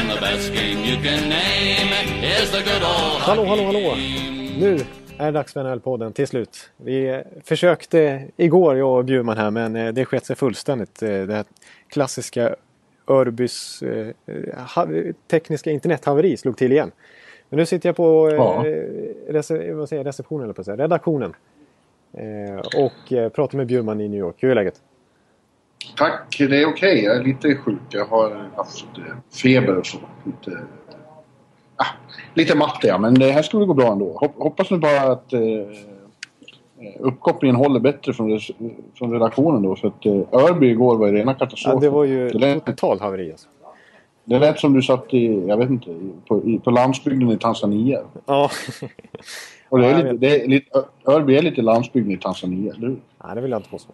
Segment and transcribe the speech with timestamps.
[0.00, 1.90] And the best game you can name
[2.42, 3.80] is the good old Hallå, hallå, hallå.
[3.80, 4.58] game.
[4.60, 4.78] Nu
[5.18, 6.70] är det dags för NHL-podden till slut.
[6.76, 11.02] Vi försökte igår, jag och Bjurman här, men eh, det skett sig fullständigt.
[11.02, 11.44] Eh, Det här
[11.88, 12.54] klassiska
[13.06, 14.08] Örbys eh,
[15.30, 16.90] tekniska internethaveri slog till igen.
[17.48, 18.64] Men nu sitter jag på eh, Ja.
[19.28, 21.34] rece- vad säger receptionen, eller på redaktionen.
[22.12, 24.34] Eh, och eh, pratar med Bjurman i New York.
[24.38, 24.74] Hur är läget?
[25.96, 27.04] Tack, det är okej.
[27.04, 27.78] Jag är lite sjuk.
[27.90, 29.98] Jag har haft eh, feber och så.
[30.24, 30.58] Lite,
[31.76, 31.86] ah,
[32.34, 34.18] lite matt jag, men det här skulle gå bra ändå.
[34.20, 35.40] Hop- Hoppas nu bara att eh,
[37.00, 38.40] uppkopplingen håller bättre från,
[38.98, 39.76] från redaktionen då.
[39.76, 41.80] För att eh, Örby igår var ju rena Ja, katastrofen.
[41.80, 43.48] det var ju det, lät, haveri alltså.
[44.24, 45.94] det lät som du satt i, jag vet inte,
[46.28, 48.00] på, i, på landsbygden i Tanzania.
[48.26, 48.50] Ja.
[49.70, 52.96] Och det är lite, det är lite, Örby är lite landsbygden i Tanzania, eller hur?
[53.24, 53.92] Nej, det vill jag inte påstå.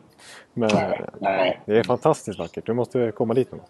[0.54, 0.70] Men
[1.20, 2.66] Nej, eh, det är fantastiskt vackert.
[2.66, 3.68] Du måste komma dit någon gång.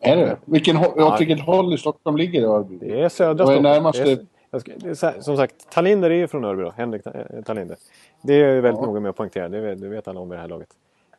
[0.00, 0.36] Är det?
[0.44, 2.76] Vilken, åt vilket håll i Stockholm ligger Örby?
[2.76, 3.66] Det är södra Stockholm.
[3.66, 4.04] närmaste-
[4.50, 4.72] Det är, ska,
[5.14, 6.70] det som sagt, Talinder är ju från Örby då.
[6.76, 7.76] Henrik eh, Talinder.
[8.22, 8.86] Det är jag väldigt Ja.
[8.86, 9.48] noga med att poängtera.
[9.48, 10.68] Det vet, det vet alla om vid det här laget.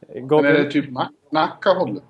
[0.08, 2.04] Men är Gabriel, det typ Nac- Nacka-hållet?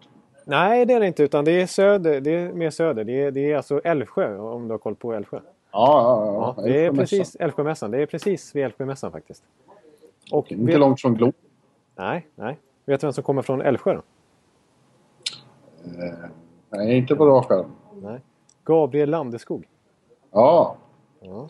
[0.45, 1.23] Nej, det är det inte.
[1.23, 2.21] Utan det är söder.
[2.21, 3.03] Det är mer söder.
[3.03, 5.39] Det är, det är alltså Älvsjö, om du har koll på Älvsjö.
[5.73, 7.91] Ja, ja, det är precis Älvsjömässan.
[7.91, 9.43] Det är precis vid Älvsjömässan faktiskt.
[10.31, 11.33] Och Inte vet, långt från Globen.
[11.95, 12.59] Nej, nej.
[12.85, 13.91] Vet du vem som kommer från Älvsjö?
[13.93, 13.99] Eh,
[16.69, 17.71] nej, inte på rak arm.
[18.01, 18.19] Nej.
[18.65, 19.67] Gabriel Landeskog.
[20.31, 20.75] Ja,
[21.19, 21.47] Ja.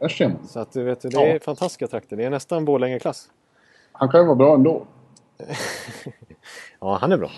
[0.00, 0.46] där ser man.
[0.46, 1.40] Så att du vet, det är Ja.
[1.40, 2.16] fantastiska trakter.
[2.16, 3.30] Det är nästan Borlänge-klass.
[3.92, 4.86] Han kan ju vara bra ändå.
[6.80, 7.30] Ja, han är bra.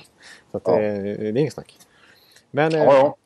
[0.50, 0.76] Så att Ja.
[0.78, 1.78] det, det är inget snack.
[2.50, 3.16] Men eh, Ja, ja.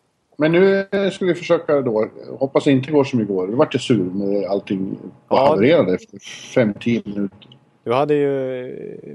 [0.41, 2.09] Men nu ska vi försöka då.
[2.39, 3.47] Hoppas det inte går som igår.
[3.47, 5.47] Vi vart ju sur när allting Ja.
[5.49, 7.49] havererade efter 5-10 minuter.
[7.85, 8.67] du hade ju
[9.03, 9.15] eh,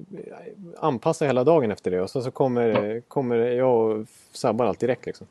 [0.79, 5.05] anpassat hela dagen efter det och så, så kommer, kommer jag och sabbar allt direkt
[5.05, 5.27] liksom.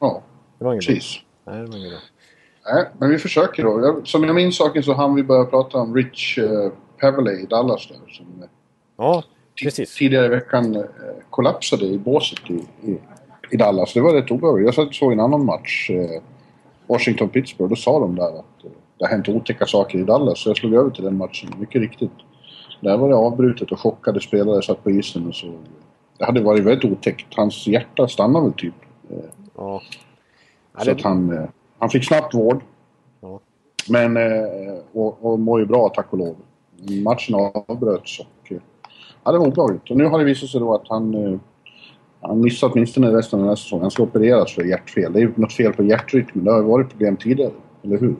[0.00, 0.22] Ja,
[0.58, 0.94] Det var inget bra.
[0.94, 1.20] precis.
[1.44, 1.98] Nej, det var inget bra.
[2.74, 3.80] Nej, men vi försöker då.
[3.80, 7.46] Jag- Som jag minns saken så hann vi börja prata om Rich uh, Pavley i
[7.46, 8.12] Dallas där.
[8.12, 8.48] Som eh,
[8.96, 9.22] Ja,
[9.62, 9.94] precis.
[9.96, 10.82] tidigare i veckan eh,
[11.30, 12.98] kollapsade i båset i, i,
[13.50, 13.94] i Dallas.
[13.94, 14.64] Det var rätt obehagligt.
[14.66, 15.90] Jag satt såg en annan match.
[15.90, 16.22] Eh,
[16.86, 17.68] Washington-Pittsburgh.
[17.68, 20.40] Då sa de där att eh, det har hänt otäcka saker i Dallas.
[20.40, 21.50] Så jag slog över till den matchen.
[21.58, 22.10] Mycket riktigt.
[22.80, 25.52] Där var det avbrutet och chockade spelare satt på isen och så.
[26.18, 27.26] Det hade varit väldigt otäckt.
[27.36, 28.74] Hans hjärta stannade väl typ.
[29.08, 29.16] Ja.
[29.56, 29.80] Ja,
[30.78, 31.44] så det, att han, eh,
[31.78, 32.62] han fick snabbt vård.
[33.20, 33.40] Ja.
[33.88, 36.36] Men, eh, och, och mår ju bra tack och lov.
[37.04, 38.52] Matchen avbröts och...
[38.52, 38.58] eh,
[39.24, 39.90] Ja, det var obehagligt.
[39.90, 41.40] Och nu har det visat sig då att han...
[42.20, 43.82] Han missar åtminstone resten av den här säsongen.
[43.82, 45.12] Han ska opereras för hjärtfel.
[45.12, 46.44] Det är ju något fel på hjärtrytmen.
[46.44, 47.50] Det har ju varit problem tidigare.
[47.84, 48.16] Eller hur?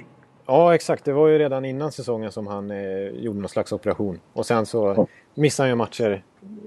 [0.47, 1.05] ja, exakt.
[1.05, 4.21] Det var ju redan innan säsongen som han eh, gjorde någon slags operation.
[4.33, 5.07] Och sen så Ja.
[5.35, 6.23] missade han ju matcher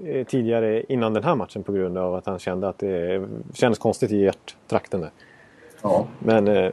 [0.06, 3.78] eh, tidigare innan den här matchen på grund av att han kände att det kändes
[3.78, 5.10] konstigt i hjärttrakten där.
[5.82, 6.06] Ja.
[6.18, 6.72] Men, eh,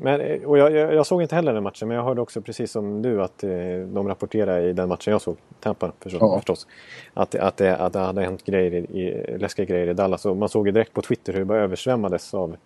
[0.00, 2.40] men eh, och jag, jag, jag såg inte heller den matchen men jag hörde också
[2.42, 3.50] precis som du att eh,
[3.86, 6.36] de rapporterade i den matchen jag såg, Tampa förstås, Ja.
[6.38, 6.66] förstås
[7.14, 10.26] att, att, det, att det hade hänt grejer i, läskiga grejer i Dallas.
[10.26, 12.56] Och man såg ju direkt på Twitter hur det bara översvämmades av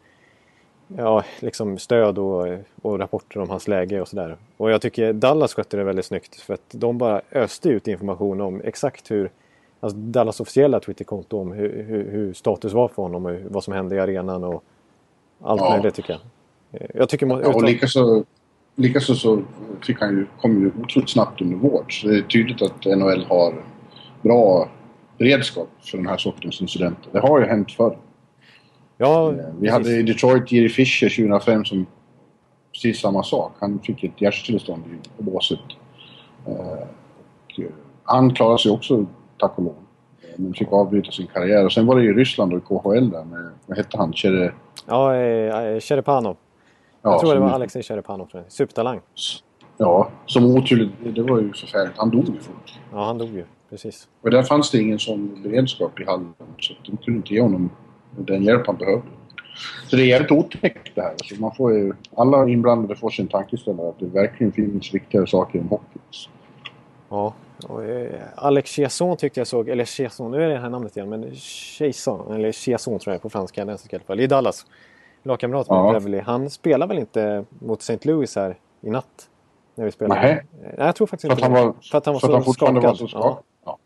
[0.97, 2.47] ja, liksom stöd och,
[2.83, 4.37] och rapporter om hans läge och sådär.
[4.56, 8.41] Och jag tycker Dallas skötte det väldigt snyggt för att de bara öste ut information
[8.41, 9.31] om exakt hur
[9.81, 13.75] alltså Dallas officiella Twitterkonto om hur, hur, hur status var för honom och vad som
[13.75, 14.62] hände i arenan och
[15.43, 15.71] allt Ja.
[15.71, 16.21] möjligt tycker jag.
[16.73, 18.25] Eh, Jag tycker man, Ja, och likaså,
[18.77, 19.43] likaså så
[19.87, 22.01] fick han ju, kom ju otroligt snabbt under vård.
[22.01, 23.55] Så det är tydligt att NHL har
[24.23, 24.69] bra
[25.19, 27.09] beredskap för den här sortens incidenter.
[27.12, 27.99] Det har ju hänt förr.
[28.97, 29.73] ja, Eh, Vi precis.
[29.73, 31.87] hade i Detroit Jerry Fischer 2005 som
[32.72, 33.53] precis samma sak.
[33.60, 34.83] Han fick ett hjärtstillestånd
[35.19, 35.59] i båset.
[36.47, 37.65] Eh, och, eh,
[38.04, 39.07] han klarade sig också,
[39.39, 39.75] tack och lov.
[40.22, 41.65] Eh, Men fick avbryta sin karriär.
[41.65, 44.13] Och sen var det i Ryssland och i KHL där med, vad hette han?
[44.13, 44.53] Chere,
[44.87, 46.37] Ja, eh, Cherepanov.
[47.09, 48.28] Ja, jag tror det var Alexej Cherepanov.
[48.49, 49.01] Supertalang.
[49.77, 50.91] Ja, som oturligt.
[51.15, 51.95] Det var ju förfärligt.
[51.97, 52.78] Han dog ju fort.
[52.93, 53.45] Ja, han dog ju.
[53.71, 54.09] Precis.
[54.22, 56.34] Och där fanns det ingen sån beredskap i hallen.
[56.59, 57.71] Så de kunde inte ge honom
[58.16, 59.07] den hjälp han behövde.
[59.91, 61.15] Så det är jävligt otäckt det här.
[61.25, 65.59] Så man får ju, alla inblandade får sin tankeställare att det verkligen finns viktigare saker
[65.59, 65.99] än hockey.
[67.09, 67.34] Ja.
[67.69, 71.09] Och, eh, Alex Chiasson tyckte jag såg, eller Chiasson, nu är det här namnet igen,
[71.09, 74.66] men Chiasson, eller Chiasson tror jag på franska, den i alla fall, i Dallas.
[75.22, 75.92] Lagkamrat med Ja.
[75.92, 77.98] Beverly, han spelar väl inte mot St.
[78.03, 79.28] Louis här i natt?
[79.74, 80.20] När vi spelade.
[80.20, 80.44] Nej.
[80.62, 81.60] Nej, jag tror faktiskt inte han det.
[81.65, 83.00] var, För att han var för att så han fortfarande skakad.
[83.00, 83.36] var så skakad.
[83.65, 83.78] Ja.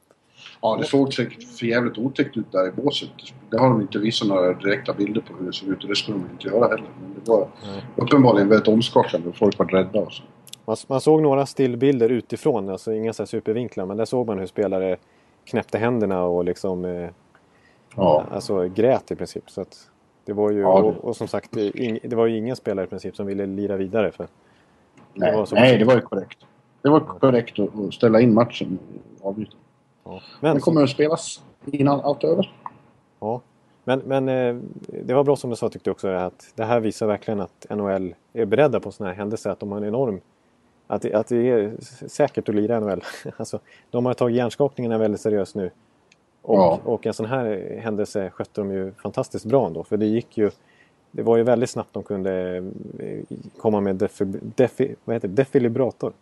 [0.62, 0.76] Ja.
[0.76, 3.08] det såg säkert för jävligt otäckt ut där i båset.
[3.50, 5.96] Det har de inte visat några direkta bilder på hur det såg ut och det
[5.96, 6.90] skulle de inte göra heller.
[7.02, 7.84] Men det var Nej.
[7.96, 10.22] uppenbarligen väldigt omskakande och folk var rädda och så.
[10.64, 14.38] Man, man såg några stillbilder utifrån, alltså inga så här supervinklar, men där såg man
[14.38, 14.96] hur spelare
[15.44, 17.08] knäppte händerna och liksom eh,
[17.96, 18.24] Ja.
[18.30, 19.50] alltså, grät i princip.
[19.50, 19.88] Så att
[20.24, 21.70] det var ju, Ja, det- och, och som sagt, det,
[22.02, 24.12] det var ju ingen spelare i princip som ville lira vidare.
[24.12, 24.26] För,
[25.14, 26.38] Nej, var så nej, det var ju korrekt.
[26.82, 28.78] Det var korrekt att ställa in matchen
[29.20, 29.56] och avbryta.
[30.04, 30.20] ja.
[30.40, 32.52] Men, Den kommer att spelas innan allt är över.
[33.20, 33.40] Ja.
[33.84, 36.80] Men, men eh, det var bra som du sa tyckte jag också att det här
[36.80, 39.50] visar verkligen att NHL är beredda på sådana här händelser.
[39.50, 40.20] Att de har en enorm...
[40.86, 41.72] Att det, att det är
[42.08, 43.02] säkert att lira NHL.
[43.36, 43.58] alltså,
[43.90, 45.70] de har tagit hjärnskakningarna väldigt seriöst nu.
[46.42, 46.80] Och, Ja.
[46.84, 49.84] och en sån här händelse skötte de ju fantastiskt bra ändå.
[49.84, 50.50] För det gick ju...
[51.14, 52.56] Det var ju väldigt snabbt de kunde
[52.98, 54.24] eh, komma med defi,
[54.56, 55.34] defi, vad heter det?
[55.34, 56.12] defibrillator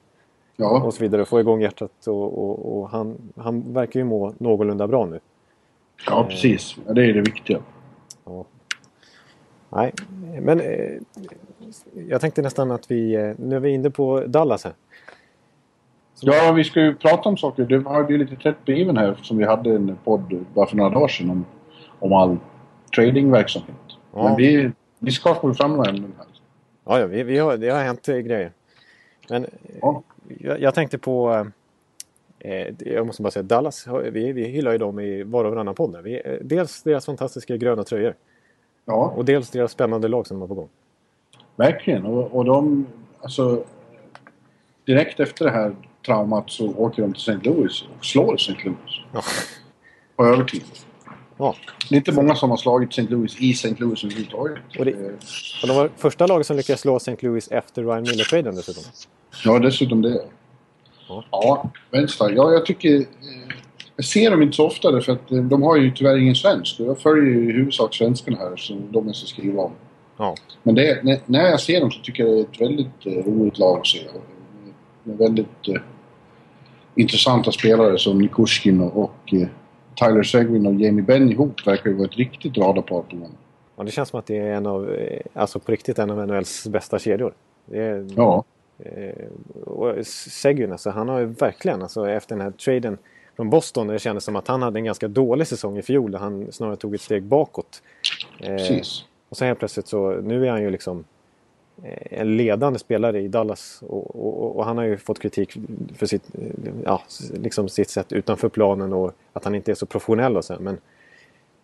[0.56, 1.25] Ja, och så vidare.
[1.25, 5.20] Få igång hjärtat och, och, och han, han verkar ju må någorlunda bra nu.
[6.06, 6.76] ja precis.
[6.87, 7.58] Ja, det är det viktiga.
[8.25, 8.44] Ja.
[9.70, 9.93] Nej,
[10.40, 10.90] men eh,
[12.08, 14.72] jag tänkte nästan att vi, eh, nu är vi inne på Dallas här.
[16.20, 17.64] Ja, vi ska ju prata om saker.
[17.64, 20.90] Det var ju lite tätt begiven här som vi hade en podd bara för några
[20.90, 21.44] dagar sedan om,
[21.99, 22.37] om all
[22.96, 23.76] tradingverksamhet.
[24.14, 24.25] Ja.
[24.25, 26.26] Men vi, vi ska få fram några ämnen här.
[26.84, 28.52] Ja, ja vi, vi har, det har hänt grejer.
[29.31, 29.46] Men
[29.81, 30.02] Ja.
[30.38, 31.46] jag, jag tänkte på,
[32.38, 35.50] eh, jag måste bara säga Dallas, har- vi, vi hyllar ju dem i var och
[35.52, 35.96] varannan podd.
[36.05, 38.14] Vi, eh, dels deras fantastiska gröna tröjor
[38.84, 40.69] Ja, och dels deras spännande lag som de har på gång.
[41.56, 42.06] verkligen.
[42.06, 42.87] Och, och de,
[43.22, 43.64] alltså...
[44.84, 45.75] Direkt efter det här
[46.06, 47.49] traumat så åker de till St.
[47.50, 48.55] Louis och slår St.
[48.64, 49.00] Louis.
[49.12, 49.23] Ja.
[50.17, 50.62] På övertid.
[51.38, 51.55] Ja.
[51.88, 53.02] Det är inte många som har slagit St.
[53.02, 53.75] Louis i St.
[53.79, 54.58] Louis överhuvudtaget.
[54.79, 54.94] Och det-
[55.62, 57.17] Och de var första laget som lyckades slå St.
[57.20, 58.82] Louis efter Ryan Miller-traden dessutom.
[59.44, 60.25] Ja, dessutom det.
[61.08, 61.25] Ja.
[61.31, 62.31] Ja, vänster.
[62.37, 62.94] Ja, jag tycker...
[62.96, 63.05] Eh,
[63.96, 66.81] jag ser dem inte så ofta därför att eh, de har ju tyvärr ingen svensk.
[66.81, 69.73] Jag följer ju i huvudsak svenskarna här som de måste skriva om.
[70.17, 70.35] Ja.
[70.62, 73.12] Men det, när, när jag ser dem så tycker jag det är ett väldigt eh,
[73.32, 73.99] roligt lag att se.
[75.10, 75.82] Med väldigt eh,
[76.94, 79.48] intressanta spelare som Nikushkin och, och eh,
[79.94, 83.32] Tyler Seguin och Jamie Benn ihop verkar ju vara ett riktigt radarpar på gång.
[83.76, 86.26] Ja, det känns som att det är en av, eh, alltså på riktigt en av
[86.26, 87.34] NHLs bästa kedjor.
[87.72, 88.44] Är, Ja.
[88.78, 89.26] Eh,
[89.64, 92.98] och Seguin, alltså, han har ju verkligen, alltså, efter den här traden
[93.36, 96.18] från Boston, det kändes som att han hade en ganska dålig säsong i fjol, där
[96.18, 97.82] han snarare tog ett steg bakåt.
[98.40, 99.04] Eh, Precis.
[99.28, 101.04] och sen helt plötsligt så, nu är han ju liksom
[102.11, 105.56] en ledande spelare i Dallas och, och, och han har ju fått kritik
[105.94, 106.31] för sitt,
[106.85, 107.03] ja,
[107.35, 110.56] liksom sitt sätt utanför planen och att han inte är så professionell och så.
[110.61, 110.79] Men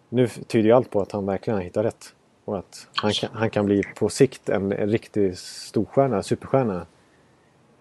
[0.09, 2.15] nu tyder ju allt på att han verkligen har hittat rätt.
[2.45, 6.87] Och att han kan, han kan bli på sikt en, en riktig storstjärna, superstjärna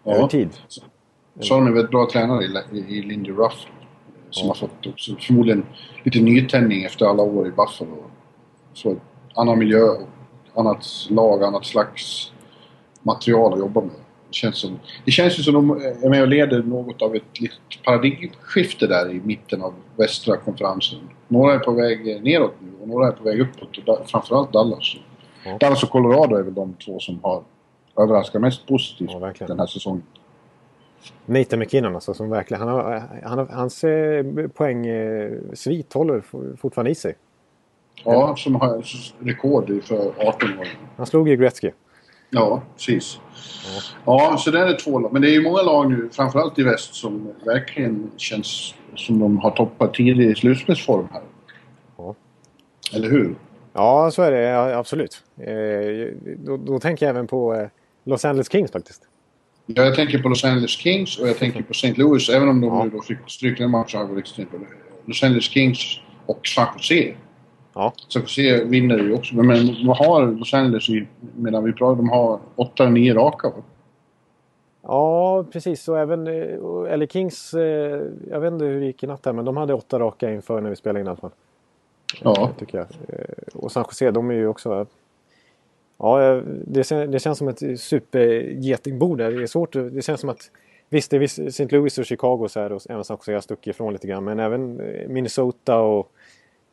[0.06, 0.28] över Ja.
[0.28, 0.50] tid.
[1.40, 3.66] Så har de en väldigt bra tränare i, i Lindy Ruff.
[4.30, 5.66] Som har fått också förmodligen
[6.04, 8.04] lite nytändning efter alla år i Buffalo.
[8.74, 8.96] Så
[9.36, 10.08] annan miljö, och
[10.56, 12.31] annat lag, annat slags
[13.04, 13.96] material att jobba med.
[14.28, 17.42] Det känns, som, det känns ju som de är med och leder något av ett
[17.42, 21.00] litet paradigmskifte där i mitten av västra konferensen.
[21.28, 23.78] Några är på väg neråt nu och några är på väg uppåt.
[23.78, 24.96] Och da, framförallt Dallas.
[25.46, 25.57] Ja.
[25.60, 27.44] Dallas och Colorado är väl de två som har
[27.98, 30.03] överraskat mest positivt Ja, den här säsongen.
[31.25, 36.24] Nathan McKinnon alltså, som verkligen, han har, han har, hans eh, poäng eh, svit håller
[36.58, 37.15] fortfarande i sig.
[38.04, 38.84] Ja, som har
[39.25, 40.68] rekord för 18 år.
[40.98, 41.72] Han slog ju Gretzky.
[42.30, 43.20] Ja, precis.
[44.06, 45.14] Ja, så där är två lag.
[45.14, 49.38] Men det är ju många lag nu, framförallt i väst, som verkligen känns som de
[49.38, 51.22] har toppat tidigt i slutspelsform här.
[51.98, 52.16] Ja.
[52.94, 53.36] Eller hur?
[53.74, 55.24] Ja, så är det ja, absolut.
[55.38, 57.68] Eh, då, då tänker jag även på eh,
[58.04, 59.02] Los Angeles Kings faktiskt.
[59.66, 61.94] Ja, jag tänker på Los Angeles Kings och jag tänker på St.
[61.94, 62.30] Louis.
[62.30, 62.84] Även om de Ja.
[62.84, 64.24] nu då fick stryk den matchen.
[65.06, 67.14] Los Angeles Kings och San Jose.
[67.75, 67.94] Ja.
[68.08, 69.36] San Jose vinner ju också.
[69.36, 70.88] Men, vad har Los Angeles
[71.36, 73.63] medan vi pratar, de har 8-9 raka va?
[74.82, 75.88] Ja, precis.
[75.88, 79.34] Och även eh, eller Kings, eh, jag vet inte hur det gick i natt här,
[79.34, 81.32] men de hade åtta raka inför när vi spelade in i alla fall.
[82.22, 82.41] Ja.
[82.41, 82.88] Eh, Tycker jag.
[83.53, 84.86] Och San Jose, de är ju också...
[85.98, 89.32] Ja, det, det känns som ett supergetingbo där.
[89.32, 89.74] Det är svårt.
[89.74, 90.51] Det känns som att...
[90.89, 91.67] Visst, det är St.
[91.72, 94.24] Louis och Chicago så här, och även San Jose har stuckit ifrån lite grann.
[94.24, 94.82] Men även
[95.13, 96.12] Minnesota och...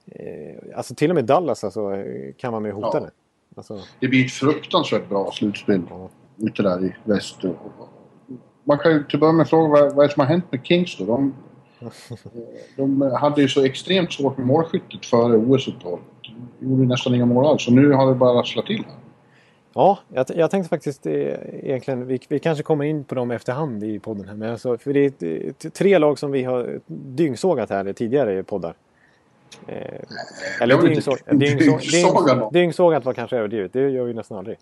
[0.06, 1.90] Eh, alltså till och med Dallas alltså,
[2.38, 3.04] kan vara med och hota Ja.
[3.04, 3.10] det.
[3.56, 5.82] Alltså, Det blir ett fruktansvärt bra slutspel.
[5.90, 6.08] ja.
[6.38, 7.36] Ute där i väst.
[8.64, 10.44] Man kan ju till att börja med fråga vad, vad är det som har hänt
[10.50, 11.04] med Kings då?
[11.04, 11.34] De,
[12.76, 16.04] de hade ju så extremt svårt med målskyttet före OS-uppehållet.
[16.58, 17.66] gjorde nästan inga mål alls.
[17.66, 18.84] Och nu har det bara rasslat till.
[18.86, 18.96] Här.
[19.74, 21.12] Ja, jag, jag tänkte faktiskt eh,
[21.62, 24.34] egentligen, vi, vi kanske kommer in på dem efterhand i podden här.
[24.34, 28.74] Men alltså, för det är tre lag som vi har dyngsågat här tidigare i poddar.
[29.66, 30.00] Eh,
[30.60, 34.58] eller dyngsåg, dyngsågat var kanske överdrivet, det gör vi nästan aldrig.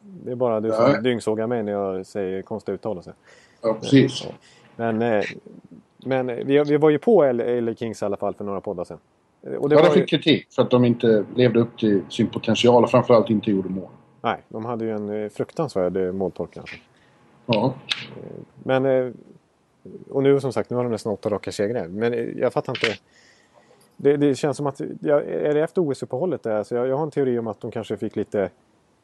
[0.00, 1.02] Det är bara du som Nej.
[1.02, 3.14] dyngsågar mig när jag säger konstiga uttalelser.
[3.62, 4.26] Ja, precis.
[4.76, 5.22] Men, eh,
[6.06, 8.98] men vi, vi var ju på LA Kings i alla fall för några poddar sedan.
[9.46, 11.78] Eh, Och det Ja, de var ju, fick kritik för att de inte levde upp
[11.78, 13.88] till sin potential och framförallt inte gjorde mål.
[14.20, 16.60] nej, de hade ju en eh, fruktansvärd eh, måltolkning.
[16.60, 16.76] Alltså.
[17.46, 17.74] Ja.
[18.62, 18.86] Men...
[18.86, 19.10] eh,
[20.10, 21.88] Och nu som sagt, nu har de nästan åtta raka segrar.
[21.88, 22.86] Men eh, jag fattar inte.
[23.96, 24.80] Det, det känns som att...
[25.00, 26.56] Ja, är det efter OS-uppehållet där?
[26.56, 28.50] Alltså jag, jag har en teori om att de kanske fick lite...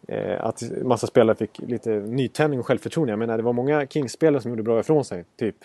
[0.08, 3.12] Eh, att massa spelare fick lite nytändning och självförtroende.
[3.12, 5.24] Jag menar, det var många Kings-spelare som gjorde bra ifrån sig.
[5.38, 5.56] Typ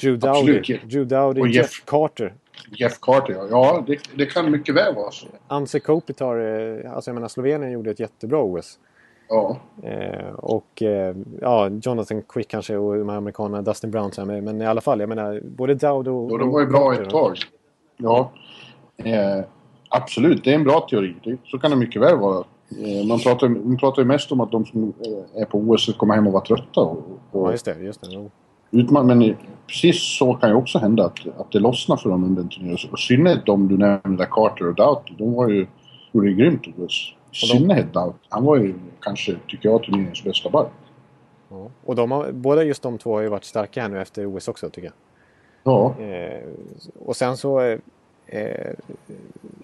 [0.00, 0.78] Drew Dowdy.
[0.84, 2.34] Drew Dowdy Och Jeff, Jeff- Carter.
[2.70, 3.46] Jeff Carter, ja.
[3.50, 5.26] ja det, det kan mycket väl vara så.
[5.48, 8.78] Anse Kopitar, eh, alltså jag menar Slovenien gjorde ett jättebra OS.
[9.28, 9.56] Ja.
[9.82, 14.10] Eh, och eh, ja, Jonathan Quick kanske och de här amerikanerna, Dustin Brown.
[14.16, 16.32] här, Men, men i alla fall, jag menar både Dowd och...
[16.32, 17.36] Och de var ju bra ett tag.
[17.98, 18.30] Ja.
[18.96, 19.44] Eh,
[19.88, 21.14] absolut, det är en bra teori.
[21.24, 22.44] Det, så kan det mycket väl vara.
[22.84, 24.92] Eh, man, pratar, man pratar ju mest om att de som
[25.36, 26.80] är på OS komma hem och vara trötta.
[26.80, 27.02] Och,
[27.32, 27.78] Ja, och just det.
[27.78, 28.06] Just det.
[28.10, 28.30] Jo.
[28.70, 29.36] utman- men
[29.66, 32.76] precis så kan ju också hända att, att det lossnar för dem under en turné.
[32.92, 35.14] Och synnerhet de du nämnde, Carter och Doughty.
[35.18, 35.66] De var ju,
[36.12, 37.14] gjorde ju grymt OS.
[37.32, 38.18] I synnerhet Doughty.
[38.28, 40.70] Han var ju kanske, tycker jag, turneringens bästa back.
[41.50, 41.66] Ja.
[41.84, 44.48] Och de har, båda just de två har ju varit starka här nu efter OS
[44.48, 44.94] också tycker jag.
[45.68, 46.42] Ja, Eh,
[47.04, 47.60] och sen så...
[47.60, 47.78] Eh,
[48.26, 48.70] eh,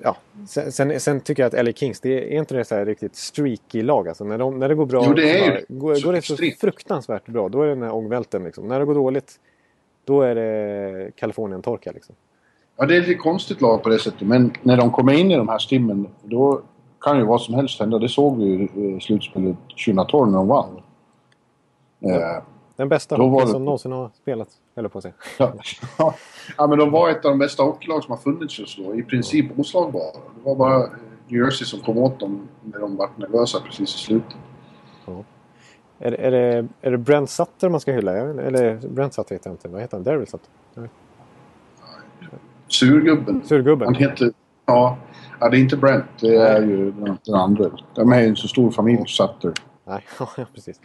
[0.03, 0.17] ja,
[0.49, 3.17] sen, sen, sen tycker jag att LA Kings, det är inte det så här riktigt
[3.17, 4.25] streaky lag alltså.
[4.25, 6.13] När, de, när det går bra, Jo, det är så ju bara- går, så går
[6.13, 6.61] det så extremt.
[6.61, 7.49] fruktansvärt bra.
[7.49, 8.69] Då är det den här ångvälten liksom.
[8.69, 9.33] När det går dåligt,
[10.05, 12.15] då är det Kalifornien-torka liksom.
[12.77, 14.21] Ja, det är ett lite konstigt lag på det sättet.
[14.29, 16.61] Men när de kommer in i de här stimmen, då
[17.01, 17.99] kan ju vad som helst hända.
[17.99, 18.63] Det såg vi ju
[18.97, 19.57] i slutspelet
[19.87, 20.81] 2012 när de vann.
[22.01, 22.43] Eh,
[22.77, 25.15] Den bästa hockeyn det- som någonsin har spelat, eller på säga.
[25.39, 25.53] ja,
[26.57, 28.95] ja, men de var ett av de bästa hockeylag som har funnits just då.
[28.95, 30.13] I princip oslagbara.
[30.13, 30.91] Det var bara eh,
[31.29, 34.37] New Jersey som kom åt dem när de var nervösa precis i slutet.
[35.99, 38.13] Är, är, det, är det Brent Sutter man ska hylla?
[38.17, 39.69] Eller Brent Sutter heter han inte.
[39.69, 40.05] Vad heter han?
[40.05, 40.51] Daryl Sutter?
[42.69, 43.43] Surgubben.
[43.45, 43.87] Surgubben?
[43.87, 44.33] Han heter...
[44.67, 44.99] Ja,
[45.41, 46.05] ja, det är inte Brent.
[46.21, 47.71] Det är ju den, den andra.
[47.95, 49.53] De är ju en så stor familj, Sutter.
[49.85, 50.81] Nej, ja precis.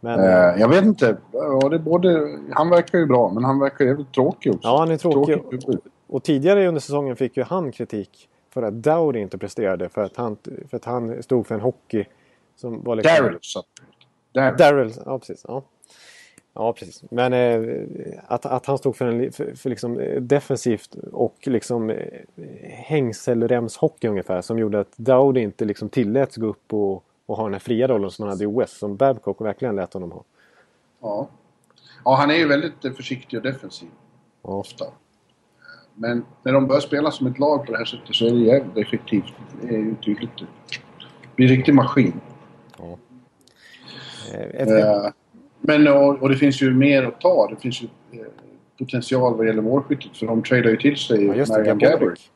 [0.00, 1.16] Men, Eh, jag vet inte.
[1.32, 4.68] Ja, det både, han verkar ju bra, men han verkar jävligt tråkig också.
[4.68, 5.32] Ja, han är tråkig.
[5.32, 5.80] huvud.
[6.06, 9.88] Och tidigare under säsongen fick ju han kritik för att Dowdy inte presterade.
[9.88, 10.36] För att han,
[10.70, 12.04] för att han stod för en hockey
[12.56, 13.38] som var liksom...
[14.32, 14.56] Daryl.
[14.56, 14.92] Daryl.
[15.06, 15.44] Ja precis.
[15.48, 15.62] Ja,
[16.54, 17.04] ja precis.
[17.10, 17.60] Men eh,
[18.26, 21.96] att, att han stod för, en, för, för liksom eh, defensivt och liksom eh,
[22.68, 24.42] hängselremshockey ungefär.
[24.42, 27.88] Som gjorde att Dowdy inte liksom tilläts gå upp och, och ha den här fria
[27.88, 28.78] rollen som han hade i OS.
[28.78, 30.24] Som Babcock verkligen lät honom ha.
[31.00, 31.28] Ja.
[32.04, 33.88] ja, han är ju väldigt eh, försiktig och defensiv.
[34.42, 34.50] Ja.
[34.50, 34.84] Ofta.
[35.94, 38.38] Men när de börjar spela som ett lag på det här sättet så är det
[38.38, 39.32] jävligt effektivt.
[39.62, 40.30] Det är ju tydligt.
[40.38, 42.20] Det blir en riktig maskin.
[44.32, 45.10] Eh, efter, Eh,
[45.60, 47.48] Men och, och det finns ju mer att ta.
[47.50, 48.26] Det finns ju eh,
[48.78, 50.16] potential vad gäller målskyttet.
[50.16, 51.90] För de tradar ju till sig ja, Marian Gabrick.
[51.90, 52.30] Gaborik.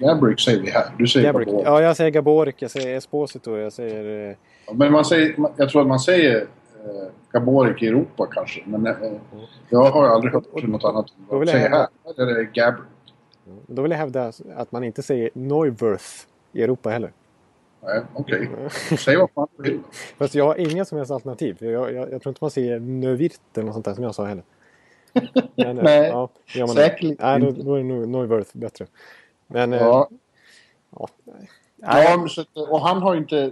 [0.00, 0.84] Gabrick säger vi här.
[0.98, 1.48] Du säger Gaborik.
[1.48, 1.66] Gabrick.
[1.66, 4.30] Ja, jag säger Gaborik, jag säger Esposito, jag säger...
[4.30, 4.36] eh,
[4.74, 8.62] Men man säger, jag tror att man säger eh, Gaborik i Europa kanske.
[8.66, 8.94] Men eh,
[9.68, 11.06] jag har aldrig hört något annat.
[11.30, 12.22] Då vill jag säger hävda- här?
[12.22, 12.84] Eller Gabrick?
[13.66, 16.04] Då vill jag hävda att man inte säger Neuwirth
[16.52, 17.12] i Europa heller.
[17.82, 18.48] Nej, okej.
[18.98, 19.80] Säg vad fan du vill.
[20.18, 21.56] Fast jag har inga som helst alternativ.
[21.60, 24.24] Jag, jag, jag tror inte man säger Neuwirth eller något sånt där som jag sa
[24.24, 24.44] heller.
[25.54, 26.08] Men, eh, Nej,
[26.54, 28.86] ja, säkerligen Nej, då, då är Neuwirth bättre.
[29.50, 29.72] Men...
[29.72, 30.08] eh, Ja,
[30.96, 31.08] ja.
[31.78, 33.38] ja så, och han har ju inte...
[33.40, 33.50] eh,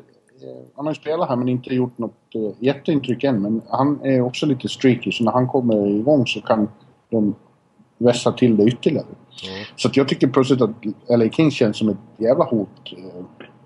[0.76, 3.42] Han har ju spelat här men inte gjort något eh, jätteintryck än.
[3.42, 6.68] Men han är också lite streaky så när han kommer igång så kan
[7.10, 7.34] de
[7.98, 9.06] vässa till det ytterligare.
[9.76, 10.70] Så att jag tycker plötsligt att
[11.08, 12.68] LA Kings känns som ett jävla hot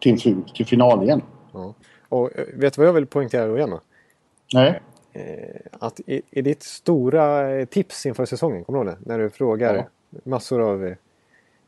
[0.00, 1.22] till, till final igen.
[1.52, 1.74] Ja.
[2.08, 3.80] Och vet du vad jag vill poängtera då igen då?
[4.54, 4.80] Nej.
[5.72, 9.08] Att i, i ditt stora tips inför säsongen, kommer du ihåg det?
[9.10, 9.84] När du frågar Ja.
[10.24, 10.94] massor av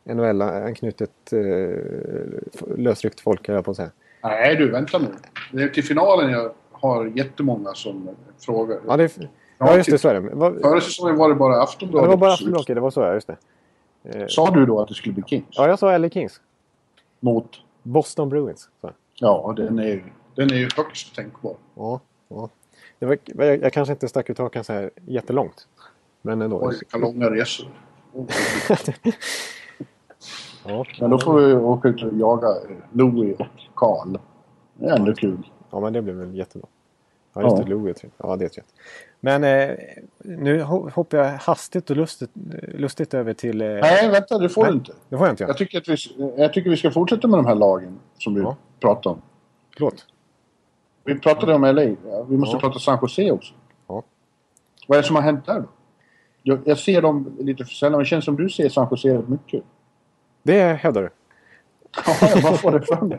[0.04, 3.90] NHL-anknutet eh, lösryckt folk, höll jag på att säga.
[4.22, 5.08] Nej du, vänta nu.
[5.52, 8.08] Det är till finalen jag har jättemånga som
[8.38, 8.80] frågar.
[8.88, 9.18] Ja, det,
[9.58, 10.20] ja just det, så är det.
[10.20, 12.04] Vad, Förra säsongen var det bara ja, Aftonbladet.
[12.04, 13.36] det var bara Aftonbladet, det var så, ja, just det.
[14.04, 15.46] Eh, Sa du då att det skulle bli Kings?
[15.50, 16.40] ja, jag sa LA Kings.
[17.20, 17.48] Mot?
[17.82, 18.68] Boston Bruins.
[18.80, 18.90] Så.
[19.14, 21.56] Ja, den är den är ju högst tänkbar.
[21.74, 22.48] Ja, ja.
[22.98, 25.68] Det var, jag, jag kanske inte stack ut hakan så här jättelångt.
[26.22, 26.66] Men ändå.
[26.66, 27.68] Oj, vilka långa resor.
[30.66, 34.18] Ja, Men då får vi åka ut och jaga eh, Louis och Carl.
[34.74, 35.38] Det är ändå kul.
[35.70, 36.68] ja, men det blir väl jättebra.
[37.34, 37.64] Ja, just Ja.
[37.64, 37.70] det.
[37.70, 37.96] Jag.
[38.30, 38.72] Ja, det är rätt.
[39.20, 39.76] Men eh,
[40.24, 42.30] nu ho- hoppar jag hastigt och lustigt,
[42.74, 43.60] lustigt över till...
[43.62, 44.70] Eh, Nej, vänta, det får Nej.
[44.72, 44.92] du inte.
[45.08, 45.50] Det får jag inte göra.
[45.50, 45.96] Jag tycker, att vi,
[46.36, 48.56] jag tycker vi ska fortsätta med de här lagen som vi Ja.
[48.80, 49.22] pratade om.
[49.74, 50.06] Förlåt.
[51.04, 51.82] Vi pratade om LA.
[51.82, 52.60] Ja, vi måste Ja.
[52.60, 53.54] prata San Jose också.
[53.88, 54.02] Ja.
[54.88, 55.66] Vad är det som har hänt där då?
[56.42, 59.22] Jag, jag ser dem lite för sällan, men det känns som du ser San Jose
[59.26, 59.62] mycket.
[60.44, 61.08] Det hävdar du.
[62.06, 63.18] Ja, vad får det för mig?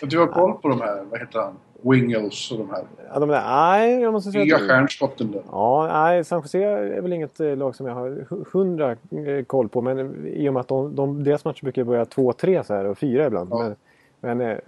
[0.02, 1.54] Du har koll på de här, vad heter han?
[1.82, 5.42] Wingles och de här Ja, de där, nej, jag måste säga nya stjärnskotten där.
[5.50, 9.44] Ja, nej, San Jose är väl inget eh, lag som jag har hu- hundra eh,
[9.46, 9.80] koll på.
[9.82, 12.98] Men i och med att de, de, deras matcher brukar börja 2-3 så här och
[12.98, 13.48] 4 ibland.
[13.52, 13.72] Ja.
[14.20, 14.58] Men, men, eh,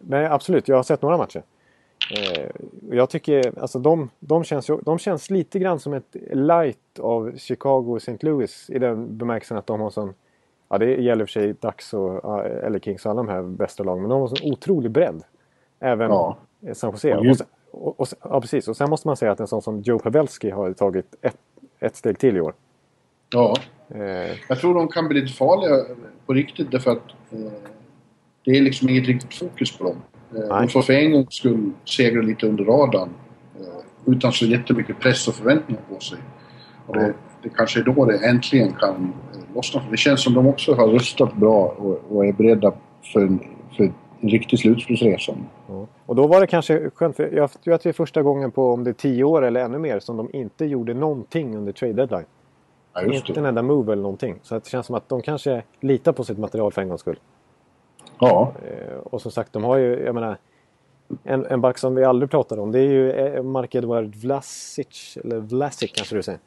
[0.00, 1.42] men absolut, jag har sett några matcher.
[2.90, 7.84] Jag tycker, alltså de, de, känns, de känns lite grann som ett light av Chicago
[7.90, 8.16] och St.
[8.20, 10.14] Louis i den bemärkelsen att de har sån
[10.72, 14.00] Ja, det gäller för sig Ducks och eller Kings och alla de här bästa lagen.
[14.02, 15.22] Men de har sån otrolig bredd.
[15.80, 16.36] Även Ja.
[16.74, 17.14] San Jose.
[17.14, 18.68] Och sen, och, och, ja, precis.
[18.68, 21.36] Och sen måste man säga att en sån som Joe Pavelski har tagit ett,
[21.80, 22.54] ett steg till i år.
[23.32, 23.56] Ja.
[23.94, 25.84] Eh, Jag tror de kan bli lite farliga
[26.26, 27.02] på riktigt därför att
[27.32, 27.52] eh,
[28.44, 29.96] det är liksom inget riktigt fokus på dem.
[30.36, 33.08] Eh, de får för en gångs skull segla lite under radarn
[33.60, 36.18] eh, utan så jättemycket press och förväntningar på sig.
[36.86, 40.46] Och det, det kanske är då det äntligen kan eh, För Det känns som de
[40.46, 42.72] också har rustat bra och, och är beredda
[43.12, 43.40] för en,
[43.76, 43.84] för
[44.20, 45.32] en riktig slutspelsresa.
[45.68, 45.86] ja.
[46.06, 48.72] Och då var det kanske skönt, för jag tror att det är första gången på
[48.72, 51.92] om det är tio år eller ännu mer som de inte gjorde någonting under trade
[51.92, 52.26] deadline.
[52.94, 54.38] Ja, Inte en enda move eller någonting.
[54.42, 57.18] Så det känns som att de kanske litar på sitt material för en gångs skull.
[58.20, 60.36] Ja, Eh, och som sagt, de har ju, jag menar,
[61.24, 62.72] en, en back som vi aldrig pratade om.
[62.72, 66.40] Det är ju eh, Mark-Edward Vlasic, eller Vlasic kanske du säger.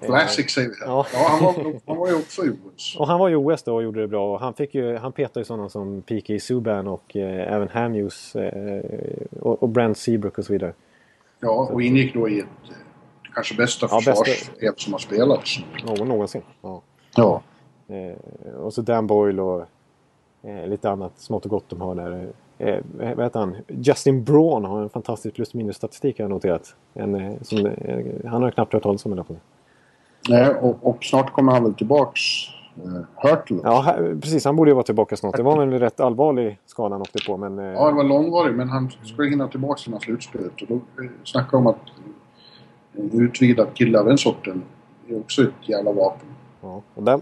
[0.00, 0.74] Eh, Classic säger vi.
[0.80, 1.06] Ja.
[1.12, 2.96] Ja, han, var, han var ju också i OS.
[2.98, 4.32] Och han var ju OS då och gjorde det bra.
[4.34, 6.38] Och han, fick ju, han petade ju sådana som P.K.
[6.40, 8.82] Subban och eh, även Hamhughes eh,
[9.40, 10.72] och, och Brent Seabrook och så vidare.
[11.40, 12.74] Ja, och ingick då i ett eh,
[13.34, 15.56] kanske bästa Ja, bästa- försvarsspel som har spelats.
[15.86, 16.42] Någon, någonsin.
[16.62, 16.82] Ja.
[17.16, 17.42] Ja.
[17.88, 19.66] Eh, och så Dan Boyle och
[20.42, 22.28] eh, lite annat smått och gott de har där.
[22.58, 23.56] Eh, vad heter han?
[23.68, 26.74] Justin Braun har en fantastisk plus minus statistik har jag noterat.
[26.94, 29.36] En, eh, som, eh, han har knappt hört talas om i alla fall.
[30.28, 32.20] Nej, och, och snart kommer han väl tillbaks.
[32.84, 33.60] Eh, Hurtle.
[33.62, 33.94] Ja.
[34.20, 34.44] Precis.
[34.44, 35.36] Han borde ju vara tillbaka snart.
[35.36, 37.36] Det var en rätt allvarlig skada han åkte på.
[37.36, 40.62] Men, eh, ja, det var långvarig men han skulle hinna tillbaks innan slutspelet.
[40.62, 41.76] Och då eh, snackade om att
[43.74, 44.62] kille av den sorten
[45.08, 46.26] är också ett jävla vapen.
[46.62, 47.20] Ja, och där,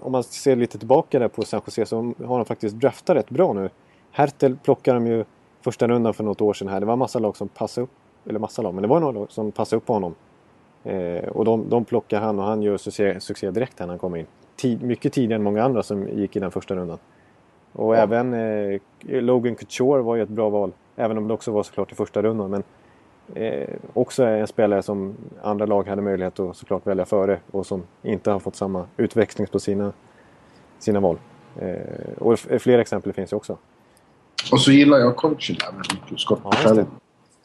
[0.00, 3.30] om man ser lite tillbaka där på San Jose så har de faktiskt draftat rätt
[3.30, 3.70] bra nu.
[4.12, 5.24] Hertel plockade de ju
[5.60, 6.80] första rundan för något år sedan här.
[6.80, 7.90] Det var massa lag som passade upp.
[8.26, 10.14] Eller massa lag, men det var några lag som passade upp på honom.
[10.88, 14.18] Eh, och de, de plockar han och han gör succé, succé direkt när han kommer
[14.18, 14.26] in.
[14.56, 16.98] Tid, mycket tidigare än många andra som gick i den första rundan.
[17.72, 18.00] Och Ja.
[18.00, 20.72] även eh, Logan Couture var ju ett bra val.
[20.96, 22.50] Även om det också var såklart i första rundan.
[22.50, 22.62] Men
[23.34, 27.82] eh, också en spelare som andra lag hade möjlighet att såklart välja före och som
[28.02, 29.92] inte har fått samma utväxling på sina,
[30.78, 31.18] sina val.
[31.60, 33.58] Eh, och fler exempel finns ju också.
[34.52, 36.20] Och så gillar jag coachen jävligt mycket.
[36.20, 36.84] Scott Ja.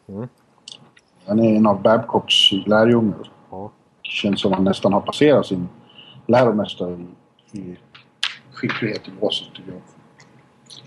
[0.07, 0.27] Mm.
[1.25, 3.29] Han är en av Babcocks lärjungar.
[4.01, 5.69] Känns som han nästan har passerat sin
[6.27, 6.97] läromästare
[7.51, 7.77] i, i
[8.53, 9.81] skicklighet i båset tycker jag.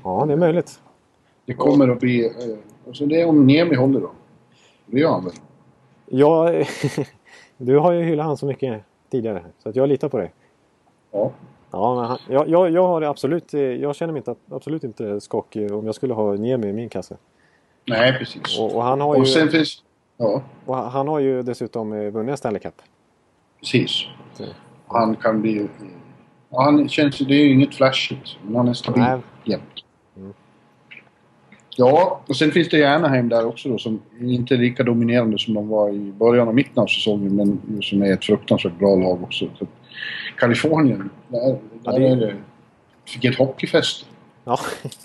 [0.05, 0.81] ja, det är möjligt.
[1.47, 2.27] Det kommer att bli...
[2.27, 2.33] Eh,
[2.87, 4.11] alltså det är om Niemi håller då.
[4.87, 5.33] Det gör han väl?
[6.07, 6.53] Ja,
[7.57, 10.33] du har ju hyllat han så mycket tidigare så att jag litar på dig.
[11.13, 11.33] Ja.
[11.71, 14.85] Ja, men han, jag, jag, jag har det absolut, eh, jag känner mig inte, absolut
[14.85, 17.17] inte skakig om jag skulle ha Niemi i min kasse.
[17.85, 18.59] Nej, precis.
[18.59, 19.83] Och, och, han har ju, Och sen finns...
[20.17, 22.75] Ja, och han har ju dessutom eh, vunnit en Stanley Cup.
[23.61, 23.91] precis.
[24.35, 24.45] Så,
[24.87, 25.69] Han kan bli...
[26.51, 27.19] Han känns...
[27.19, 28.37] Det är ju inget flashigt.
[28.43, 29.19] Men han är stabil Nej.
[29.45, 29.63] jämt.
[30.17, 30.33] Mm.
[31.77, 35.39] Ja, och sen finns det ju Anaheim där också då som inte är lika dominerande
[35.39, 38.97] som de var i början och mitten av säsongen men som är ett fruktansvärt bra
[38.97, 39.45] lag också.
[39.59, 39.67] Så
[40.39, 42.37] Kalifornien, där, Ja, där det- är det...
[43.07, 44.07] Fick ett hockeyfest.
[44.45, 44.59] Ja.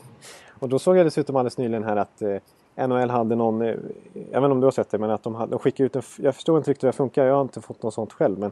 [0.60, 2.36] Och då såg jag dessutom alldeles nyligen här att eh,
[2.76, 3.76] NHL hade någon, jag
[4.14, 6.02] vet inte om du har sett det, men att de, hade, de skickade ut en,
[6.18, 8.52] jag förstår inte riktigt hur det funkar, jag har inte fått något sånt själv, men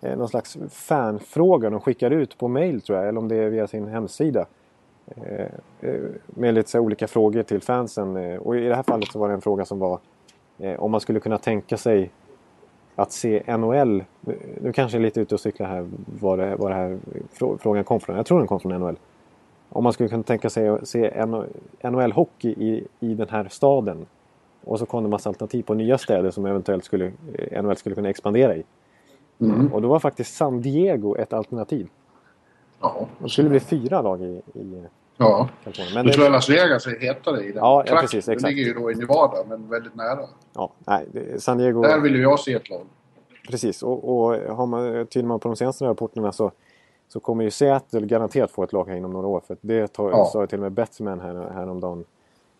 [0.00, 3.48] eh, någon slags fanfråga de skickar ut på mail tror jag, eller om det är
[3.50, 4.46] via sin hemsida.
[5.06, 5.46] Eh,
[5.80, 8.16] eh, med lite så här olika frågor till fansen.
[8.16, 9.98] Eh, och i det här fallet så var det en fråga som var
[10.58, 12.10] eh, om man skulle kunna tänka sig
[12.96, 14.04] att se NHL,
[14.60, 15.88] nu- kanske jag är lite ute och cyklar här
[16.20, 16.98] var det, var det här
[17.58, 18.96] frågan kom från, jag tror den kom från NHL.
[19.72, 21.10] Om man skulle kunna tänka sig att se
[21.82, 24.06] NHL-hockey i, i den här staden.
[24.64, 27.94] Och så kom det massa alternativ på nya städer som eventuellt skulle, eh, NHL skulle
[27.94, 28.62] kunna expandera i.
[29.40, 29.72] Mm.
[29.72, 31.88] Och då var faktiskt San Diego ett alternativ.
[32.80, 33.06] Ja.
[33.18, 34.84] Det skulle bli fyra lag i, i
[35.16, 35.48] Ja.
[35.64, 35.94] Kalifornien.
[35.94, 38.54] Men det, tror jag Las Vegas är hetare i den Ja, ja, precis, Det exakt.
[38.54, 40.20] ligger ju då i Nevada, men väldigt nära.
[40.54, 41.82] ja, nej, det- San Diego...
[41.82, 42.80] Där vill ju jag se ett lag.
[43.50, 46.52] Precis, och, och har man, tyder man på de senaste rapporterna så,
[47.12, 49.42] så kommer ju Seattle garanterat få ett lag här inom några år.
[49.46, 50.30] För det tar, Ja.
[50.32, 52.04] sa ju till och med Betzman här, häromdagen.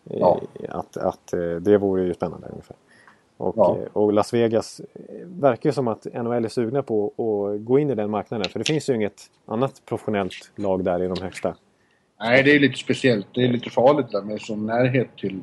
[0.03, 0.41] Ja.
[0.69, 2.75] Att, att eh, det vore ju spännande ungefär.
[3.37, 3.77] Och, Ja.
[3.77, 7.79] eh, och Las Vegas eh, verkar ju som att NHL är sugna på att gå
[7.79, 8.49] in i den marknaden.
[8.49, 11.55] För det finns ju inget annat professionellt lag där i de högsta.
[12.19, 13.27] Nej, det är lite speciellt.
[13.33, 15.41] Det är lite farligt där med sån närhet till,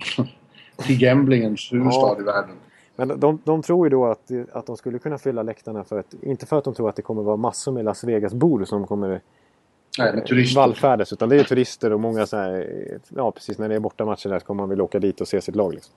[0.76, 2.20] till gamblingens huvudstad Ja.
[2.20, 2.56] i världen.
[2.98, 6.14] Men de, de tror ju då att, att de skulle kunna fylla läktarna för att,
[6.22, 9.20] inte för att de tror att det kommer vara massor med Las Vegas-bor som kommer
[9.98, 10.60] Nej, turister.
[10.60, 11.12] vallfärdes.
[11.12, 12.66] Utan det är turister och många så här,
[13.08, 15.40] ja precis när det är bortamatcher där så kommer man vilja åka dit och se
[15.40, 15.74] sitt lag.
[15.74, 15.94] Liksom.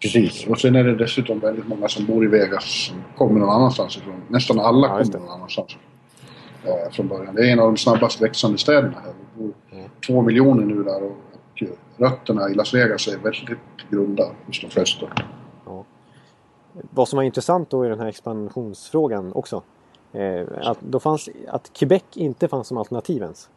[0.00, 0.46] Precis.
[0.46, 3.96] Och sen är det dessutom väldigt många som bor i Vegas som kommer någon annanstans
[3.96, 4.22] ifrån.
[4.28, 5.76] Nästan alla Ja, kommer någon annanstans
[6.64, 7.34] eh, från början.
[7.34, 9.12] Det är en av de snabbast växande städerna här.
[9.12, 9.90] Det bor Mm.
[10.06, 11.62] två miljoner nu där och, och
[11.96, 13.58] rötterna i Las Vegas är väldigt
[13.90, 15.06] grunda hos de flesta.
[16.90, 19.62] Vad som var intressant då i den här expansionsfrågan också.
[20.12, 23.48] Eh, att, då fanns, att Quebec inte fanns som alternativ ens.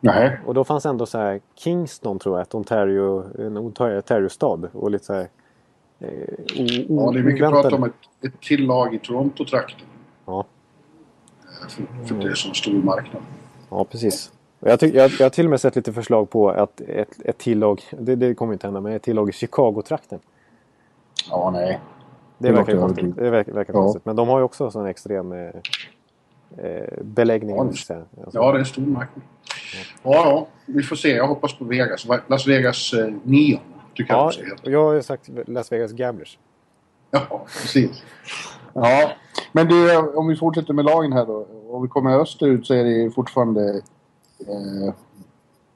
[0.00, 4.68] Nej, Och då fanns ändå så här Kingston tror jag, ett Ontario, en Ontario, Ontario-stad.
[4.72, 5.28] Och lite så här...
[5.98, 6.08] Eh,
[6.88, 7.92] ja, det är mycket prat om ett,
[8.26, 9.86] ett till lag i Toronto-trakten.
[10.26, 10.44] Ja,
[11.42, 13.22] eh, För, för det är så stor marknad.
[13.70, 14.32] ja precis.
[14.60, 17.38] Jag, tyck, jag, jag har till och med sett lite förslag på att ett, ett
[17.38, 20.18] tillag, det, det kommer inte hända, men ett tillag i Chicago-trakten.
[21.30, 21.80] Ja, nej.
[22.42, 23.16] Det, verkar konstigt.
[23.16, 23.80] Det verkar, verkar Ja.
[23.80, 24.04] konstigt.
[24.04, 25.38] Men de har ju också sån extrem eh,
[26.58, 27.56] eh, beläggning.
[27.56, 27.94] Ja, det-.
[28.24, 29.24] Alltså, Ja, det är en stor marknad.
[30.02, 30.46] Ja, ja.
[30.66, 31.08] Vi får se.
[31.16, 32.06] Jag hoppas på Vegas.
[32.26, 33.60] Las Vegas eh, Neon,
[33.94, 34.64] tycker jag ja, också heter.
[34.66, 36.38] och jag har ju sagt Las Vegas Gamblers.
[37.10, 38.02] Ja, precis.
[38.74, 39.10] Ja,
[39.52, 41.46] men det, om vi fortsätter med lagen här då.
[41.70, 43.82] Om vi kommer österut så är det fortfarande
[44.48, 44.94] eh,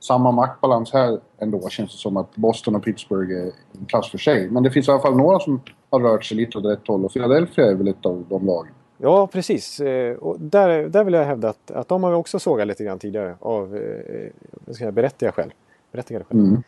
[0.00, 1.68] samma maktbalans här ändå.
[1.68, 3.44] Känns det som att Boston och Pittsburgh är
[3.79, 4.50] en klass för sig.
[4.50, 7.05] Men det finns i alla fall några som har rört sig lite åt rätt håll
[7.05, 8.72] och Philadelphia är väl ett av de lagen.
[8.99, 9.81] Ja, precis.
[9.81, 12.85] Eh, Och där, där vill jag hävda att, att de har vi också sågat lite
[12.85, 15.53] grann tidigare av eh, berättigade skäl.
[15.92, 16.38] Berättigade skäl.
[16.38, 16.62] Mm.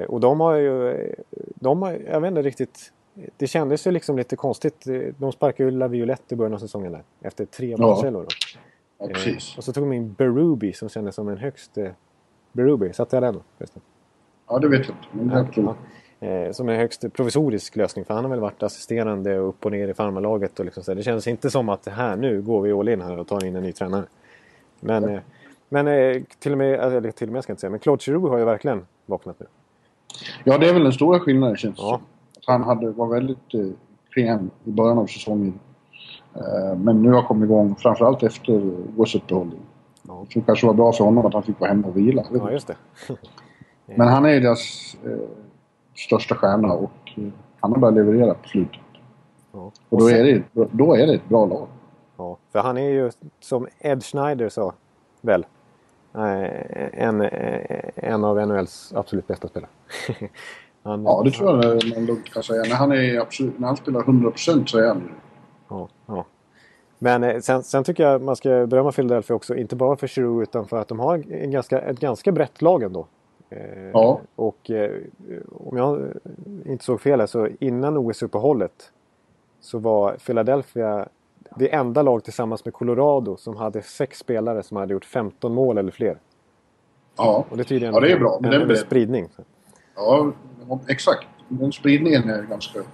[0.00, 1.14] Eh, och de har ju...
[1.54, 2.92] De har, jag vet inte riktigt...
[3.36, 4.86] Det kändes ju liksom lite konstigt.
[4.86, 7.02] Eh, De sparkade ju Laviolette i början av säsongen där.
[7.20, 7.82] Efter tre då.
[8.02, 8.24] Ja,
[9.02, 9.58] Eh, precis.
[9.58, 11.78] och så tog de in Berube som kändes som en högst...
[11.78, 11.88] Eh,
[12.52, 13.82] Berube, satte jag den förresten?
[14.48, 15.08] Ja, det vet jag inte.
[15.26, 15.64] Men jag tror...
[15.66, 15.76] Ja.
[16.20, 18.04] Eh, som en högst provisorisk lösning.
[18.04, 20.58] För han har väl varit assisterande och upp och ner i farmarlaget.
[20.58, 20.94] Och liksom så.
[20.94, 23.56] Det känns inte som att här nu går vi all in här och tar in
[23.56, 24.04] en ny tränare.
[24.80, 25.20] Men, eh,
[25.68, 28.02] men eh, till och med, eller till och med ska jag inte säga, men Claude
[28.02, 29.46] Giroux har ju verkligen vaknat nu.
[30.44, 32.00] Ja, det är väl den stora skillnaden känns det Ja.
[32.46, 33.66] han hade, var väldigt eh,
[34.10, 35.58] klen i början av säsongen.
[36.34, 39.58] Eh, men nu har kommit igång framförallt efter OS-uppehållet.
[40.02, 40.26] Ja.
[40.28, 42.24] Så det kanske var bra för honom att han fick vara hemma och vila.
[42.32, 42.76] Ja, just det.
[43.84, 45.10] Men han är ju deras eh,
[46.06, 47.24] största stjärna och eh,
[47.60, 48.80] han har börjat leverera på slutet.
[49.52, 49.72] Ja.
[49.88, 51.66] Och då är, det, då är det ett bra lag.
[52.16, 53.10] Ja, för han är ju
[53.40, 54.72] som Ed Schneider sa
[55.20, 55.46] väl.
[56.14, 59.70] eh, En, eh, en av NHLs absolut bästa spelare.
[60.82, 62.62] han, Ja, det tror jag man lugnt kan säga.
[62.62, 65.08] När han, är absolut, när han spelar 100% så är han ju
[65.68, 66.24] Ja, ja.
[66.98, 69.56] Men sen, sen tycker jag man ska berömma Philadelphia också.
[69.56, 72.82] Inte bara för Giroux utan för att de har en ganska, ett ganska brett lag
[72.82, 73.06] ändå.
[73.50, 74.20] Eh, Ja.
[74.36, 75.00] Och eh,
[75.50, 76.12] om jag
[76.66, 78.92] inte såg fel här så innan OS-uppehållet
[79.60, 81.08] så var Philadelphia
[81.56, 85.78] det enda lag tillsammans med Colorado som hade sex spelare som hade gjort 15 mål
[85.78, 86.18] eller fler.
[87.16, 89.28] Ja, Och det tyder Ja, det är bra, en, en, spridning.
[89.96, 90.32] ja
[90.88, 91.26] exakt.
[91.48, 92.78] Den spridningen är ganska...
[92.78, 92.84] Eh,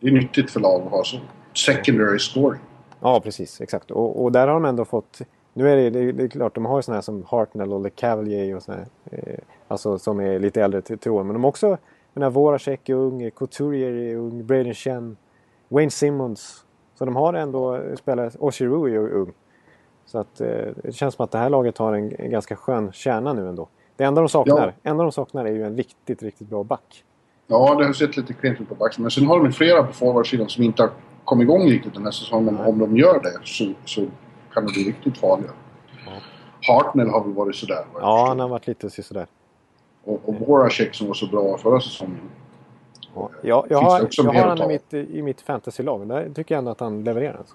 [0.00, 1.16] det är nyttigt för lag att ha så.
[1.54, 2.60] Secondary scoring.
[3.00, 3.60] Ja, precis.
[3.60, 3.90] Exakt.
[3.90, 5.20] Och, och där har de ändå fått...
[5.58, 7.80] Nu är det, det, det är klart, de har ju sådana här som Hartnell och
[7.80, 8.82] Le Cavalier och sådana.
[9.10, 9.38] Eh,
[9.68, 11.26] alltså som är lite äldre till, åren.
[11.26, 11.78] Men de har också
[12.14, 15.16] den här Voracek är ung, Couturier är ung, Braden Chen,
[15.68, 16.64] Wayne Simmons.
[16.94, 19.32] Så de har ändå spelare, och Giroux är ung.
[20.06, 20.48] Så att eh,
[20.82, 23.68] det känns som att det här laget har en, en ganska skön kärna nu ändå.
[23.96, 27.04] Det enda de saknar, enda de saknar är ju en riktigt, riktigt bra back.
[27.46, 29.02] Ja, det har sett lite klent ut på backen.
[29.02, 30.90] Men sen har de flera på forwardsidan som inte har
[31.24, 32.58] kommit igång riktigt den här säsongen.
[32.58, 34.06] Om de gör det så, så
[34.56, 35.50] kan det bli riktigt farliga.
[36.68, 37.84] Hartnell har väl varit sådär.
[37.92, 38.28] vad jag Ja, förstår.
[38.28, 39.26] han har varit lite sådär.
[40.04, 42.20] Och, och Voracek som var så bra förra säsongen.
[43.14, 46.08] Ja, jag, jag har, jag har han i mitt, i mitt fantasylag.
[46.08, 47.36] Där tycker jag ändå att han levererar.
[47.38, 47.54] Alltså.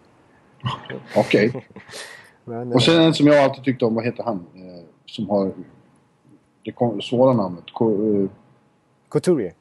[1.20, 1.66] Okej.
[2.46, 4.46] Men, Och eh, sen en som jag alltid tyckte om, vad heter han?
[4.56, 5.52] Eh, som har
[6.64, 7.64] det svåra namnet.
[7.82, 8.30] Eh,
[9.10, 9.54] Couturier.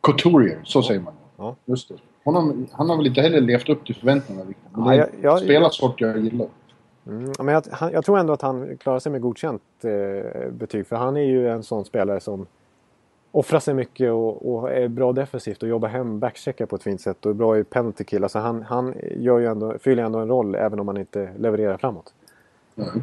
[0.00, 1.12] Couturier, så säger man.
[1.36, 1.56] Ja.
[1.64, 1.94] Just det.
[2.24, 4.66] Honom, han har väl inte heller levt upp till förväntningarna riktigt.
[4.76, 6.46] Men Ja, det jag- jag- är en spelarsort jag gillar.
[7.06, 10.86] Mm, men jag, han, jag, tror ändå att han klarar sig med godkänt eh, betyg.
[10.86, 12.46] För han är ju en sån spelare som
[13.32, 17.00] offrar sig mycket och, och, är bra defensivt och jobbar hem backcheckar på ett fint
[17.00, 18.22] sätt och är bra i penalty kill.
[18.22, 21.76] Alltså han, han gör ju ändå, fyller ändå en roll även om han inte levererar
[21.76, 22.14] framåt.
[22.76, 23.02] Mm.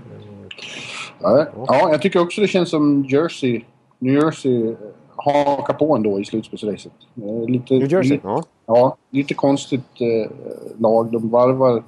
[1.21, 3.61] Ja, ja, jag tycker också det känns som Jersey,
[3.99, 4.75] New Jersey
[5.15, 6.91] hakar på ändå i slutspelsracet.
[7.47, 8.11] Lite, New Jersey?
[8.11, 8.43] Lite, ja.
[8.65, 8.97] ja.
[9.09, 10.31] Lite konstigt eh,
[10.77, 11.11] lag.
[11.11, 11.83] De varvar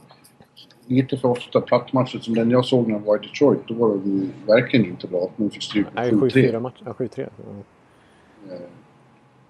[0.91, 3.59] lite för ofta plattmatcher som den jag såg när jag var i Detroit.
[3.67, 5.31] Då var de verkligen inte bra.
[5.37, 6.71] De fick stryk med 7-3.
[6.85, 7.19] Ja, 7-3.
[7.21, 7.27] Eh,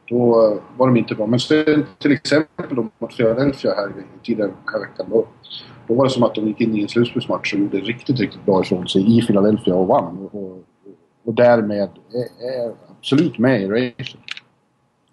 [0.10, 1.27] då var de inte bra.
[1.27, 5.06] Men sen till exempel då mot Philadelphia här tidigare den här veckan.
[5.10, 5.27] Då,
[5.88, 8.45] då var det som att de gick in i en slutspelsmatch och gjorde riktigt, riktigt
[8.45, 10.30] bra ifrån sig i Philadelphia och vann.
[10.32, 10.63] Och,
[11.23, 14.19] och därmed är, är absolut med i racet.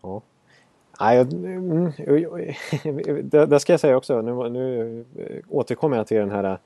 [0.03, 0.23] Ja.
[1.01, 1.93] Nej, mm,
[3.31, 4.23] det, det, ska jag säga också.
[4.23, 5.05] Nu, nu
[5.49, 6.59] återkommer jag till den här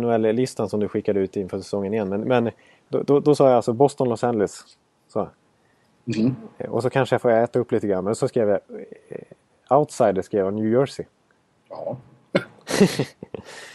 [0.00, 2.08] NHL-listan som du skickade ut inför säsongen igen.
[2.08, 2.50] Men, men
[2.88, 4.64] då, då, då sa jag alltså Boston, Los Angeles.
[5.08, 5.28] Så.
[6.16, 6.34] Mm.
[6.68, 8.04] Och så kanske jag får äta upp lite grann.
[8.04, 8.60] Men så skrev jag
[9.08, 11.06] eh, Outsider skrev jag New Jersey.
[11.68, 11.96] Ja.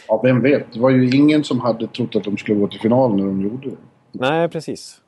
[0.08, 0.72] ja, vem vet.
[0.72, 3.40] Det var ju ingen som hade trott att de skulle gå till final när de
[3.40, 3.76] gjorde det.
[4.12, 5.00] Nej, precis.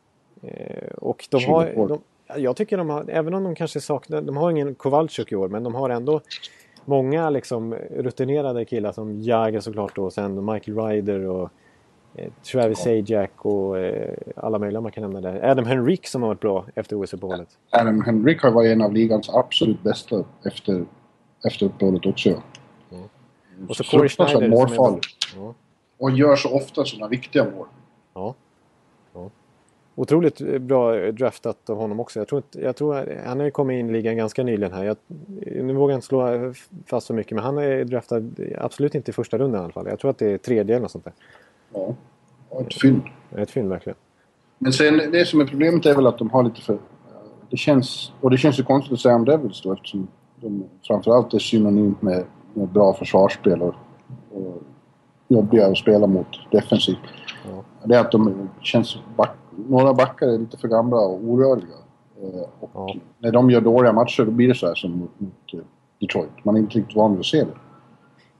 [0.42, 1.88] Eh, och de har...
[1.88, 2.00] De,
[2.36, 4.20] jag tycker de har, även om de kanske saknar...
[4.20, 6.20] De har ingen Kowalczyk i år, men de har ändå
[6.84, 11.50] många liksom rutinerade killar som Jagr såklart och sen Michael Ryder och
[12.14, 12.84] eh, Travis ja.
[12.84, 15.50] Sajak och eh, alla möjliga man kan nämna där.
[15.50, 17.48] Adam Henrik som har varit bra efter OS-uppehållet.
[17.70, 20.84] Adam Henrik har varit en av ligans absolut bästa efter,
[21.46, 22.30] efter uppehållet också.
[22.90, 22.98] Ja.
[23.68, 24.48] Och så Corey Schneider.
[24.48, 25.02] Målfarlig.
[25.36, 25.54] Ja.
[25.98, 27.66] Och gör så ofta sådana viktiga mål.
[28.14, 28.34] Ja.
[29.14, 29.30] ja.
[30.00, 32.18] Otroligt bra draftat av honom också.
[32.18, 34.84] Jag tror, jag tror han har ju kommit in i ligan ganska nyligen här.
[34.84, 34.96] Jag,
[35.62, 36.52] nu vågar jag inte slå
[36.86, 38.22] fast så mycket men han är draftad
[38.58, 39.86] absolut inte i första rundan i alla fall.
[39.86, 41.12] Jag tror att det är tredje eller något sånt där.
[41.74, 41.94] Ja,
[42.60, 43.02] ett fynd.
[43.36, 43.96] Ett fynd verkligen.
[44.58, 46.78] Men sen det som är problemet är väl att de har lite för...
[47.50, 51.34] Det känns, och det känns ju konstigt att säga om Devils då eftersom de framförallt
[51.34, 53.74] är synonymt med, med bra försvarsspel och,
[54.32, 54.62] och
[55.28, 56.98] jobbiga att spela mot defensivt.
[57.50, 57.64] Ja.
[57.84, 58.98] Det är att de känns...
[59.68, 61.76] Några backar är lite för gamla och orörliga.
[62.22, 62.94] Eh, och ja.
[63.18, 65.60] när de gör dåliga matcher då blir det så här som mot, mot eh,
[66.00, 66.44] Detroit.
[66.44, 67.54] Man är inte riktigt van vid att se det.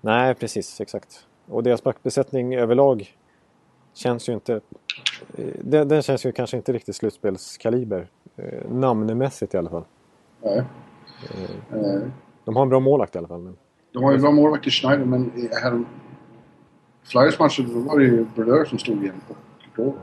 [0.01, 0.81] Nej, precis.
[0.81, 1.27] Exakt.
[1.47, 3.15] Och deras backbesättning överlag
[3.95, 4.61] känns ju inte...
[5.61, 8.11] Den, den känns ju kanske inte riktigt slutspelskaliber.
[8.37, 9.85] Eh, namnmässigt i alla fall.
[10.43, 10.65] Nej.
[11.71, 12.01] Eh,
[12.45, 13.41] de har en bra målvakt i alla fall.
[13.41, 13.57] Men...
[13.93, 15.85] De har ju en bra målvakt i Schneider men här...
[17.03, 19.21] Flyers-matchen var det ju Brodeur som stod igen.
[19.29, 19.37] Och
[19.77, 19.95] då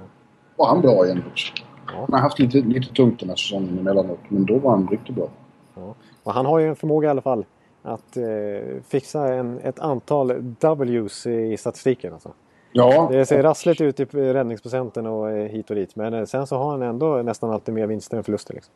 [0.56, 1.54] var han bra igen också.
[1.88, 1.94] Ja.
[2.00, 5.16] Han har haft lite, lite tungt den här säsongen emellanåt men då var han riktigt
[5.16, 5.28] bra.
[5.76, 5.96] Ja.
[6.24, 7.46] Och han har ju en förmåga i alla fall
[7.84, 12.14] att eh, fixa en, ett antal Ws i statistiken.
[12.14, 12.32] Alltså.
[12.72, 13.08] Ja.
[13.12, 15.96] Det ser rassligt ut i räddningsprocenten och eh, hit och dit.
[15.96, 18.54] Men eh, sen så har han ändå nästan alltid mer vinster än förluster.
[18.54, 18.74] Liksom.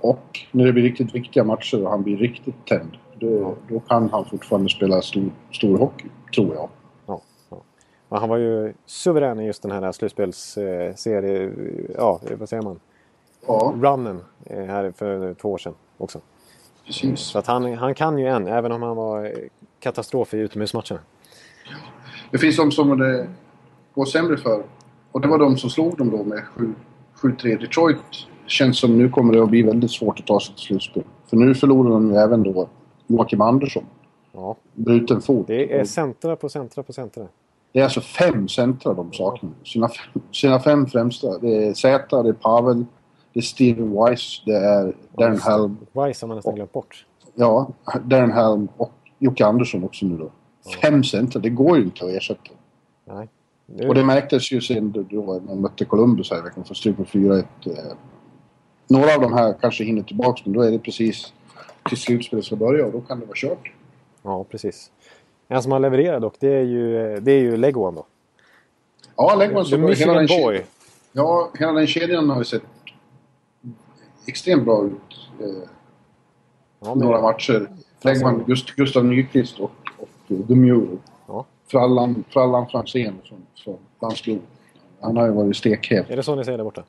[0.00, 2.90] Och när det blir riktigt viktiga matcher och han blir riktigt tänd.
[3.14, 6.68] Då, då kan han fortfarande spela stor, stor hockey, tror jag.
[8.08, 11.52] Och han var ju suverän i just den här slutspelsserie...
[11.96, 12.80] Ja, vad säger man?
[13.46, 13.74] Ja.
[13.76, 16.20] Runnen här för två år sedan också.
[16.86, 17.20] Precis.
[17.20, 19.32] Så att han, han kan ju än, även om han var
[19.80, 21.00] katastrof i utomhusmatcherna.
[22.30, 23.28] Det finns de som det
[23.94, 24.62] går sämre för.
[25.12, 26.42] Och det var de som slog dem då med
[27.16, 27.60] 7-3.
[27.60, 27.96] Detroit
[28.46, 31.02] känns som nu kommer det att bli väldigt svårt att ta sig till slutspel.
[31.26, 32.68] För nu förlorar de ju även då
[33.06, 33.84] Joakim Andersson.
[34.32, 34.56] Ja.
[34.74, 35.46] Bruten fot.
[35.46, 37.26] Det är centra på centra på centra.
[37.72, 39.52] Det är alltså fem centra de saknar.
[39.64, 39.90] Sina,
[40.32, 41.38] sina fem främsta.
[41.38, 42.84] Det är Zäta, det är Pavel,
[43.32, 45.76] det är Steven Weiss, det är Darren Helm.
[45.92, 47.06] Weiss har man nästan glömt bort.
[47.34, 47.70] Ja,
[48.04, 50.30] Darren Helm och Jocke Andersson också nu då.
[50.82, 52.50] Fem center, det går ju inte att ersätta.
[53.04, 53.28] Nej.
[53.88, 56.64] Och det märktes ju sen då man mötte Columbus här i veckan.
[56.64, 57.38] För stryk med 4-1.
[57.38, 57.72] Eh,
[58.88, 61.32] några av de här kanske hinner tillbaka men då är det precis
[61.88, 63.72] till slutspelet ska börja och då kan det vara kört.
[64.22, 64.90] Ja, precis.
[65.48, 68.06] En som har levererat dock, det är ju, det är ju Leguan då.
[69.16, 69.80] Ja, Leguan som...
[69.80, 70.64] The Michigan Boy.
[71.12, 72.62] Ja, hela den kedjan har ju sett
[74.26, 74.92] extremt bra ut.
[75.40, 75.46] Eh,
[76.80, 76.98] ja, men...
[76.98, 77.70] Några matcher.
[78.00, 79.70] Leguan, Gust Gustav Nyqvist och
[80.28, 80.96] The Mule.
[81.26, 81.46] Ja.
[81.66, 84.40] Frallan, Frallan Franzén från, från Landskrona.
[85.00, 86.10] Han har ju varit stekhet.
[86.10, 86.84] Är det så ni säger där borta?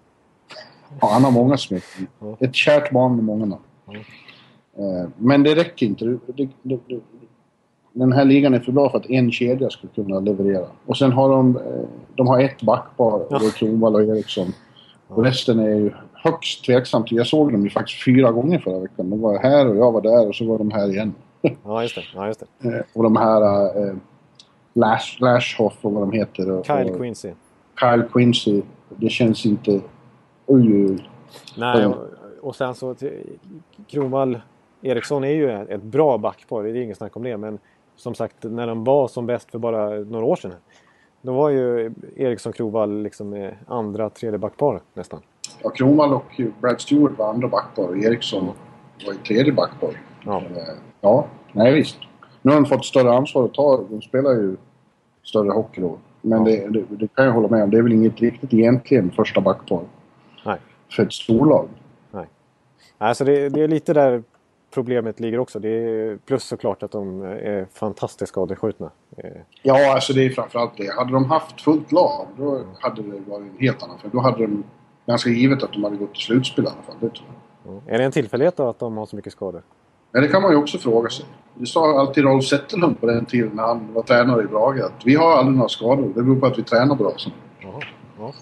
[1.01, 2.07] Ja, han har många smeknamn.
[2.19, 2.37] Ja.
[2.39, 3.63] Ett kärt barn med många namn.
[3.85, 3.93] Ja.
[4.83, 6.05] Eh, men det räcker inte.
[6.05, 6.99] Det, det, det,
[7.93, 10.65] den här ligan är för bra för att en kedja ska kunna leverera.
[10.85, 11.63] Och sen har de, eh,
[12.15, 13.39] de har ett backpar, ja.
[13.55, 14.53] Kronwall och Eriksson.
[15.07, 17.11] Och resten är ju högst tveksamt.
[17.11, 19.09] Jag såg dem ju faktiskt fyra gånger förra veckan.
[19.09, 21.13] De var här och jag var där och så var de här igen.
[21.63, 22.03] Ja, just det.
[22.15, 22.69] Ja, just det.
[22.69, 23.65] Eh, och de här...
[23.87, 23.95] Eh,
[24.73, 26.63] Lash, Lashhoff och vad de heter.
[26.63, 27.31] Kyle och Quincy.
[27.79, 28.61] Kyle Quincy.
[28.89, 29.81] Det känns inte...
[30.45, 31.09] Oj, oj.
[31.57, 31.95] Nej, och,
[32.41, 32.95] och sen så...
[33.87, 34.39] Kronwall
[34.81, 37.37] Eriksson är ju ett bra backpar, det är inget snack om det.
[37.37, 37.59] Men
[37.99, 40.51] som sagt, när de var som bäst för bara några år sedan.
[41.21, 45.19] Då var ju Eriksson Kronwall liksom eh, andra, tredje backpar nästan.
[45.63, 48.49] Ja, Kronwall och Brad Stewart var andra backpar och Eriksson
[49.05, 49.89] var i tredje backpar.
[50.25, 50.37] Ja.
[50.37, 50.63] Eh,
[51.01, 51.97] Ja, nej visst.
[52.41, 53.83] Nu har de fått större ansvar att ta.
[53.89, 54.55] De spelar ju
[55.23, 55.97] större hockey då.
[56.21, 56.51] Men Ja.
[56.51, 57.69] det, det, det kan jag hålla med om.
[57.69, 59.81] Det är väl inget riktigt egentligen första backpar
[60.45, 60.57] Nej.
[60.95, 61.67] för ett storlag.
[63.01, 64.23] Alltså det, det är lite där
[64.71, 65.59] problemet ligger också.
[65.59, 68.89] Det är plus såklart att de är fantastiskt skadeskjutna.
[69.17, 69.29] Eh,
[69.61, 70.93] Ja, alltså det är framförallt det.
[70.97, 73.99] Hade de haft fullt lag, då hade det varit en helt annan.
[73.99, 74.63] För då hade de
[75.05, 76.95] ganska givet att de hade gått till slutspel i alla fall.
[76.99, 77.27] Det tror
[77.63, 77.73] jag.
[77.85, 77.93] ja.
[77.93, 79.61] Är det en tillfällighet då att de har så mycket skador?
[80.11, 81.25] Men det kan man ju också fråga sig.
[81.55, 84.79] Det sa alltid Rolf Zetterlund på den tiden när han var tränare i Brage.
[84.85, 86.11] Att vi har aldrig några skador.
[86.15, 87.13] Det beror på att vi tränar bra.
[87.17, 87.29] Så.
[87.59, 87.79] Jaha,
[88.19, 88.33] ja.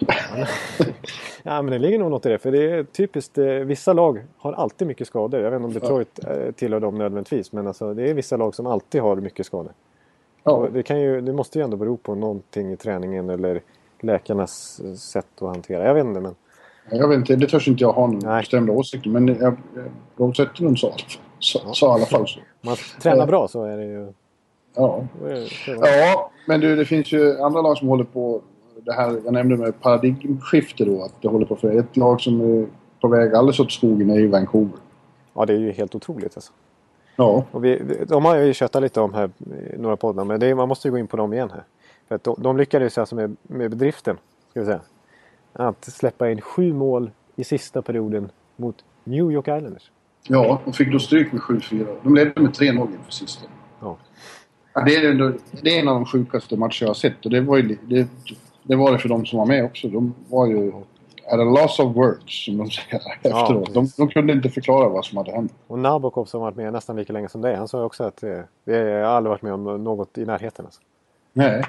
[1.42, 2.38] ja, men det ligger nog något i det.
[2.38, 3.38] För det är typiskt.
[3.38, 5.40] Eh, vissa lag har alltid mycket skador.
[5.40, 7.52] Jag vet inte om Detroit eh, tillhör dem nödvändigtvis.
[7.52, 9.72] Men alltså, det är vissa lag som alltid har mycket skador.
[10.44, 13.60] Ja, det, kan ju, det måste ju ändå bero på någonting i träningen eller
[14.00, 15.84] läkarnas eh, sätt att hantera.
[15.84, 16.20] Jag vet inte.
[16.20, 16.34] Men
[16.90, 17.36] jag vet inte.
[17.36, 18.40] Det törs inte jag ha någon Nej.
[18.40, 19.06] bestämd åsikt.
[19.06, 19.56] Men jag,
[20.16, 20.92] Rolf Zetterlund sa,
[21.38, 22.40] sa, sa i alla fall så.
[22.60, 24.12] man tränar bra så är det ju...
[24.74, 25.04] Ja.
[25.66, 28.42] ja, men du, det finns ju andra lag som håller på
[28.84, 31.02] det här jag nämnde med paradigmskifte då.
[31.02, 32.66] Att det håller på för ett lag som är
[33.00, 34.78] på väg alldeles åt skogen är ju Vancouver.
[35.34, 36.52] Ja, det är ju helt otroligt alltså.
[37.16, 39.30] Ja, Och vi, de har jag ju köttat lite om här
[39.74, 41.62] i några poddar, men det, man måste ju gå in på dem igen här.
[42.08, 44.16] För att de, de lyckades alltså med, med bedriften,
[44.50, 44.80] ska vi säga,
[45.52, 49.90] att släppa in sju mål i sista perioden mot New York Islanders.
[50.28, 51.86] ja de fick då stryk med 7-4.
[52.02, 53.44] De ledde med 3-0 inför sista.
[53.80, 53.96] Ja.
[54.72, 57.24] Ja, det, är det är en av de sjukaste matcher jag har sett.
[57.24, 58.08] Och det var, ju, det,
[58.68, 59.88] det var det för de som var med också.
[59.88, 60.72] De var ju...
[61.30, 63.74] At a loss of words, som de säger efteråt.
[63.74, 65.54] de, de kunde inte förklara vad som hade hänt.
[65.66, 68.22] Och Nabokov som varit med nästan lika länge som dig, han sa ju också att
[68.22, 68.30] eh,
[68.64, 70.64] jag har aldrig varit med om något i närheten.
[70.64, 70.80] Alltså.
[71.32, 71.64] Nej.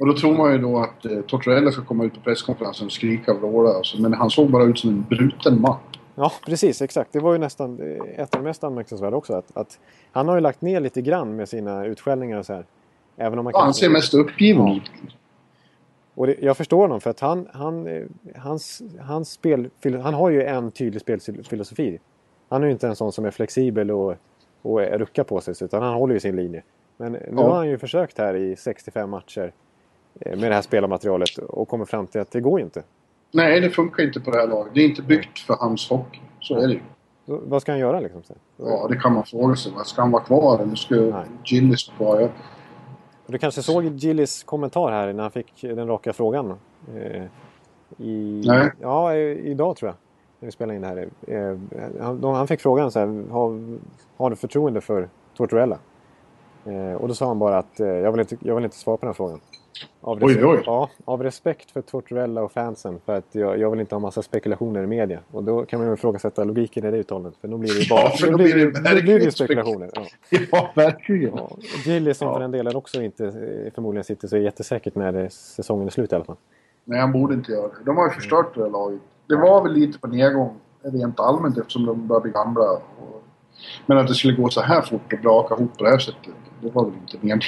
[0.00, 2.92] Och då tror man ju då att eh, Tortorella ska komma ut på presskonferensen och
[2.92, 3.70] skrika och vråla.
[3.70, 5.76] Alltså, men han såg bara ut som en bruten man.
[6.14, 6.82] Ja, precis.
[6.82, 7.12] Exakt.
[7.12, 9.34] Det var ju nästan eh, ett av de mest anmärkningsvärda också.
[9.34, 9.78] Att, att
[10.12, 12.64] han har ju lagt ner lite grann med sina utskällningar och så här.
[13.16, 14.80] Även om man Ja, han kanske- ser mest uppgiven Ja.
[16.14, 17.88] Och det, jag förstår honom för att han, han,
[18.36, 19.70] hans, hans spel,
[20.02, 21.98] han har ju en tydlig spelfilosofi.
[22.48, 24.14] Han är ju inte en sån som är flexibel och,
[24.62, 26.62] och ruckar på sig utan han håller ju sin linje.
[26.96, 27.42] Men nu Ja.
[27.42, 29.52] har han ju försökt här i 65 matcher
[30.20, 32.82] eh, med det här spelarmaterialet och kommer fram till att det går inte.
[33.32, 34.74] Nej, det funkar inte på det här laget.
[34.74, 36.20] Det är inte byggt för hans hockey.
[36.40, 36.80] Så är det ju.
[37.26, 38.22] Så, vad ska han göra liksom?
[38.22, 38.36] sen?
[38.56, 39.72] Ja, det kan man fråga sig.
[39.84, 41.24] Ska han vara kvar eller ska.
[41.44, 42.30] Gillis vara kvar?
[43.32, 46.54] Du kanske såg Gillis kommentar här när han fick den raka frågan.
[46.94, 47.22] Eh,
[47.98, 48.70] i, Nej.
[48.80, 49.96] Ja, idag tror jag.
[50.40, 51.08] När vi spelade in det här.
[51.26, 53.30] Eh, han, fick frågan så här.
[53.30, 53.78] Har,
[54.16, 55.78] har du förtroende för Tortorella?
[56.64, 59.06] Eh, och då sa han bara att jag, vill inte, jag vill inte svara på
[59.06, 59.40] den frågan.
[60.00, 60.62] Av Oj, oj.
[60.66, 63.00] Ja, av respekt för Tortorella och fansen.
[63.06, 65.20] För att jag, jag vill inte ha massa spekulationer i media.
[65.30, 67.34] Och då kan man ju ifrågasätta logiken i det uttalandet.
[67.40, 68.00] För då blir det ju bara...
[68.00, 69.90] Ja, för då då blir det, då blir det ju spekulationer.
[69.94, 70.02] Ja.
[70.52, 71.36] Ja, verkligen.
[71.36, 71.48] Ja,
[72.14, 72.34] som Ja.
[72.34, 76.12] för den delen också inte eh, förmodligen sitter så jättesäkert när det, säsongen är slut
[76.12, 76.36] i alla fall.
[76.84, 77.84] Nej, han borde inte göra det.
[77.84, 79.00] De har ju förstört det här laget.
[79.28, 82.70] Det var väl lite på nedgång rent allmänt eftersom de börjar bli gamla.
[82.72, 83.22] Och...
[83.86, 86.34] Men att det skulle gå så här fort och braka ihop på det här sättet,
[86.60, 87.42] det var väl inte meningen.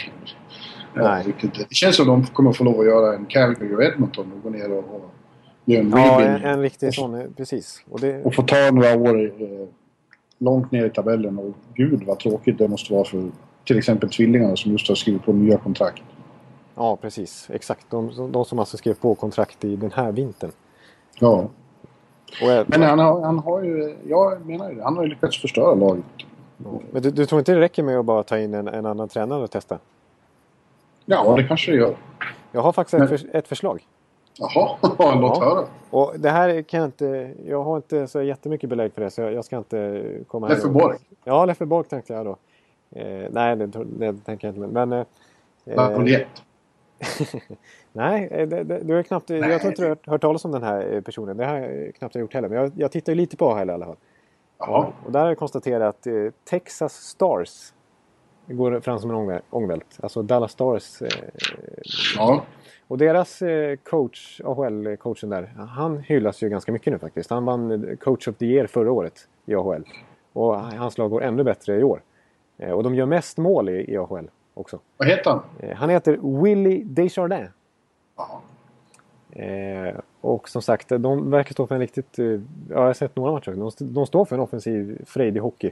[0.94, 1.35] Nej.
[1.40, 1.48] Ja.
[1.68, 4.59] Det känns som de kommer få lov att göra en Calgary och Edmonton och gå
[4.59, 5.11] ner och, och
[5.64, 7.83] göra en Ja, en, en riktig sån, eh, precis.
[7.90, 9.68] Och det, Och få ta några år eh,
[10.38, 11.38] långt ner i tabellen.
[11.38, 13.22] Och gud vad tråkigt det måste vara för
[13.64, 16.02] till exempel tvillingarna som just har skrivit på nya kontrakt.
[16.74, 17.50] ja, precis.
[17.50, 17.90] Exakt.
[17.90, 20.50] De, de som alltså skrev på kontrakt i den här vintern.
[21.20, 21.48] Ja.
[22.42, 25.74] Eh, Men han har, han har ju, jag menar ju han har ju lyckats förstöra
[25.74, 26.04] laget.
[26.92, 29.09] men du, du tror inte det räcker med att bara ta in en, en annan
[29.09, 29.78] tränare och testa?
[31.07, 31.96] Ja, det kanske det gör.
[32.52, 33.86] Jag har faktiskt Men- ett, för, ett förslag.
[34.38, 34.76] Jaha,
[35.20, 35.66] låt höra.
[35.90, 37.34] Och det här kan jag inte...
[37.46, 40.55] Jag har inte så jättemycket belägg för det så jag, jag ska inte komma här
[40.55, 40.98] Leffe och- Borg.
[41.24, 42.36] Ja, Leffe Borg tänkte jag då.
[43.00, 44.66] Eh, nej, det, det tänker jag inte.
[44.66, 44.92] Men...
[44.92, 45.07] eh.
[47.92, 50.52] Nej, eh, det, det, du har knappt, jag tror inte du har hört, talas om
[50.52, 51.36] den här eh, personen.
[51.36, 52.48] Det har jag knappt gjort heller.
[52.48, 53.96] Men jag, jag tittar ju lite på AHL i alla fall.
[54.59, 54.86] Jaha.
[55.07, 57.72] Och där har jag konstaterat att eh, Texas Stars
[58.47, 59.99] går fram som en ångvä- ångvält.
[60.03, 61.03] Alltså Dallas Stars.
[61.03, 61.09] Eh,
[62.16, 62.45] Ja.
[62.88, 67.30] och deras eh, coach, AHL-coachen där, han hyllas ju ganska mycket nu faktiskt.
[67.30, 69.84] Han vann eh, Coach of the Year förra året i AHL.
[70.32, 72.03] Och hans lag går ännu bättre i år.
[72.59, 74.30] Eh, och de gör mest mål i, i AHL.
[74.55, 74.78] också.
[74.97, 75.42] Vad heter han?
[75.76, 77.51] Han heter Willie Desjardins.
[78.16, 78.40] Ja.
[79.42, 82.18] Eh, och som sagt, de verkar stå för en riktigt...
[82.18, 82.38] Eh, ja,
[82.68, 83.51] jag har sett några matcher.
[83.53, 85.70] De, de står för en offensiv, frejdig hockey.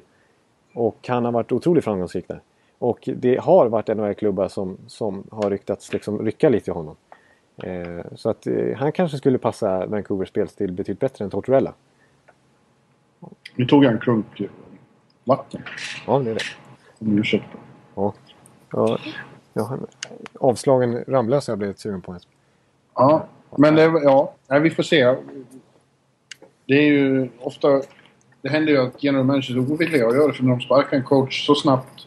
[0.75, 2.41] Och han har varit otroligt framgångsrik där.
[2.83, 6.97] Och det har varit NHL-klubbar som, som har ryktats liksom rycka lite i honom.
[7.63, 11.75] Eh, så att eh, han kanske skulle passa Vancouvers spelstil betydligt bättre än Tortorella.
[13.55, 14.43] Nu tog jag en klunk
[15.25, 15.63] vatten.
[16.07, 16.41] Ja, det är det.
[16.99, 17.59] Om ursäkta.
[17.95, 18.15] Ja.
[18.73, 18.99] Ja,
[19.53, 19.79] ja,
[20.41, 22.17] avslagen Ramlösa jag blivit sugen på.
[22.95, 23.27] Ja,
[23.59, 25.17] men det, ja, nej, vi får se.
[26.67, 27.83] Det är ju ofta...
[28.43, 30.97] Det händer ju att general managers är ovilliga att göra det för när de sparkar
[30.97, 32.07] en coach så snabbt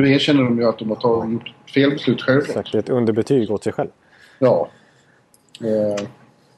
[0.00, 2.42] då erkänner de ju att de har tagit, gjort fel beslut själva.
[2.42, 3.90] Exakt, ett underbetyg åt sig själv.
[4.38, 4.68] Ja.
[5.60, 6.06] Eh,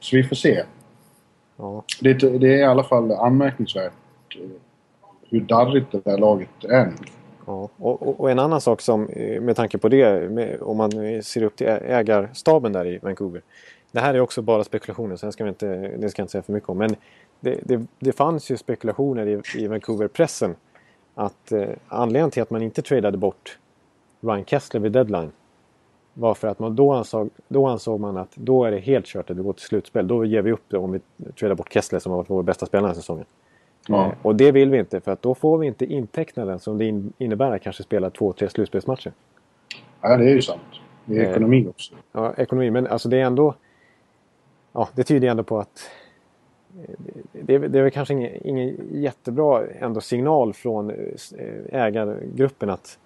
[0.01, 0.63] så vi får se.
[1.57, 3.93] Ja, Det, det är i alla fall anmärkningsvärt
[4.35, 4.51] eh,
[5.31, 6.93] hur darrigt det där laget är nu.
[7.47, 10.77] Ja, och, och, och en annan sak som eh, med tanke på det, med, om
[10.77, 13.43] man eh, ser upp till ägarstaben där i Vancouver.
[13.93, 15.67] Det här är också bara spekulationer, så det ska, vi inte,
[15.97, 16.79] det ska jag inte säga för mycket om.
[16.79, 16.97] Men
[17.41, 20.55] det, det, det fanns ju spekulationer i, i Vancouver-pressen
[21.15, 23.59] att eh, anledningen till att man inte tradade bort
[24.21, 25.33] Ryan Kessler vid deadline
[26.15, 29.31] var för att man då ansåg, då ansåg man att då är det helt kört
[29.31, 30.09] att vi går till slutspel.
[30.09, 31.01] Då ger vi upp det om vi
[31.39, 33.25] tradar bort Kessler som har varit vår bästa spelare den här säsongen.
[33.89, 34.07] Ja.
[34.07, 36.85] Eh, Och det vill vi inte för att då får vi inte intecknaden som det
[36.85, 39.13] in- innebär att kanske spela två, tre slutspelsmatcher.
[40.01, 40.61] Ja, det är ju sant.
[41.05, 41.31] Det är Eh.
[41.31, 41.95] ekonomi också.
[42.13, 43.55] Ja, ekonomi, men alltså det är ändå...
[44.73, 45.81] Ja, det tyder ändå på att...
[47.33, 50.97] Det är, det är väl kanske ingen, ingen jättebra ändå signal från eh,
[51.71, 52.99] ägargruppen att...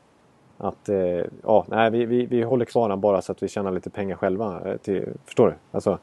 [0.59, 3.71] Att eh, ja, nej, vi, vi, vi håller kvar den bara så att vi tjänar
[3.73, 4.71] lite pengar själva.
[4.71, 5.55] eh, Till, förstår du?
[5.73, 5.99] Alltså,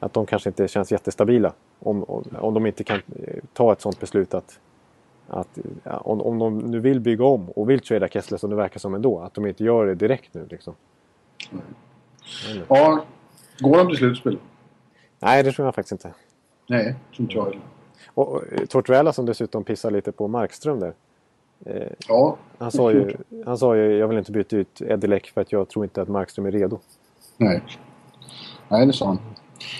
[0.00, 1.52] att de kanske inte känns jättestabila.
[1.78, 3.00] Om, om, om de inte kan
[3.52, 4.60] ta ett sånt beslut att...
[5.28, 8.56] att ja, om, om de nu vill bygga om och vill trada Kessler som det
[8.56, 9.18] verkar som ändå.
[9.20, 10.74] Att de inte gör det direkt nu liksom.
[12.68, 13.04] Ja,
[13.58, 14.38] går de till slutspel?
[15.20, 16.14] Nej, det tror jag faktiskt inte.
[16.66, 17.60] Nej, tror inte jag heller.
[18.14, 20.94] Och, eh, Tortorella som dessutom pissar lite på Markström där.
[21.66, 25.26] Eh, Ja, han, sa ju, han sa ju jag vill inte byta ut Eddie Leck
[25.26, 26.78] för att jag tror inte att Markström är redo.
[27.36, 27.62] nej.
[28.68, 29.18] Nej, det sa han.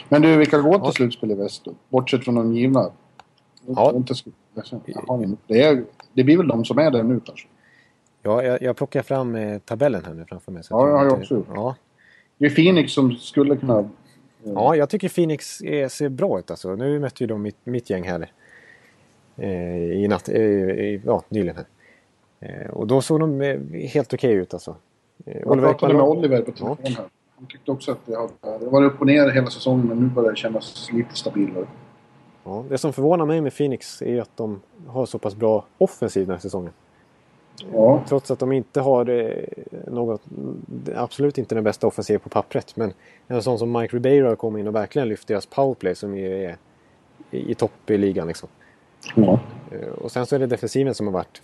[0.09, 0.93] Men du, vilka går till Ja.
[0.93, 1.73] slutspel i väst då?
[1.89, 2.91] Bortsett från de givna?
[3.67, 3.93] Ja.
[5.47, 7.49] Det, är, det blir väl de som är där nu kanske?
[8.23, 10.63] Ja, jag, jag plockar fram eh, tabellen här nu framför mig.
[10.71, 11.47] Ja, det har jag också gjort.
[11.55, 11.75] Ja.
[12.39, 13.89] Det är Phoenix som skulle kunna...
[14.55, 16.75] ja, jag tycker Phoenix är, ser bra ut alltså.
[16.75, 18.31] Nu mötte ju de mitt, mitt gäng här
[19.37, 21.67] eh, i natt, eh, i, ja, nyligen här.
[22.41, 24.77] Eh, och då såg de eh, helt okej ut alltså.
[25.27, 27.05] Eh, Jag pratade med Oliver på telefon här.
[27.37, 28.31] Han tyckte också att det, har,
[28.61, 31.67] det var upp och ner hela säsongen men nu börjar det kännas lite stabilare.
[32.45, 36.27] Ja, det som förvånar mig med Phoenix är att de har så pass bra offensiv
[36.27, 36.73] den här säsongen.
[37.73, 39.45] Ja, Trots att de inte har eh,
[39.87, 40.23] något,
[40.95, 42.77] absolut inte den bästa offensiven på pappret.
[42.77, 42.93] Men
[43.27, 46.57] en sån som Mike Ribeiro kommit in och verkligen lyft deras powerplay som ju är
[47.31, 48.29] i, topp i ligan.
[48.29, 48.49] Liksom.
[49.15, 49.41] ja.
[49.71, 51.43] Eh, Och sen så är det defensiven som har varit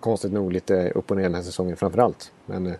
[0.00, 2.32] konstigt nog lite upp och ner den här säsongen framförallt.
[2.46, 2.74] Men eh,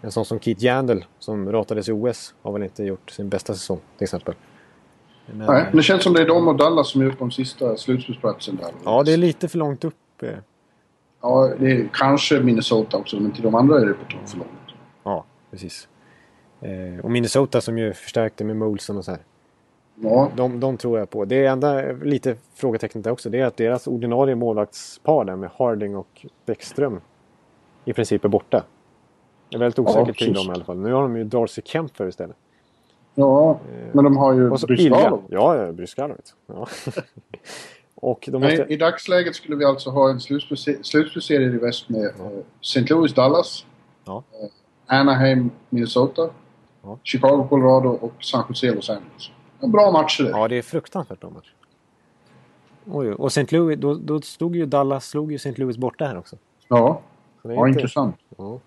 [0.00, 3.54] en sån som Keith Yandel som ratades i OS har väl inte gjort sin bästa
[3.54, 4.34] säsong till exempel.
[5.26, 7.30] Men, Nej, men det känns som det är de och Dallas som är uppe om
[7.30, 8.70] sista slutspelsplatsen där.
[8.84, 9.94] ja, det är lite för långt upp.
[11.20, 14.38] Ja, det är kanske Minnesota också, men till de andra är det på tok för
[14.38, 14.48] långt.
[15.02, 15.88] Ja, precis.
[16.60, 19.20] Eh, och Minnesota som ju förstärkte med Molson och så här.
[19.94, 21.24] Ja, De, de tror jag på.
[21.24, 25.96] Det enda lite frågetecknet där också det är att deras ordinarie målvaktspar där med Harding
[25.96, 27.00] och Bäckström
[27.84, 28.64] i princip är borta.
[29.50, 30.46] Det är väldigt osäkert kring precis.
[30.46, 30.78] dem i alla fall.
[30.78, 32.36] Nu har de ju Darcy Kempfer istället.
[33.14, 33.60] ja
[33.92, 34.56] men de har ju Eh.
[34.66, 35.22] Bryskalov.
[35.28, 36.16] Ja, ja Bryskalov.
[36.46, 36.66] Ja.
[38.00, 38.66] och de måste...
[38.68, 42.30] I dagsläget skulle vi alltså ha en slutspelsserie i väst med eh,
[42.60, 42.80] St.
[42.80, 43.66] Louis, Dallas,
[44.04, 44.22] Ja.
[44.42, 46.30] eh, Anaheim, Minnesota,
[46.82, 46.98] Ja.
[47.02, 49.30] Chicago, Colorado och San Jose, Los Angeles.
[49.60, 50.30] En bra matcher det.
[50.30, 51.52] Ja, det är fruktansvärt bra match.
[52.90, 53.56] Oj, och St.
[53.56, 55.54] Louis, då, då stod ju Dallas slog ju St.
[55.56, 56.36] Louis borta här också.
[56.68, 57.00] Ja,
[57.42, 58.16] det ja inte- intressant.
[58.36, 58.58] Ja.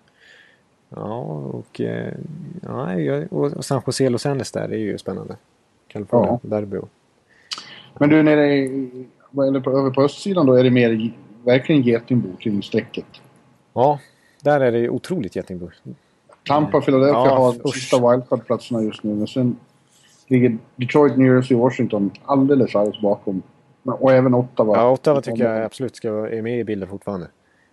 [0.88, 1.14] Ja,
[1.52, 2.14] och, eh,
[2.62, 5.36] ja, och San Jose Los Angeles där är ju spännande.
[5.88, 6.76] Kalifornien, derby.
[6.76, 6.88] och-
[7.98, 11.12] Men du, nere i, det på, över på östsidan då är det mer ge-
[11.44, 13.04] verkligen getingbo kring strecket.
[13.72, 13.98] Ja,
[14.42, 15.70] där är det otroligt getingbo.
[16.46, 17.74] Tampa och Philadelphia Ja, har usch.
[17.74, 19.14] sista wildcard-platserna just nu.
[19.14, 19.56] Men sen
[20.28, 23.42] ligger Detroit, New Jersey och Washington alldeles, alldeles bakom.
[23.84, 24.76] Och även Ottawa.
[24.76, 27.26] Ja, Ottawa tycker jag absolut ska vara är med i bilden fortfarande.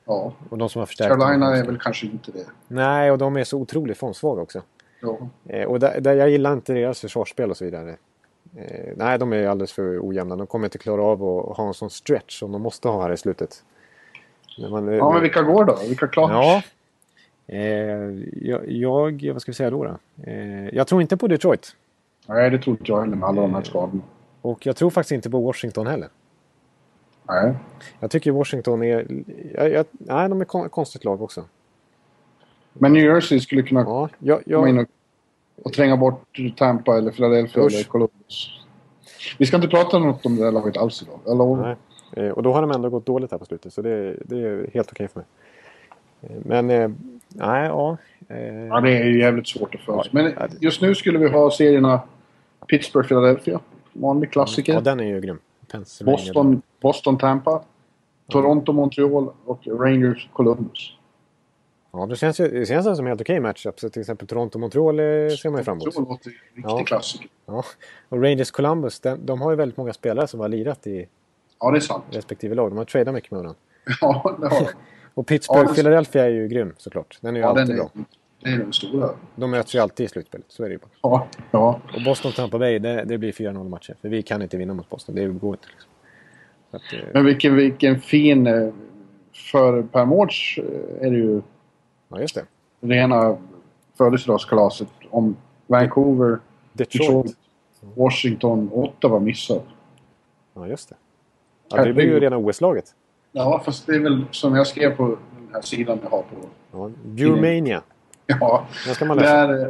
[0.05, 0.34] Ja.
[0.49, 1.10] Och de som har förstärkt.
[1.10, 1.60] Carolina dem.
[1.60, 2.45] är väl kanske inte det.
[2.68, 4.62] Nej, och de är så otroligt formsvaga också.
[5.01, 5.18] Ja.
[5.49, 7.95] Eh, och där, där jag gillar inte deras försvarsspel och så vidare.
[8.55, 10.35] Eh, nej, de är alldeles för ojämna.
[10.35, 13.11] De kommer inte klara av att ha en sån stretch som de måste ha här
[13.13, 13.63] i slutet.
[14.71, 15.77] Man, eh, ja, men vilka går då?
[15.87, 16.61] Vilka klarar Ja.
[17.47, 17.59] Eh,
[18.41, 19.83] jag, jag, vad ska vi säga då?
[19.83, 19.97] då?
[20.23, 21.75] Eh, jag tror inte på Detroit.
[22.27, 24.01] Nej, det tror inte jag heller med alla de här skadorna.
[24.41, 26.09] Och jag tror faktiskt inte på Washington heller.
[27.27, 27.55] Nej.
[27.99, 29.07] Jag tycker Washington är...
[29.53, 31.43] Jag, jag, nej, de är kon- konstigt lag också.
[32.73, 34.89] Men New Jersey skulle kunna Ja, jag, komma in jag, och,
[35.64, 37.74] och tränga bort Tampa eller Philadelphia Usch.
[37.74, 38.49] eller Columbus.
[39.38, 41.20] Vi ska inte prata något om det där laget alls idag.
[41.26, 41.64] Jag lovar.
[42.16, 42.26] nej.
[42.26, 44.70] Eh, Och då har de ändå gått dåligt här på slutet, så det, det är
[44.74, 45.28] helt okej för mig.
[46.22, 46.89] Eh, Men, eh,
[47.28, 47.97] nej, ja.
[48.70, 50.10] Ja, det är ju jävligt svårt att förutse.
[50.12, 52.01] Men just nu skulle vi ha serierna
[52.68, 53.60] Pittsburgh-Philadelphia.
[53.93, 54.74] Vanlig klassiker.
[54.74, 55.39] Ja, den är ju grym.
[55.72, 56.18] Pennsylvania.
[56.18, 57.62] Boston, Boston, Tampa.
[58.28, 60.93] Toronto, Montreal och Rangers, Columbus.
[61.91, 63.79] Ja, det känns, ju, det känns som helt okej matchup.
[63.79, 65.85] Så till exempel Toronto-Montreal eh, ser man ju fram emot.
[65.85, 66.83] Montreal låter riktig Ja.
[66.85, 67.27] klassiker.
[67.45, 67.63] Ja.
[68.09, 71.07] Och Rangers Columbus, de, har ju väldigt många spelare som har lirat i
[71.59, 72.03] Ja, det är sant.
[72.11, 72.71] respektive lag.
[72.71, 73.59] De har tradat mycket med varandra.
[74.01, 74.67] Ja, det har de.
[75.13, 75.73] Och Pittsburgh, Ja,
[76.19, 77.17] är ju grym såklart.
[77.21, 77.89] Den är ju Ja, alltid den är, bra.
[78.43, 79.09] det är den stora.
[79.35, 80.89] De möts ju alltid i slutspelet, så är det ju bara.
[81.01, 81.79] Ja, ja.
[81.95, 83.95] Och Boston Tampa Bay, det, det blir 4-0 matcher.
[84.01, 85.67] För vi kan inte vinna mot Boston, det går inte.
[85.67, 85.89] Liksom.
[86.71, 88.47] Att, eh, Men vilken, vilken fin...
[88.47, 88.69] eh,
[89.51, 91.41] För Per Mårds eh, är det ju
[92.10, 92.45] ja, just det.
[92.82, 93.38] rena
[93.97, 95.36] födelsedagskalaset om
[95.68, 96.39] Vancouver,
[96.74, 97.07] Detroit.
[97.07, 97.36] Detroit,
[97.95, 99.62] Washington, Ottawa missar.
[100.53, 100.95] Ja, just det.
[101.70, 102.86] Ja, det blir ju rena OS-laget.
[103.32, 106.36] Ja, fast det är väl som jag skrev på den här sidan jag har på...
[106.72, 107.82] Ja, Burmania.
[108.26, 109.36] Ja, Den ska man läsa.
[109.36, 109.68] är, eh,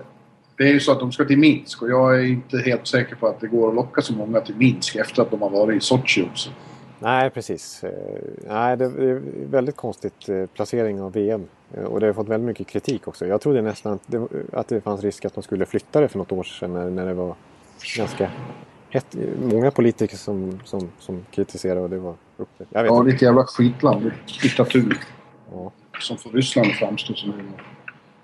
[0.57, 3.15] det är ju så att de ska till Minsk och jag är inte helt säker
[3.15, 5.77] på att det går att locka så många till Minsk efter att de har varit
[5.77, 6.49] i Sochi också.
[6.99, 7.83] Nej, precis.
[7.83, 7.91] Eh,
[8.47, 11.47] Nej, det är väldigt konstigt eh, placering av VM.
[11.73, 13.25] Eh, Och det har fått väldigt mycket kritik också.
[13.27, 16.17] Jag trodde nästan att det, att det fanns risk att de skulle flytta det för
[16.17, 17.35] något år sedan när, när det var
[17.97, 18.31] ganska
[18.89, 19.15] hett.
[19.51, 22.65] Många politiker som, som, som kritiserade och det var uppe.
[22.69, 24.11] Jag vet Ja, ett jävla skitland.
[24.41, 24.97] Diktatur.
[25.51, 27.51] Ja, Som får Ryssland att framstå som en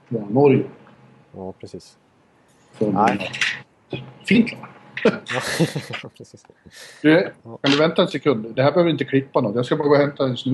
[0.10, 0.64] ja, Norge.
[1.36, 1.98] ja precis.
[2.74, 3.32] För Nej.
[4.26, 4.64] Fint land.
[4.64, 4.75] Ja, precis.
[7.02, 8.56] Du, kan du vänta en sekund?
[8.56, 9.56] Det här behöver inte klippa något.
[9.56, 10.36] Jag ska bara gå och hämta en.
[10.46, 10.52] Jag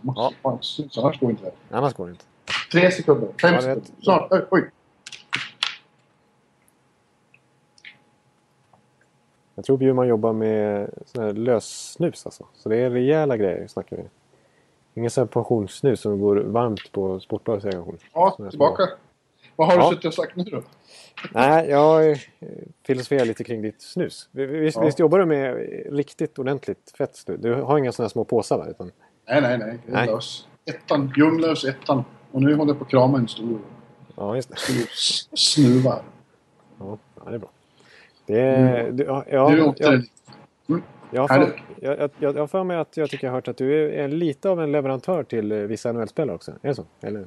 [0.00, 0.58] måste Ja.
[0.62, 1.52] snus, annars går inte det.
[1.76, 2.24] Annars går det inte.
[2.72, 3.28] Tre sekunder.
[3.42, 3.82] Fem Ja, sekunder.
[4.02, 4.28] Snart.
[4.32, 4.70] Oj, oj.
[9.54, 12.46] Jag tror Bjurman jobbar med sån här lössnus alltså.
[12.54, 14.02] Så det är rejäla grejer snackar vi.
[14.94, 17.98] Ingen sån här pensionssnus som går varmt på Sportbladets reaktion.
[18.14, 18.88] Ja, tillbaka.
[19.56, 19.82] Vad har Ja.
[19.90, 20.62] du suttit och sagt nu då?
[21.32, 22.16] Nej, jag eh,
[22.86, 24.28] filosoferar lite kring ditt snus.
[24.32, 24.84] Vi- vi- Visst, Ja.
[24.84, 25.54] visst jobbar du med
[25.96, 27.40] riktigt ordentligt fett snus?
[27.40, 28.66] Du har inga här små påsar va?
[28.70, 28.90] Utan,
[29.28, 29.78] Nej, nej, nej.
[29.86, 30.06] Det är Nej.
[30.06, 30.48] lös.
[30.66, 31.12] Ettan.
[31.16, 32.04] Ljunglös ettan.
[32.32, 33.58] Och nu håller jag på att krama en stor,
[34.16, 34.56] ja, just det.
[34.56, 35.98] stor snuva.
[36.78, 37.50] Ja, det är bra.
[38.26, 39.58] Det är, du, ja, ja, Mm.
[39.60, 39.92] du åkte jag,
[40.66, 40.82] den.
[41.10, 43.94] jag, för, jag, jag, jag för mig att jag tycker jag har hört att du
[43.94, 46.50] är, lite av en leverantör till eh, vissa NHL-spelare också.
[46.62, 46.84] Är det så?
[47.00, 47.26] Eller?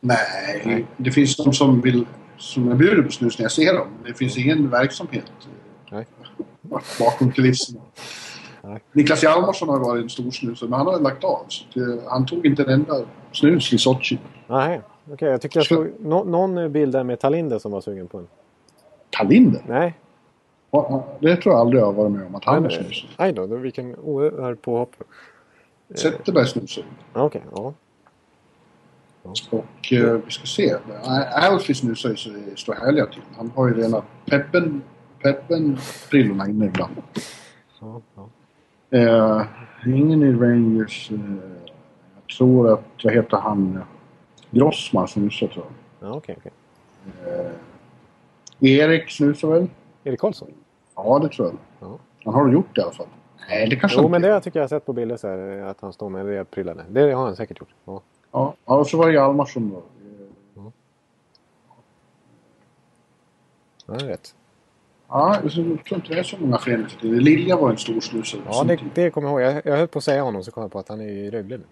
[0.00, 0.86] Nej, Nej.
[0.96, 2.06] det finns de som vill
[2.36, 3.88] som jag bjuder på snus när jag ser dem.
[4.06, 6.06] Det finns ingen verksamhet eh, Nej.
[6.98, 7.80] bakom kulisserna.
[8.62, 8.82] Nej.
[8.92, 11.46] Niklas Hjalmarsson har varit en stor snusare, men han har lagt av.
[11.76, 13.00] Eh, han tog inte en enda
[13.32, 14.18] snus i Sochi.
[14.46, 14.80] Nej,
[15.12, 15.28] okej.
[15.28, 18.26] jag tyckte jag såg nå, någon bild där med Talinder som var sugen på en.
[19.10, 19.62] Talinder?
[19.68, 19.94] Nej,
[21.20, 23.10] Det tror jag aldrig jag har varit med om att han men, snusat.
[23.16, 24.96] aj då, vilken oerhörd påhopp.
[25.94, 26.84] Zetterberg snusar.
[27.12, 27.74] Okej, ja.
[29.50, 30.74] Och eh, vi ska se.
[31.34, 33.22] Alfie snusar ju så det står härliga till.
[33.36, 34.82] Han har ju rena peppen,
[35.22, 35.78] peppen
[36.10, 36.92] brillorna inne ibland.
[37.80, 38.28] ja, ja.
[38.98, 39.46] Eh,
[39.86, 41.10] ingen i Rangers.
[41.10, 41.18] Eh,
[42.14, 43.76] jag tror att, vad heter han?
[43.76, 43.82] eh,
[44.50, 45.64] Grossman snusar tror
[46.00, 46.08] jag.
[46.10, 46.52] ja okej, okej.
[48.60, 49.66] Erik snusar väl?
[50.04, 50.48] Erik Karlsson?
[50.96, 51.56] Ja, det tror jag.
[51.88, 51.98] Ja.
[52.24, 53.06] Han har gjort det i alla fall.
[53.48, 55.28] Nej, det kanske Jo, han men inte- det tycker jag har sett på bilder så
[55.28, 56.84] här, att han står med en rejäl prillade.
[56.88, 57.68] Det har han säkert gjort.
[57.84, 58.02] Ja.
[58.34, 59.76] Ja, ja, och så var det Hjalmarsson då.
[59.76, 60.72] Eh,
[63.86, 64.34] Ja, det är rätt.
[65.08, 66.88] Ja, jag tror inte det är så många tiden.
[67.00, 68.40] Lilja var en stor snusare.
[68.46, 69.56] Ja, det, det kommer jag ihåg.
[69.56, 71.30] Jag, jag höll på att säga honom så kom jag på att han är i
[71.30, 71.64] Rögle nu.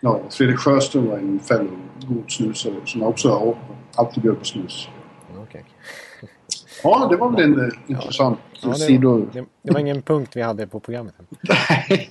[0.00, 1.78] Ja, Fredrik Sjöström var en fellow
[2.08, 3.58] god snusare som också har
[3.94, 4.88] alltid bjöd på snus.
[5.34, 5.64] Ja, okej.
[6.82, 9.26] Ja, det var väl en eh, intressant Ja, det, sido...
[9.32, 11.14] det, det var ingen punkt vi hade på programmet.
[11.40, 12.10] Nej.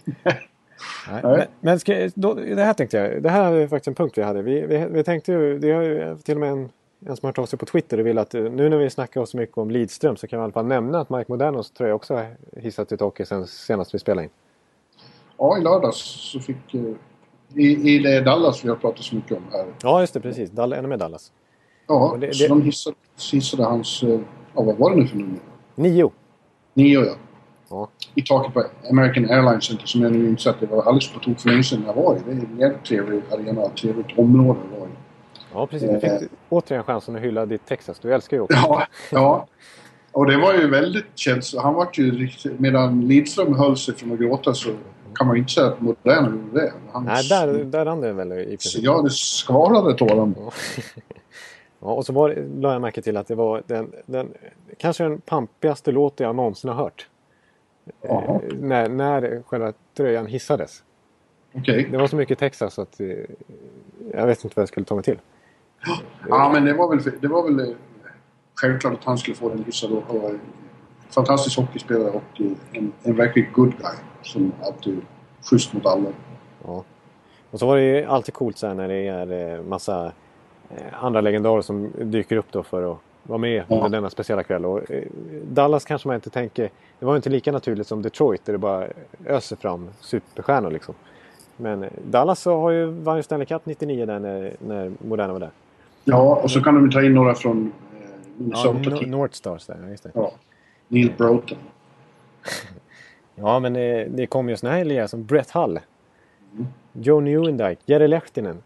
[1.12, 1.22] Nej.
[1.24, 1.48] Nej.
[1.62, 3.24] Men, men då, det här tänkte jag.
[3.24, 4.42] Det här är faktiskt en punkt vi hade.
[4.42, 6.70] Vi, vi, vi tänkte ju, det ju till och med en,
[7.06, 8.90] en som har hört av sig på Twitter och vill att eh, nu när vi
[8.90, 11.72] snackar så mycket om Lidström så kan vi i alla fall nämna att Mike Modernos
[11.72, 12.26] tröja också har
[12.58, 14.30] hissat i taket sen senast vi spelade in.
[15.38, 15.98] Ja, i lördags
[16.32, 16.74] så fick...
[16.74, 16.82] eh,
[17.56, 19.66] I, I det Dallas vi har pratat så mycket om här.
[19.84, 20.20] Ja, just det.
[20.20, 20.50] Precis.
[20.52, 21.32] Dall, ännu mer Dallas.
[21.88, 22.96] Ja, det- så det- de hissade,
[23.32, 24.04] hissade hans...
[24.04, 24.20] eh,
[24.56, 25.40] Ja, vad var det nu för nummer?
[25.76, 26.12] Nio.
[26.74, 27.14] Nio, ja.
[27.74, 27.88] Ja.
[28.16, 31.20] I taket på American Airlines Center som jag nu inser att det var alldeles på
[31.20, 32.20] tok för länge sedan jag var i.
[32.26, 34.94] Det är en jävligt trevlig arena och trevligt område att vara i.
[35.54, 35.90] Ja, precis.
[35.90, 36.20] Du fick Eh.
[36.50, 38.00] återigen chansen att hylla ditt Texas.
[38.00, 38.58] Du älskar ju också.
[38.58, 39.48] Ja, ja.
[40.12, 41.62] Och det var ju väldigt känsligt.
[41.62, 42.60] Han var ju riktigt...
[42.60, 44.70] Medan Lidström höll sig från att gråta så
[45.16, 46.74] kan man ju inte säga att Modena gjorde det.
[46.92, 48.84] Han, Nej, där, där rann det väl i princip.
[48.84, 50.36] Ja, det skvalade tåren.
[50.40, 50.52] Ja.
[51.80, 54.34] ja, och så var, la jag märke till att det var den, den
[54.78, 57.08] kanske den pampigaste låten jag någonsin har hört.
[58.02, 60.84] Jaha, Eh, när, när själva tröjan hissades.
[61.56, 61.88] okej.
[61.92, 63.08] Det var så mycket Texas att eh,
[64.14, 65.20] jag vet inte vad jag skulle ta mig till.
[66.30, 67.76] Ja, men det var väl, det var väl eh,
[68.56, 70.32] självklart att han skulle få den hyssad och och
[71.10, 73.96] fantastisk hockeyspelare och en, en verkligt good guy.
[74.22, 75.02] Som alltid
[75.50, 76.10] schysst mot alla.
[76.66, 76.84] Ja.
[77.52, 80.12] Och så var det ju alltid coolt så här när det är massa
[80.92, 83.76] andra legendarer som dyker upp då för att vara med Ja.
[83.76, 84.66] under denna speciella kväll.
[84.66, 85.04] Och, eh,
[85.44, 86.70] Dallas kanske man inte tänker...
[87.00, 88.88] Det var ju inte lika naturligt som Detroit där det bara
[89.26, 90.96] öser fram superstjärnor liksom.
[91.58, 95.34] Men eh, Dallas så har ju vann ju Stanley Cup 99 där när, när Moderna
[95.34, 95.52] var där.
[96.04, 97.72] Ja, och så kan de ta in några från
[98.02, 98.08] eh,
[98.54, 98.98] Ja, Minnesota.
[99.02, 100.12] Ja, North Stars där, just det.
[100.14, 100.32] ja.
[100.88, 101.58] Neil Broughton.
[103.36, 105.80] Ja, men eh, det kom ju såna här lirare som Brett Hull.
[106.54, 106.66] Mm.
[106.94, 108.64] Joe Newendike, Jere Lehtinen.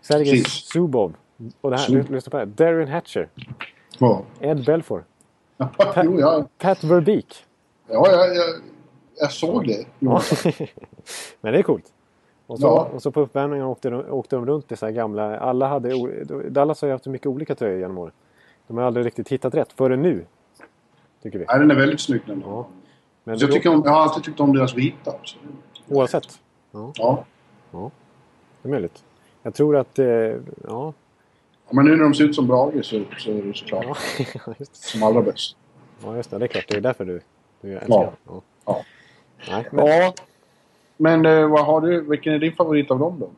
[0.00, 0.68] Sergej Precis.
[1.60, 2.46] Och det här, lyssna på det här.
[2.46, 3.28] Darren Hatcher.
[3.98, 4.22] Ja.
[4.40, 5.04] Ed Belfour.
[6.04, 7.44] jo, ja, Pat Verbeek.
[7.88, 8.46] ja jag, jag,
[9.16, 9.86] jag såg det.
[9.98, 10.22] Ja.
[11.40, 11.92] Men det är coolt.
[12.46, 12.90] Och så, Ja.
[12.94, 15.38] och så på uppvärmningen åkte de, åkte de runt i så här gamla...
[15.38, 16.14] Alla hade...
[16.50, 18.12] Dallas har ju haft mycket olika tröjor genom åren.
[18.66, 20.24] De har aldrig riktigt hittat rätt förrän nu.
[21.22, 21.44] Tycker vi.
[21.48, 22.42] Nej, den är väldigt snygg den.
[22.46, 22.66] Ja.
[23.24, 25.14] Men jag, tycker om, jag har alltid tyckt om deras vita.
[25.24, 25.38] Så.
[25.88, 26.40] Oavsett.
[26.72, 26.92] Ja.
[28.62, 29.04] Det är möjligt.
[29.42, 29.98] Jag tror att...
[29.98, 30.06] Eh,
[30.68, 30.92] ja.
[31.70, 35.02] Men nu när de ser ut som Brage så, så är det såklart Ja, som
[35.02, 35.56] allra bäst.
[36.04, 36.38] Ja, just det.
[36.38, 36.64] Det är klart.
[36.68, 37.20] Det är därför du,
[37.60, 38.12] du älskar Ja.
[38.26, 38.42] Ja.
[38.66, 38.82] Ja.
[39.50, 40.14] Nej, men, Ja.
[40.96, 43.30] Men eh, vad har du, vilken är din favorit av dem då?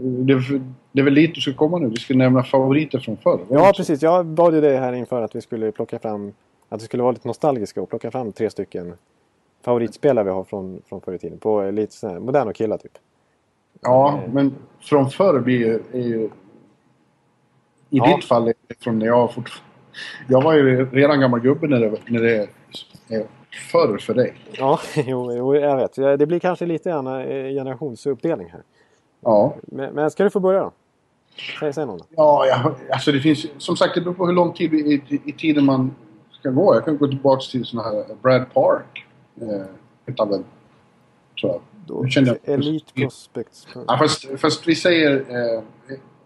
[0.00, 0.60] Det, är-
[0.92, 1.88] det är väl dit du ska komma nu?
[1.88, 3.40] Vi ska nämna favoriter från förr.
[3.50, 4.02] ja, precis.
[4.02, 6.32] Jag bad ju dig här inför att vi skulle plocka fram...
[6.68, 8.94] Att vi skulle vara lite nostalgiska och plocka fram tre stycken
[9.64, 11.38] favoritspelare vi har från, från förr i tiden.
[11.38, 12.98] På eh, lite sådär moderna killar typ.
[13.80, 15.82] Ja, men från förr blir ju...
[15.92, 16.28] Är ju
[17.90, 18.16] I Ja.
[18.16, 19.66] ditt fall från när jag fortfarande...
[20.28, 22.36] Jag var ju redan gammal gubbe när det, när det
[23.08, 23.26] är
[23.72, 24.34] förr för dig.
[24.52, 26.18] Ja, jo, jo, jag vet.
[26.18, 28.62] Det blir kanske lite grann eh, generationsuppdelning här.
[29.20, 29.56] Ja.
[29.62, 30.72] Men, men ska du få börja då?
[31.60, 32.00] Säg, säg någon.
[32.10, 34.76] Ja, jag, alltså det finns som sagt det beror på hur lång tid i,
[35.08, 35.94] i, i tiden man
[36.30, 36.74] ska gå.
[36.74, 39.04] Jag kan gå tillbaka till såna här Brad Park.
[39.40, 40.42] Eh, han väl,
[41.40, 41.60] tror jag.
[41.86, 43.68] då jag- Elite Prospects.
[43.86, 45.62] Ja, fast, fast vi säger, eh,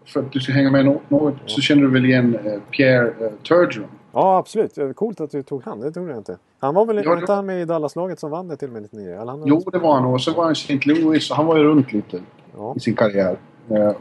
[0.05, 3.07] för att du ska hänga med nå- något, så känner du väl igen eh, Pierre
[3.25, 3.87] eh, Turgeon?
[4.13, 4.77] Ja, absolut.
[4.95, 5.79] Coolt att du tog han.
[5.79, 6.37] Det trodde jag inte.
[6.59, 8.81] Han var väl Ja, inte han med i Dallas-laget som vann det till och med
[8.81, 9.09] 99?
[9.09, 10.05] Eller han, Jo, det var han.
[10.05, 10.79] Och så var han i St.
[10.85, 11.31] Louis.
[11.31, 12.21] och Han var ju runt lite
[12.57, 12.73] Ja.
[12.77, 13.37] i sin karriär.
[13.69, 13.91] Eh,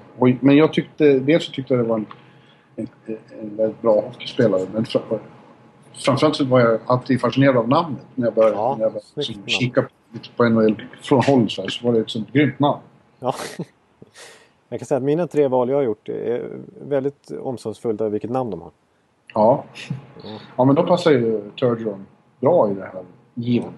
[0.41, 2.07] men jag tyckte, dels så tyckte jag det var en,
[2.77, 2.89] en,
[3.43, 4.67] en väldigt bra hockeyspelare.
[4.75, 5.19] Men fra-
[6.05, 8.03] framförallt så var jag alltid fascinerad av namnet.
[8.15, 11.63] När jag började, Ja, när jag började liksom, kika lite på NHL från håll så,
[11.63, 12.81] här, så var det ett sånt grymt namn.
[13.21, 13.35] Ja.
[14.73, 16.51] Jag kan säga att mina tre val jag har gjort är
[16.89, 18.71] väldigt omsorgsfullt över vilket namn de har.
[19.35, 19.64] Ja.
[20.57, 20.64] Ja.
[20.64, 22.07] men då passar ju Turgeon
[22.41, 23.05] bra i det här
[23.35, 23.73] given.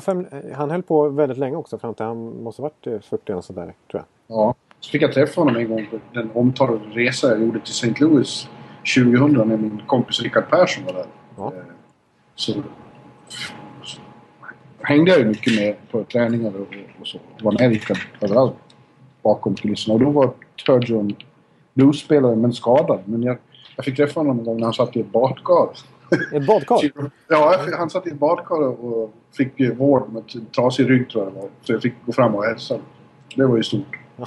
[0.00, 3.32] Fem, han höll på väldigt länge också fram till han måste ha varit eh, 40
[3.32, 4.36] och sådär tror jag.
[4.36, 4.54] Ja.
[4.80, 7.94] Så fick jag träffa honom en gång på den omtalade resa jag gjorde till St.
[8.00, 8.48] Louis
[8.96, 11.06] 2000 när min kompis Rickard Persson var där.
[11.36, 11.46] Ja.
[11.56, 11.62] Eh,
[12.34, 12.52] Så,
[13.82, 14.00] så
[14.80, 17.18] hängde jag ju mycket med på träningar och, och så.
[17.42, 18.54] Var med Rickard överallt
[19.22, 19.94] bakom kulisserna.
[19.94, 20.30] Och då var
[20.66, 21.14] Turgeon
[21.74, 23.00] bluesspelare men skadad.
[23.04, 23.38] Men jag,
[23.76, 25.68] jag fick träffa honom en gång när han satt i ett badkar.
[26.32, 27.10] Ett badkar?
[27.28, 31.32] Ja, han satt i ett badkar och fick eh, vård med trasig rygg tror jag
[31.32, 31.48] det var.
[31.62, 32.78] Så jag fick gå fram och hälsa.
[33.36, 33.98] Det var ju stort.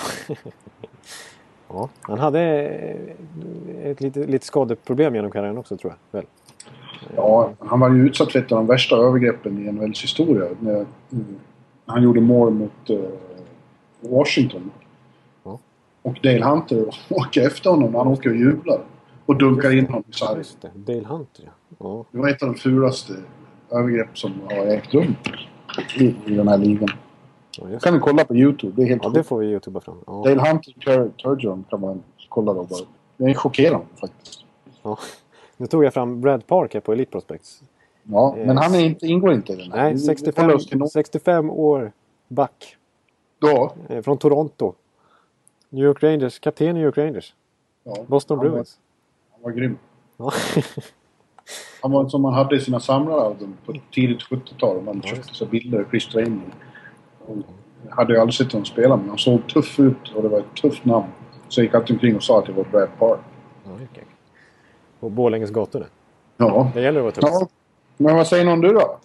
[1.67, 1.89] Ja.
[2.01, 6.19] Han hade eh, ett lite, lite skadeproblem genom karriären också tror jag.
[6.19, 6.25] Väl?
[7.15, 10.47] Ja, han var ju utsatt för ett av de värsta övergreppen i NHLs historia.
[10.59, 10.73] När,
[11.11, 11.35] mm,
[11.85, 12.97] han gjorde mål mot eh,
[13.99, 14.71] Washington.
[16.05, 16.11] Ja.
[16.11, 18.79] Och Dale Hunter åker efter honom när han åker och jublar.
[19.25, 20.37] Och dunkar in honom i sargen.
[20.37, 21.51] Just det, Dale Hunter ja.
[21.79, 22.05] ja.
[22.11, 23.13] Det var ett av de fulaste
[23.71, 25.15] övergrepp som har ägt rum
[25.99, 26.89] i, i den här ligan.
[27.71, 28.73] Ja, kan ni kolla på Youtube.
[28.75, 29.97] Det är helt ja, det får vi youtuba fram.
[30.07, 30.23] Ja.
[30.25, 32.79] Dale Hunter Tur- Turgeon kan man kolla då bara.
[33.17, 34.39] Det är chockerande faktiskt.
[34.83, 34.97] Ja.
[35.57, 37.61] Nu tog jag fram Brad Park här på Elite Prospects.
[38.03, 38.47] Ja, Yes.
[38.47, 39.77] men han är inte, ingår inte i den här.
[39.83, 41.91] Nej, Vi- vi 65, håller oss till no- 65 år
[42.27, 42.77] back.
[43.39, 44.73] Då, Eh, från Toronto.
[45.69, 47.33] New York Rangers, kapten i New York Rangers.
[47.83, 48.79] ja, Boston han var- Bruins.
[49.31, 49.77] Han var grym.
[50.17, 50.31] Ja.
[51.81, 54.81] Han var som man hade i sina samlaralbum på tidigt 70-tal.
[54.81, 56.41] Man köpte så bilder och klistrade in.
[57.25, 57.35] Och
[57.89, 60.55] hade ju aldrig sett honom spela men han såg tuff ut och det var ett
[60.61, 61.05] tufft namn.
[61.47, 63.19] Så jag gick alltid omkring och sa att det var Brad Park.
[63.63, 64.03] Ja, okay.
[64.99, 65.85] På Borlänges gator nu.
[66.37, 66.71] Ja.
[66.73, 67.39] Det gäller att vara tuff.
[67.41, 67.47] ja.
[67.97, 68.97] Men vad säger någon du då?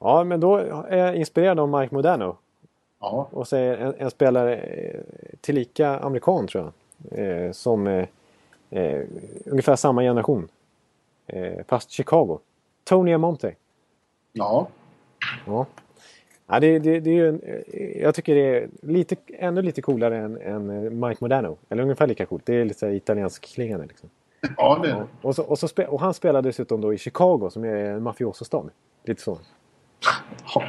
[0.00, 2.36] Ja, men då är jag inspirerad av Mike Modano.
[3.00, 3.28] Ja.
[3.32, 5.00] Och säger en, en spelare eh,
[5.40, 6.72] tillika amerikan tror jag.
[7.18, 7.86] Eh, som
[8.70, 9.00] eh,
[9.46, 10.48] ungefär samma generation.
[11.26, 12.38] Eh, fast Chicago.
[12.84, 13.54] Tony Amonte.
[14.32, 14.68] Ja.
[15.46, 15.66] Ja.
[16.46, 19.82] Ja, det, det, det är ju en, eh, jag tycker det är lite, ännu lite
[19.82, 21.56] coolare än, än Mike Modano.
[21.68, 22.46] Eller ungefär lika coolt.
[22.46, 23.86] Det är lite så italiensk klingande.
[23.86, 24.10] Liksom.
[24.56, 24.98] Ja, det är Ja.
[24.98, 25.06] det.
[25.28, 28.02] Och, så, och, så spe, och han spelar dessutom då i Chicago som är en
[28.02, 28.64] mafiosostad.
[29.04, 29.38] Lite så.
[30.54, 30.62] Ja.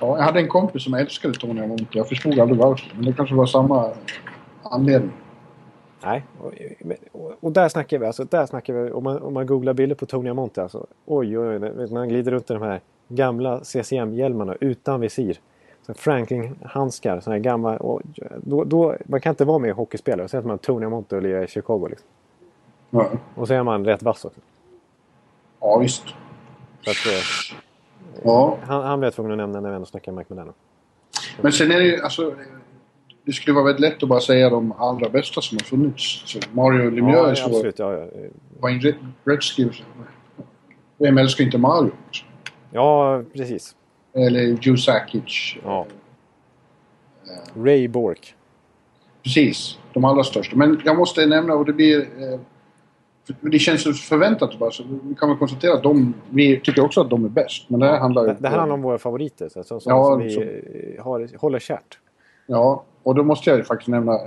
[0.00, 0.18] ja.
[0.18, 1.86] Jag hade en kompis som älskade Tony Amonte.
[1.90, 2.92] Jag förstod aldrig varför.
[2.94, 3.90] Men det kanske var samma
[4.62, 5.12] anledning.
[6.04, 6.52] Nej, och,
[7.12, 9.96] och, och där snackar vi alltså, där snackar vi, om man, om man googlar bilder
[9.96, 10.86] på Tony Amonte alltså.
[11.06, 15.40] Oj, oj, oj, man glider runt i de här gamla CCM-hjälmarna utan visir.
[15.94, 17.76] Franklin-handskar, sådana här gamla.
[17.76, 18.02] Och,
[18.36, 21.22] då, då, man kan inte vara med hockeyspelare och säga att man Tony Amonte och
[21.22, 21.86] lirar i Chicago.
[21.90, 22.08] Liksom.
[22.90, 24.40] Ja, Och så är man rätt vass också.
[25.60, 26.04] ja visst.
[26.80, 27.58] Så att, eh,
[28.24, 28.58] Ja.
[28.62, 30.52] han, han blev tvungen att nämna när vi ändå snackar Mike Modano.
[31.40, 32.34] Men sen är det ju alltså...
[33.24, 36.22] Det skulle vara väldigt lätt att bara säga de allra bästa som har funnits.
[36.26, 37.46] Så Mario Lemieux Ja, är så...
[37.46, 37.78] absolut.
[37.78, 38.06] Ja, ja.
[38.60, 38.94] Wayne
[39.24, 39.68] Gretzky...
[40.98, 41.90] Vem älskar inte Mario?
[42.70, 43.76] ja, precis.
[44.14, 45.56] Eller Joe Sakic.
[45.64, 45.86] Ja.
[47.56, 48.34] Ray Bork.
[49.22, 49.78] Precis.
[49.92, 50.56] De allra största.
[50.56, 52.08] Men jag måste nämna, och det blir...
[53.40, 54.70] Det känns så förväntat bara.
[54.70, 56.14] Så vi kan väl konstatera att de...
[56.30, 57.70] Vi tycker också att de är bäst.
[57.70, 58.28] Men det här handlar ju...
[58.28, 59.48] Det, det här handlar om våra favoriter.
[59.48, 61.98] Så, så, så, Ja, som vi så- har, håller kärt.
[62.46, 64.18] Ja, och då måste jag ju faktiskt nämna,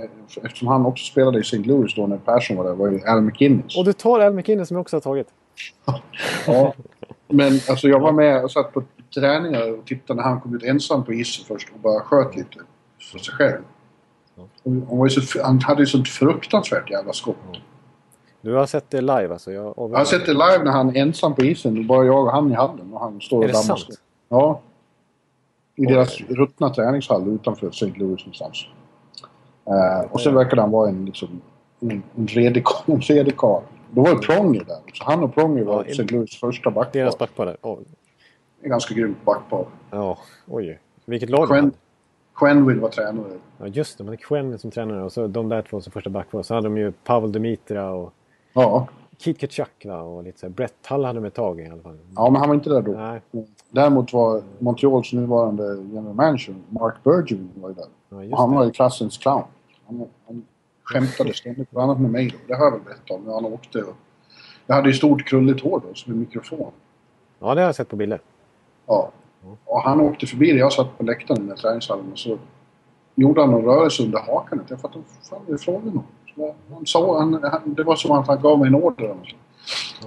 [0.42, 1.56] eftersom han också spelade i St.
[1.58, 3.76] Louis då när Persson var där, var ju Al McInnes.
[3.78, 5.26] Och du tar Al McKinnon som jag också har tagit.
[6.46, 6.74] Ja.
[7.28, 8.82] Men alltså jag var med och satt på
[9.14, 12.58] träningar och tittade när han kom ut ensam på isen först och bara sköt lite
[13.12, 13.62] för sig själv.
[14.36, 14.48] Och
[14.88, 17.36] Han, var ju så, han hade ju sånt fruktansvärt jävla skott.
[18.44, 19.52] Du har sett det live alltså?
[19.52, 21.86] Jag, Jag har sett det live när han är ensam på isen.
[21.86, 24.00] Bara jag och han i hallen och han står och Är det dammar sant?
[24.28, 24.60] Ja.
[25.76, 25.92] I Oj.
[25.92, 27.86] deras ruttna träningshall utanför St.
[27.96, 28.66] Louis någonstans.
[29.66, 31.40] Eh, och sen verkade han vara en, liksom,
[31.80, 33.62] en, en redig en redig karl.
[33.90, 34.78] Då var ju Pronger där.
[34.92, 36.02] Så han och Pronger var Ja, St.
[36.02, 37.00] Louis första backpar.
[37.00, 37.56] Deras backpar där.
[37.62, 37.78] Oh,
[38.62, 39.66] En ganska grymt backpar.
[39.90, 40.78] ja, oj.
[41.04, 41.72] Vilket lag Quen.
[42.36, 43.32] Quenville var tränare.
[43.58, 44.04] Ja, just det.
[44.04, 46.42] Man hade Quenville som tränare och så de där två som första backpar.
[46.42, 48.12] Så hade de ju Pavel Dimitra och
[48.54, 48.86] Ja.
[49.18, 50.00] Kit Kachuk va?
[50.02, 50.50] och lite så här.
[50.50, 51.98] Brett Hull hade de ett tag i alla fall.
[52.16, 52.92] ja, men han var inte där då.
[52.92, 53.20] Nej.
[53.70, 57.84] Däremot var Montreals nuvarande general manager, Mark Bergevin, var ju där.
[58.08, 58.56] Ja, Och han det.
[58.56, 59.42] var ju klassens clown.
[59.86, 60.44] Han, han
[60.82, 62.36] skämtade ständigt, bland annat med mig då.
[62.46, 63.82] Det har jag väl berättat om, när han åkte.
[63.82, 63.94] Och,
[64.66, 66.72] jag hade ju stort krulligt hår då, som en mikrofon.
[67.38, 68.20] Ja, det har jag sett på bilder.
[68.86, 69.10] Ja.
[69.64, 72.38] Och han åkte förbi där jag satt på läktaren i träningshallen och så
[73.14, 74.60] gjorde han någon rörelse under hakan.
[74.68, 75.58] Jag fattade vad fan är
[76.74, 79.08] Han sa, han, han, det var som att han gav mig en order.
[79.08, 79.24] sånt.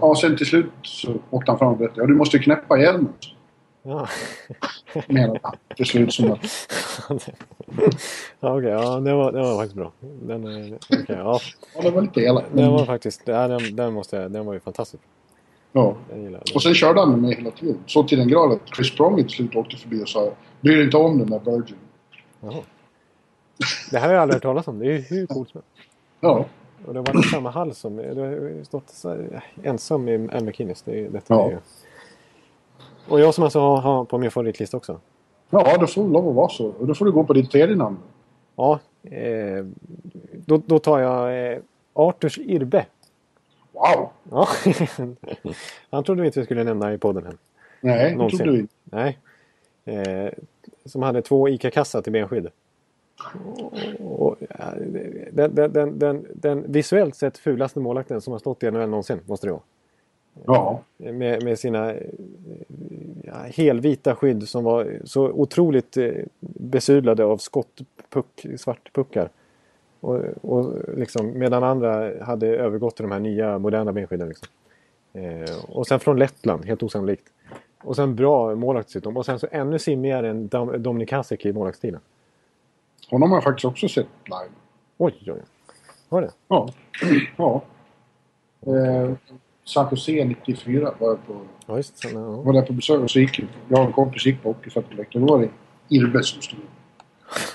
[0.01, 2.01] Ja, och sen till slut så åkte han fram och berättade.
[2.01, 3.13] Ja, du måste knäppa hjälmen.
[3.83, 4.07] Ja,
[5.07, 5.55] Menade han.
[5.75, 6.39] Till slut som att...
[8.39, 8.69] ja okej.
[8.69, 9.91] ja, det var, det var faktiskt bra.
[10.21, 11.39] Den, eh, okej, ja,
[11.75, 12.47] Ja, det var lite elakt.
[12.53, 13.21] den var faktiskt...
[13.25, 15.03] Ja, den, den, måste, jag- den var ju fantastisk.
[15.71, 15.95] Ja.
[16.55, 17.77] Och sen körde han med mig hela tiden.
[17.85, 20.83] Så till den grad att Chris Pronger till slut åkte förbi och sa Bry dig
[20.83, 21.77] inte om den där Virgin.
[22.41, 22.61] Jaha.
[23.91, 24.79] Det här har jag aldrig hört talas om.
[24.79, 25.89] Det är ju hur coolt som helst.
[26.19, 26.45] Ja.
[26.85, 27.97] Och det har varit samma hall som...
[27.97, 29.03] Du har stått
[29.63, 30.81] ensam i Al McInnes.
[30.81, 31.51] Det, detta Ja.
[31.51, 31.57] är.
[33.09, 34.99] Och jag som alltså har, har på min favoritlista också.
[35.49, 36.67] Ja, det får lov att vara så.
[36.67, 37.97] Och då får du gå på ditt tredje namn.
[38.55, 39.65] Ja, eh,
[40.45, 41.59] då, då tar jag eh,
[41.93, 42.85] Arturs Irbe.
[43.71, 44.09] Wow!
[44.31, 44.47] Ja.
[45.91, 47.23] Han trodde vi inte vi skulle nämna i podden.
[47.25, 47.33] Här.
[47.81, 48.73] Nej, det trodde du inte.
[48.83, 49.17] Nej.
[49.85, 50.31] Eh,
[50.85, 52.47] som hade två ICA-kassar till benskydd.
[53.99, 54.73] Och, ja,
[55.31, 59.47] den, den, den, den, visuellt sett fulaste målvakten som har stått i NHL någonsin måste
[59.47, 59.61] det vara.
[60.45, 60.81] Ja.
[60.97, 61.93] Med, med sina
[63.23, 69.29] ja, helvita skydd som var så otroligt eh, besudlade av skottpuck, svartpuckar.
[69.99, 74.27] Och, och liksom, medan andra hade övergått till de här nya moderna benskydden.
[74.27, 74.47] Liksom.
[75.13, 77.31] Eh, och sen från Lettland, helt osannolikt.
[77.83, 79.17] Och sen bra målvakt dessutom.
[79.17, 81.99] Och sen så ännu simmigare än Dom- Dominik Hasek i målvaktstilen.
[83.09, 84.51] Honom har jag faktiskt också sett live.
[84.97, 85.41] Oj, oj.
[86.09, 86.31] Var det?
[86.47, 86.69] Ja.
[87.37, 87.63] ja.
[88.61, 89.13] Eh,
[89.65, 92.09] San Jose 94 var jag på, Ja, just det.
[92.11, 92.19] Ja.
[92.19, 94.89] var där på besök och så gick jag och en kompis gick på hockey, satt
[94.89, 95.25] på läktaren.
[95.25, 95.49] Då var det
[95.95, 96.59] Irbe som stod.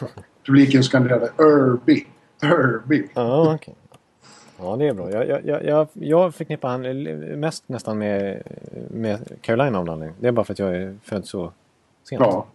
[0.47, 2.07] Publiken skanderade Irby,
[2.43, 3.09] Irby.
[3.15, 3.75] Ja, okej.
[4.59, 5.11] Ja, det är bra.
[5.11, 7.03] Jag, jag, jag, jag, förknippar han
[7.41, 8.43] mest nästan med,
[8.91, 10.13] med Carolina av.
[10.21, 11.53] Det är bara för att jag är född så
[12.09, 12.21] sent.
[12.21, 12.47] Ja.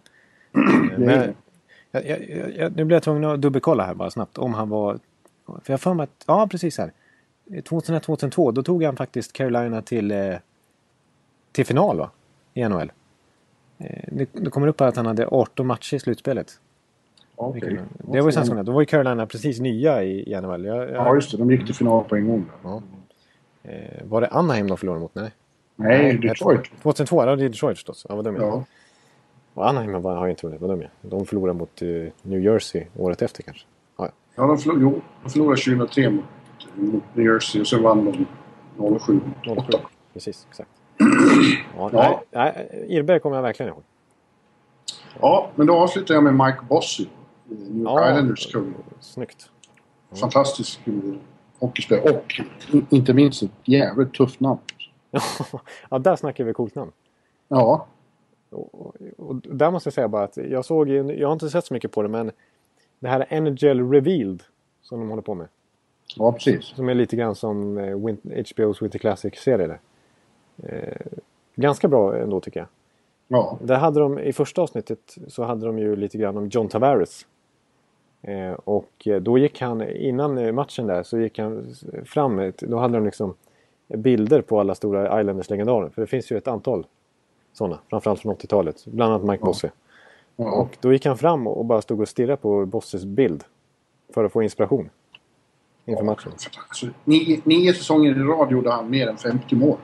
[0.96, 1.34] Men,
[1.90, 4.98] jag, jag, jag, nu blir jag tvungen att dubbelkolla här bara snabbt om han var
[5.46, 6.92] För jag har för mig att, ja precis här.
[7.46, 10.34] 2001-2002, då tog han faktiskt Carolina till, eh,
[11.52, 12.10] till final va?
[12.54, 12.92] I NHL.
[13.78, 16.60] Eh, det, det kommer upp här att han hade 18 matcher i slutspelet.
[17.54, 17.72] Vilket-
[18.12, 18.66] Det var ju sensationellt.
[18.66, 20.64] Då var ju Carolina precis nya i, i NHL.
[20.64, 21.36] Jag, jag, Ja, just det.
[21.38, 22.46] De gick till final på en gång.
[22.62, 22.82] Ja.
[23.62, 25.14] Eh, var det Anaheim de förlorade mot?
[25.14, 25.30] Nej.
[25.76, 26.60] Nej, Detroit.
[26.82, 28.06] 2002, ja det är Detroit förstås.
[28.08, 28.64] Ja, vad dum jag.
[29.58, 30.90] Och Anaheim har ju inte vunnit, dum jag är.
[31.00, 31.88] De förlorade mot eh,
[32.22, 33.66] New Jersey året efter kanske.
[33.96, 34.12] Ja, ja.
[34.34, 36.24] Ja, de, förlor, jo, de förlorade 2003 mot,
[36.74, 38.26] mot New Jersey och sen vann
[38.76, 39.78] de 07 mot 8.
[40.12, 40.70] Precis, exakt.
[41.76, 43.82] Ja, nej, nej, Irberg kommer jag verkligen ihåg.
[45.20, 47.06] Ja, men då avslutar jag med Mike Bossy.
[47.44, 48.10] New York Ja.
[48.10, 48.74] Islanders kung.
[49.00, 49.50] Snyggt.
[50.20, 50.92] Fantastisk eh,
[51.58, 52.10] hockeyspelare.
[52.10, 52.40] Och
[52.90, 54.60] inte minst ett jävligt tufft namn.
[55.90, 56.92] ja, där snackar vi coolt namn.
[57.48, 57.86] Ja,
[58.50, 61.74] Och, och, där måste jag säga bara att jag såg, jag har inte sett så
[61.74, 62.30] mycket på det men
[62.98, 64.42] det här Energel Revealed
[64.82, 65.48] som de håller på med.
[66.16, 66.64] ja precis.
[66.64, 69.78] Som är lite grann som eh, HBO's Winter Classic-serie.
[70.62, 71.06] Eh,
[71.54, 72.68] ganska bra ändå tycker jag.
[73.28, 76.68] Ja, Där hade de, I första avsnittet så hade de ju lite grann om John
[76.68, 77.26] Tavares.
[78.22, 81.74] Eh, och eh, då gick han, innan eh, matchen där, så gick han
[82.04, 82.52] fram.
[82.60, 83.34] Då hade de liksom
[83.88, 85.88] bilder på alla stora Islanders-legendarer.
[85.88, 86.86] För det finns ju ett antal
[87.58, 88.84] sådana, framförallt från 80-talet.
[88.86, 89.46] Bland annat Mike Ja.
[89.46, 89.68] Bossy.
[90.36, 90.50] ja.
[90.52, 93.44] Och då gick han fram och bara stod och stirrade på Bosses bild.
[94.14, 94.90] För att få inspiration.
[95.84, 96.32] Inför matchen.
[96.68, 99.76] Alltså, nio, nio säsonger i rad gjorde han mer än 50 mål.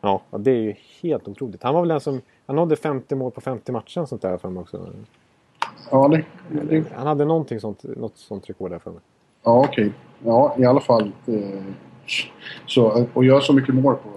[0.00, 1.62] Ja, det är ju helt otroligt.
[1.62, 2.20] Han var väl den som...
[2.46, 4.90] Han nådde 50 mål på 50 matcher sånt där för mig också.
[5.90, 6.24] Ja, det,
[6.62, 9.00] det, Han hade någonting sånt, något sånt rekord där för mig.
[9.42, 9.92] ja okej.
[10.24, 11.12] Ja, i alla fall.
[11.26, 11.62] Eh,
[12.66, 14.08] så, och göra så mycket mål på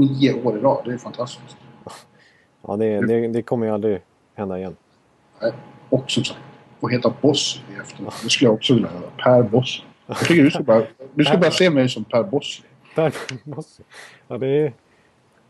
[0.00, 1.56] nio år i rad, det är fantastiskt.
[2.66, 4.00] Ja, det, det, det kommer ju aldrig
[4.34, 4.76] hända igen.
[5.42, 5.52] Nej.
[5.90, 6.40] Och som sagt,
[6.80, 8.14] att heta Boss i efternamn.
[8.22, 9.10] Det skulle jag också vilja göra.
[9.24, 9.84] Per Boss.
[10.06, 10.82] Jag tycker du ska bara,
[11.14, 12.62] du ska bara se mig som Per Boss.
[12.94, 13.12] Per
[13.44, 13.82] Bossi.
[14.28, 14.72] Ja, det är...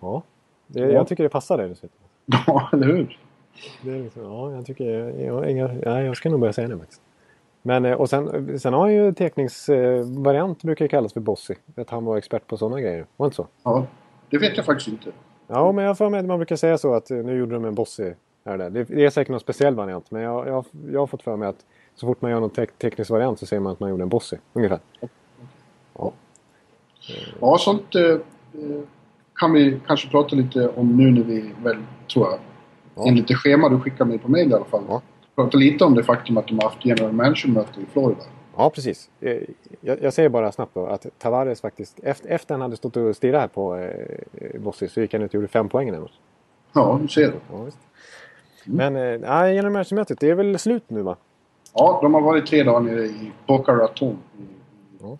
[0.00, 0.22] Ja.
[0.66, 0.86] Det, Ja.
[0.86, 1.98] Jag tycker det passar dig dessutom.
[2.46, 3.18] Ja, eller hur?
[3.82, 4.84] Det är liksom, ja, jag tycker...
[5.20, 7.02] Jag, inga, ja, jag ska nog börja säga det faktiskt.
[7.62, 11.54] Men eh, och sen, sen har han ju teckningsvariant brukar det kallas för Bossy.
[11.76, 13.06] Att han var expert på sådana grejer.
[13.16, 13.46] Var det inte så?
[13.62, 13.86] Ja,
[14.30, 15.10] det vet jag faktiskt inte.
[15.46, 17.54] Ja, men jag har för mig att man brukar säga så att eh, nu gjorde
[17.54, 18.12] de en Bossy
[18.44, 18.70] här där.
[18.70, 20.10] Det, är säkert någon speciell variant.
[20.10, 21.64] Men jag, jag, jag har fått för mig att
[21.94, 24.08] så fort man gör någon te teknisk variant så säger man att man gjorde en
[24.08, 24.36] Bossy.
[24.52, 24.78] Ungefär.
[25.98, 26.12] Ja.
[27.40, 28.18] Ja, sånt eh, eh,
[29.34, 31.76] kan vi kanske prata lite om nu när vi väl,
[32.12, 32.38] tror jag,
[32.94, 33.04] Ja.
[33.08, 34.82] enligt det schema du skickar mig på mail i alla fall.
[34.88, 35.02] Ja.
[35.34, 38.20] Prata lite om det faktum att de har haft general mansion-möte i Florida.
[38.56, 39.10] Ja, precis.
[39.20, 39.36] Eh,
[39.80, 43.16] Jag, jag säger bara snabbt då att Tavares faktiskt, efter, efter han hade stått och
[43.16, 46.08] stirrat här på eh, Bossy så gick han ut och gjorde fem poäng matchen.
[46.72, 47.32] Ja, du ser.
[47.52, 47.78] Ja, visst.
[48.64, 51.16] Men eh, genom matchmötet, det är väl slut nu va?
[51.74, 54.18] Ja, de har varit tre dagar nere i Boca Raton.
[54.38, 54.42] I,
[55.02, 55.18] Ja.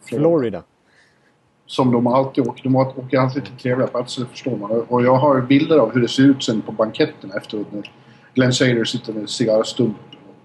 [0.00, 0.62] Florida.
[1.66, 2.62] Som de alltid åker.
[2.62, 4.70] De åker alltid till trevliga platser, det förstår man.
[4.70, 7.66] Och jag har bilder av hur det ser ut sen på banketten efteråt.
[7.72, 7.90] När
[8.34, 9.96] Glenn Sader sitter med cigarrstump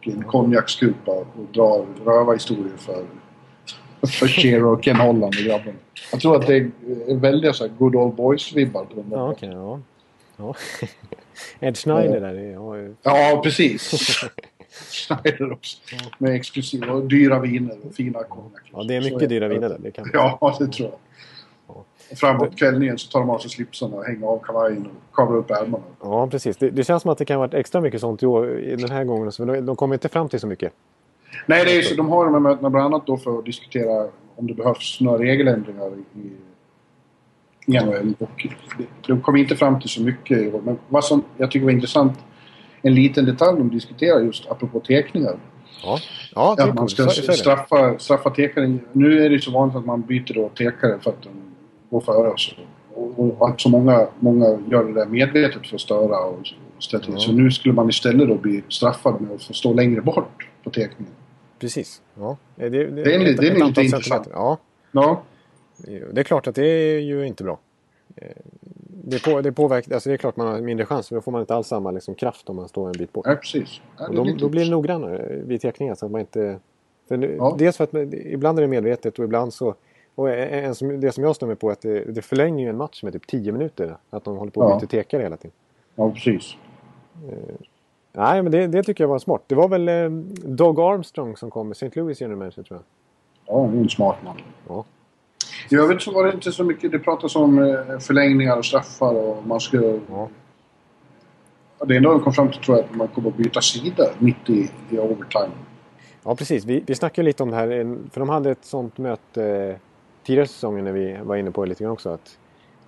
[0.06, 3.06] och en konjakskupa och drar röva historier för,
[4.08, 5.74] för Cher och Ken Holland och grabben.
[6.12, 9.06] Jag tror att det är väldiga så här good old boys-vibbar på dem.
[9.12, 9.50] Ja, okej.
[9.50, 9.80] ja.
[10.38, 10.56] ja.
[11.68, 12.34] Ed Schneider där.
[12.34, 13.92] Ja, Ja, precis.
[14.92, 15.78] Schneider också.
[16.18, 18.62] Med exklusiva och dyra viner och fina konjak.
[18.72, 19.78] ja, det är mycket dyra viner där.
[19.80, 21.00] Det kan Ja, det tror jag.
[22.14, 25.38] Och framåt kvällningen så tar de av sig slipsarna och hänger av kavajen och kavlar
[25.38, 25.84] upp ärmarna.
[26.02, 26.58] Ja, precis.
[26.58, 28.92] Det, det känns som att det kan varit extra mycket sånt i år, i den
[28.92, 29.32] här gången.
[29.32, 30.74] Så de, de kommer inte fram till så mycket.
[31.46, 31.96] Nej, det är så.
[31.96, 35.18] De har de här mötena bland annat då för att diskutera om det behövs några
[35.18, 36.30] regeländringar i
[37.66, 38.14] i NHL.
[38.20, 38.48] Och
[39.08, 40.62] de kom inte fram till så mycket i år.
[40.64, 42.20] Men vad som jag tycker var intressant,
[42.82, 45.38] en liten detalj de diskuterar just apropå teckningar.
[45.84, 46.00] Ja,
[46.36, 48.78] ja det är Att man ska straffa, straffa tekare.
[48.92, 51.30] Nu är det så vanligt att man byter då tekare för att de
[51.94, 52.56] går före och så.
[52.96, 56.40] Och, och att så många, många gör det där medvetet för att störa och,
[56.78, 57.14] och ställa till.
[57.14, 57.20] Ja.
[57.20, 60.70] Så nu skulle man istället då bli straffad med att få stå längre bort på
[60.70, 61.14] tekningen.
[61.60, 62.02] Precis.
[62.16, 62.38] Ja.
[62.56, 64.28] Det, det, Det är en- det är ett lite intressant.
[64.34, 64.58] Ja,
[64.92, 65.22] Ja,
[66.14, 67.60] det är klart att det är ju inte bra.
[68.16, 68.28] Eh,
[69.06, 71.42] Det, på, det påverkar, alltså det är klart man har mindre chans då får man
[71.42, 73.26] inte alls samma liksom, kraft om man står en bit bort.
[73.28, 73.82] ja precis.
[74.00, 76.60] Ja, Och då, då blir det noggrannare vid teckningen så att man inte...
[77.08, 77.56] För nu, Ja.
[77.60, 79.76] Dels för att ibland är det medvetet och ibland så...
[80.16, 82.70] Och en, som- det som jag står med på är att det, det förlänger ju
[82.70, 83.98] en match med typ 10 minuter.
[84.10, 84.80] Att de håller på och Ja.
[84.80, 85.52] byter tekare hela tiden.
[85.96, 86.56] Ja, precis.
[88.12, 89.42] Nej, men det, det tycker jag var smart.
[89.48, 90.10] Det var väl eh,
[90.46, 91.90] Doug Armstrong som kom med St.
[92.00, 92.84] Louis general manager tror jag.
[93.56, 94.38] Ja, en smart man.
[94.68, 94.86] Ja.
[95.72, 96.92] I övrigt så var det inte så mycket.
[96.92, 99.78] Det pratas om eh, förlängningar och straffar och man ska...
[100.10, 100.30] Ja.
[101.80, 104.04] Ja, Det enda de kom fram till tror jag att man kommer att byta sida
[104.20, 105.52] mitt i, i overtime.
[106.24, 106.66] Ja, precis.
[106.66, 109.76] Vi, vi snackade lite om det här, för de hade ett sånt möte eh,
[110.24, 112.10] tidigare säsongen när vi var inne på det lite grann också.
[112.10, 112.38] Att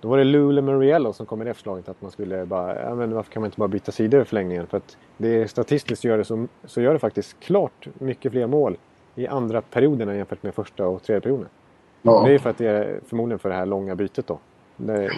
[0.00, 2.94] då var det Lule Muriello som kom med det förslaget att man skulle bara, ja
[2.94, 4.66] men varför kan man inte bara byta sidor i förlängningen?
[4.66, 8.76] För att det statistiskt gör det så, så gör det faktiskt klart mycket fler mål
[9.14, 11.48] i andra perioderna jämfört med första och tredje perioden.
[12.02, 12.22] Ja.
[12.26, 14.38] Det är för att det är förmodligen för det här långa bytet då.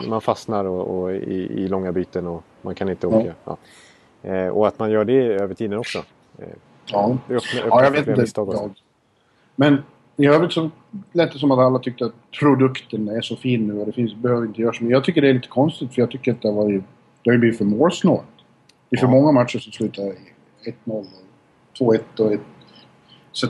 [0.08, 3.34] man fastnar och, och i, i, långa byten och man kan inte åka.
[3.44, 3.56] Ja.
[4.22, 5.98] Eh, och att man gör det över tiden också.
[6.38, 6.44] Eh,
[6.86, 8.70] ja, det öppnar, öppnar ja jag vet inte.
[9.56, 9.82] Men
[10.18, 10.70] i övrigt så
[11.12, 14.14] lät det som att alla tyckte att produkten är så fin nu och det finns,
[14.14, 16.48] behöver inte göras men jag tycker det är lite konstigt för jag tycker att det
[16.48, 16.82] har, varit,
[17.24, 18.24] det har blivit för målsnålt.
[18.90, 20.12] Det är för många matcher som slutar
[20.84, 21.06] 1-0
[21.78, 22.40] 2-1 och 1.
[23.32, 23.46] Så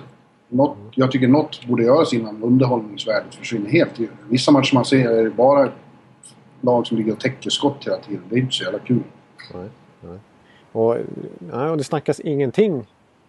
[0.49, 4.01] något, jag tycker något borde göras innan underhållningsvärdet försvinner helt.
[4.29, 5.73] Vissa matcher man ser är det bara
[6.61, 8.23] lag som ligger och täcker skott hela tiden.
[8.29, 9.03] Det är inte så jävla kul.
[9.55, 9.69] Nej,
[10.01, 10.19] nej.
[10.73, 10.97] Och,
[11.39, 12.87] nej, och det snackas ingenting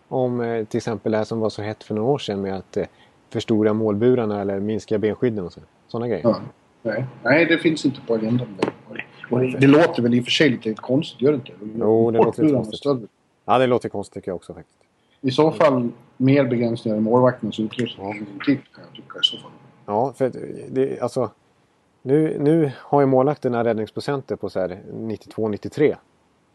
[0.07, 2.55] om eh, till exempel det här som var så hett för några år sedan med
[2.55, 2.85] att eh,
[3.29, 5.61] förstora målburarna eller minska benskydden och så.
[5.87, 6.23] sådana grejer.
[6.23, 6.39] Ja,
[6.81, 7.05] nej.
[7.23, 8.47] nej, det finns inte på agendan.
[9.29, 11.51] Och det, det låter väl i och för sig lite konstigt, gör det inte?
[11.79, 13.09] Jo, det låter lite konstigt.
[13.45, 14.77] Ja, det låter konstigt tycker jag också faktiskt.
[15.21, 18.13] I så fall mer begränsningar i målvaktens utrustning ja.
[18.13, 19.51] kan jag tycka i så fall.
[19.85, 20.31] Ja, för
[20.69, 21.29] det, alltså...
[22.01, 25.95] Nu, nu har ju målvakterna räddningsprocenter på 92-93.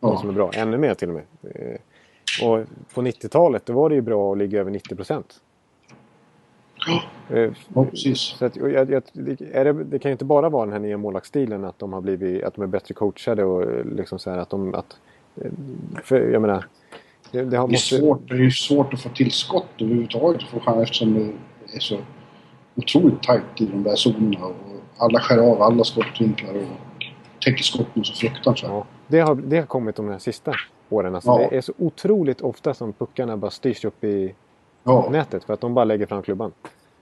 [0.00, 0.18] Ja.
[0.18, 0.50] Som är bra.
[0.54, 1.24] Ännu mer till och med.
[1.42, 5.40] Eh, och på 90-talet då var det ju bra att ligga över 90 procent.
[7.74, 8.18] Ja, precis.
[8.18, 11.64] Så att, jag, jag, det, det, kan ju inte bara vara den här nya målvaktsstilen
[11.64, 14.74] att de har blivit, att de är bättre coachade och liksom så här att de,
[14.74, 14.96] att,
[16.02, 16.66] för jag menar.
[17.30, 17.96] Det, det, har, det, är måste...
[17.98, 21.98] svårt, det är svårt att få tillskott överhuvudtaget för chans eftersom det är så
[22.74, 24.54] otroligt tajt i de där zonerna och
[24.96, 27.04] alla skär av alla skottvinklar och
[27.44, 28.70] täcker skotten så fruktansvärt.
[28.70, 30.52] Ja, det, har, det har kommit de här sista
[30.88, 31.14] åren.
[31.14, 31.48] Alltså, ja.
[31.50, 34.34] Det är så otroligt ofta som puckarna bara styrs upp i
[34.84, 35.08] ja.
[35.10, 36.52] nätet för att de bara lägger fram klubban.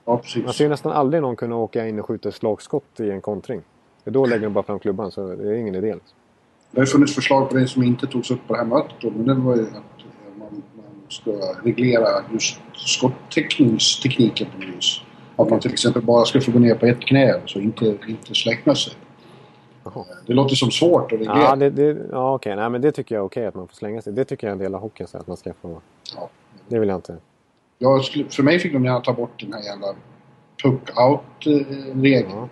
[0.05, 0.45] Ja, precis.
[0.45, 3.63] Man ser nästan aldrig någon kunna åka in och skjuta ett slagskott i en kontring.
[4.05, 5.95] För då lägger de bara fram klubban så det är ingen idé.
[5.95, 6.17] Liksom.
[6.71, 9.11] Det har funnits förslag på det som inte togs upp på det här mötet då,
[9.11, 9.73] men det var ju att
[10.39, 11.31] man, man ska
[11.63, 15.01] reglera just skottäckningstekniken på något vis.
[15.37, 17.99] Att man till exempel bara ska få gå ner på ett knä och så inte,
[18.07, 18.93] inte släckna sig.
[19.85, 20.07] Aha.
[20.27, 21.39] Det låter som svårt att reglera.
[21.39, 22.57] Ja, det, det, ja okej.
[22.57, 24.13] Nej, men det tycker jag är okej att man får slänga sig.
[24.13, 25.81] Det tycker jag är en del av hockeyn, att man ska få...
[26.17, 26.29] Ja.
[26.69, 27.17] Det vill jag inte.
[27.83, 29.87] Jag skulle, för mig fick de gärna ta bort den här jävla
[30.63, 32.49] puck-out-regeln.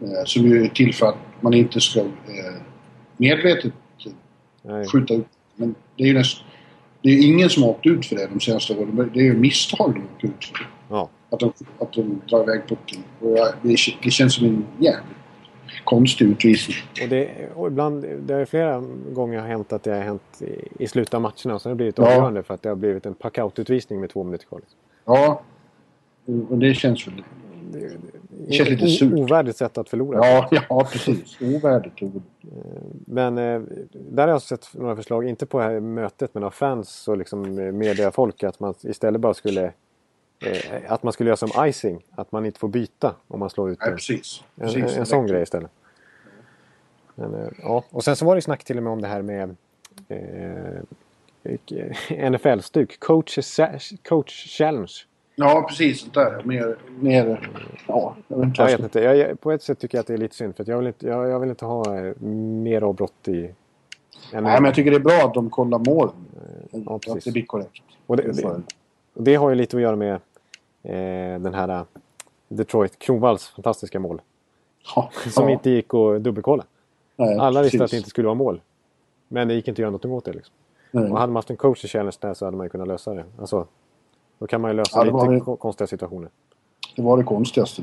[0.00, 0.26] Mm.
[0.26, 2.06] Som ju är till för att man inte ska eh,
[3.16, 3.72] medvetet
[4.62, 4.86] Nej.
[4.88, 5.26] skjuta ut.
[5.56, 6.38] Men det är ju näst,
[7.02, 9.10] det är ingen som har åkt ut för det de senaste åren.
[9.14, 10.68] Det är ju misstag de åkt ut för.
[10.88, 11.10] Ja.
[11.30, 13.02] Att, de, att de drar iväg pucken.
[13.20, 15.21] Och jag, det, det känns som en jävligt
[15.84, 16.76] konstig utvisning.
[17.02, 20.84] Och, det, och ibland, det är flera gånger har hänt att det har hänt i,
[20.84, 22.04] i slutet av matcherna och så har det blivit ja.
[22.04, 24.60] avgörande för att det har blivit en packout-utvisning med två minuter kvar.
[25.04, 25.42] Ja,
[26.48, 27.24] och det känns väl...
[27.72, 27.90] Det,
[28.46, 29.12] det känns lite surt.
[29.12, 30.26] Ovärdigt sätt att förlora.
[30.26, 31.40] Ja, ja precis.
[31.40, 32.22] Ovärdigt ord.
[32.42, 33.60] Eh, men eh,
[33.92, 37.18] där har jag sett några förslag, inte på det här mötet, men av fans och
[37.18, 39.72] liksom mediafolk att man istället bara skulle
[40.46, 42.04] eh, att man skulle göra som icing.
[42.10, 44.44] Att man inte får byta om man slår ut Nej, precis.
[44.56, 44.76] precis.
[44.76, 45.70] En, en, en sån grej istället.
[47.14, 47.84] Men, eh, ja.
[47.90, 49.56] Och sen så var det snack till och med om det här med
[50.08, 50.80] eh,
[52.30, 53.00] NFL-stuk.
[53.00, 53.38] Coach,
[54.08, 54.92] coach Challenge.
[55.34, 56.00] Ja, precis.
[56.00, 56.42] Sånt där.
[56.44, 56.76] Mer...
[57.00, 57.50] mer
[57.86, 58.62] ja, jag vet inte.
[58.62, 59.00] Jag vet inte.
[59.00, 60.56] Jag, på ett sätt tycker jag att det är lite synd.
[60.56, 63.54] För jag, vill inte, jag, jag, vill inte ha eh, mer avbrott i...
[64.32, 66.14] Nej, men jag tycker det är bra att de kollar målen.
[66.70, 66.96] Ja.
[66.96, 67.82] Att det blir korrekt.
[68.06, 68.62] Och det, det,
[69.14, 70.20] det, har ju lite att göra med eh,
[70.82, 71.84] den här uh,
[72.48, 74.20] Detroit Kronvalls fantastiska mål.
[74.94, 75.50] Ja, som ja.
[75.50, 76.64] inte gick att dubbelkolla.
[77.16, 77.84] Nej, Alla visste precis.
[77.84, 78.60] att det inte skulle vara mål.
[79.28, 80.32] Men det gick inte att göra något åt det.
[80.32, 80.54] Liksom.
[80.92, 83.24] Och hade man haft en coach i challenge där så hade man kunnat lösa det.
[83.38, 83.66] Alltså,
[84.38, 86.30] då kan man ju lösa ja, lite det, konstiga situationer.
[86.96, 87.82] Det var det konstigaste.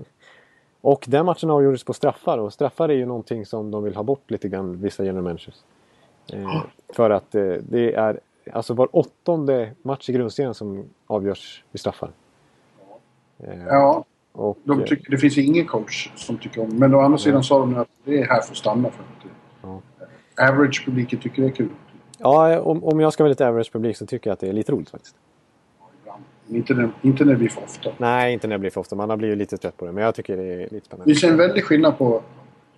[0.80, 4.02] och den matchen avgjordes på straffar och straffar är ju någonting som de vill ha
[4.02, 5.54] bort lite grann, vissa general managers.
[6.32, 8.20] Eh, för att eh, det är
[8.52, 12.10] alltså var åttonde match i grundserien som avgörs vid straffar.
[13.38, 17.18] Eh, ja, och, de tycker, det finns ingen coach som tycker om Men å andra
[17.18, 18.90] sidan sa de att det är här för att stanna.
[18.90, 19.32] För att
[19.62, 19.80] ja.
[20.48, 21.68] Average-publiken tycker det är kul.
[22.18, 24.72] Ja, om, om jag ska vara lite average-publik så tycker jag att det är lite
[24.72, 25.16] roligt faktiskt.
[26.48, 27.90] Inte när, inte när det blir för ofta.
[27.98, 28.96] Nej, inte när det blir för ofta.
[28.96, 29.92] Man har blivit lite trött på det.
[29.92, 31.12] Men jag tycker det är lite spännande.
[31.12, 32.22] Det ser en väldig skillnad på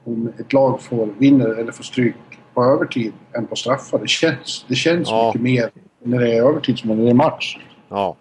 [0.05, 2.14] om ett lag får vinner eller får stryk
[2.55, 3.99] på övertid än på straffar.
[3.99, 5.27] Det känns, det känns ja.
[5.27, 7.59] mycket mer när det är övertid som när det är match.
[7.89, 8.17] Ja.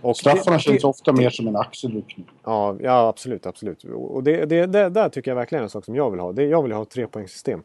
[0.00, 2.30] Och Straffarna det, känns det, ofta mer som en axelryckning.
[2.44, 3.46] Ja, ja absolut.
[3.46, 3.84] absolut.
[3.84, 6.32] Och det, det, det, där tycker jag verkligen är en sak som jag vill ha.
[6.32, 7.62] Det, jag vill ha ett trepoängssystem.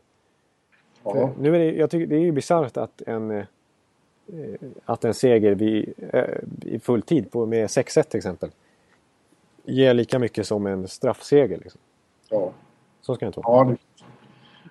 [1.04, 1.30] Ja.
[1.40, 3.46] Nu är det, jag tycker, det är ju bisarrt att en, eh,
[4.86, 6.24] att en seger vid, eh,
[6.62, 8.50] i full tid på, med 6-1 till exempel
[9.66, 11.58] ger lika mycket som en straffseger.
[11.58, 11.82] Liksom.
[12.30, 12.52] Ja.
[13.02, 13.70] Så ska det inte vara.
[13.70, 13.76] Ja,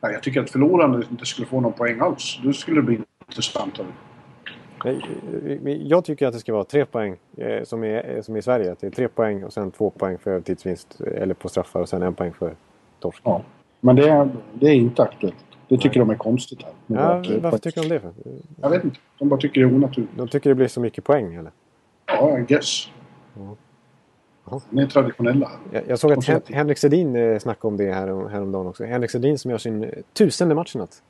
[0.02, 2.40] nej, jag tycker att förlorande inte skulle få någon poäng alls.
[2.44, 3.86] Då skulle det bli intressantare.
[4.84, 5.00] Nej,
[5.66, 8.76] eh, Jag tycker att det ska vara tre poäng eh, som, är, som i Sverige.
[8.80, 12.02] Det är tre poäng och sen två poäng för övertidsvinst eller på straffar och sen
[12.02, 12.54] en poäng för
[13.00, 13.20] torsk.
[13.24, 13.42] Ja.
[13.80, 15.36] Men det är, det är inte aktuellt.
[15.68, 16.72] Det tycker de är konstigt här.
[16.86, 17.58] Ja, varför poäng.
[17.60, 18.00] tycker de det?
[18.00, 18.12] För?
[18.60, 18.96] Jag vet inte.
[19.18, 20.12] De bara tycker det är onaturligt.
[20.16, 21.50] De tycker det blir så mycket poäng eller?
[22.06, 22.88] Ja, I guess.
[23.34, 23.56] Ja.
[24.70, 25.50] De är traditionella.
[25.72, 26.40] Jag, jag såg att Hen.
[26.46, 28.84] Henrik Sedin eh, snackade om det här, häromdagen också.
[28.84, 31.02] Henrik Sedin som gör sin eh, tusende match i natt.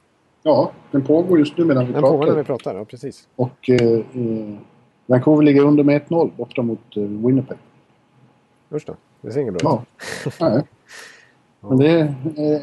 [0.43, 2.37] Ja, den pågår just nu medan vi Den pågår när pratar.
[2.39, 3.29] vi pratar, ja precis.
[3.37, 4.55] Och eh, eh,
[5.07, 7.59] Vancouver ligger under med 1-0 borta mot eh, Winnipeg.
[8.73, 9.85] Usch då, det ser inget bra
[10.27, 10.33] ut.
[10.41, 10.49] Ja.
[10.51, 10.63] Nej.
[11.61, 12.15] Men det är,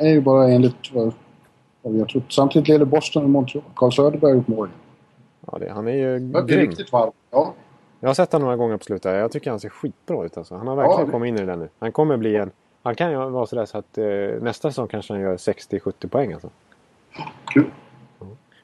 [0.06, 1.14] är ju bara enligt vad,
[1.82, 2.24] vad vi har trott.
[2.30, 3.64] Samtidigt leder Boston och Montreal.
[3.76, 4.70] Carl Söderberg har gjort mål.
[5.52, 6.60] Ja, det, han är ju Det är grym.
[6.60, 7.14] riktigt varmt.
[7.32, 7.54] Ja.
[8.00, 9.16] Jag har sett honom några gånger på slutet.
[9.16, 10.56] Jag tycker han ser skitbra ut alltså.
[10.56, 11.12] Han har verkligen Ja.
[11.12, 11.70] kommit in i det där nu.
[11.80, 12.52] Han kommer bli en...
[12.84, 14.06] Han kan ju vara sådär så att eh,
[14.42, 16.50] nästa säsong kanske han gör 60-70 poäng alltså.
[17.54, 17.66] Kul.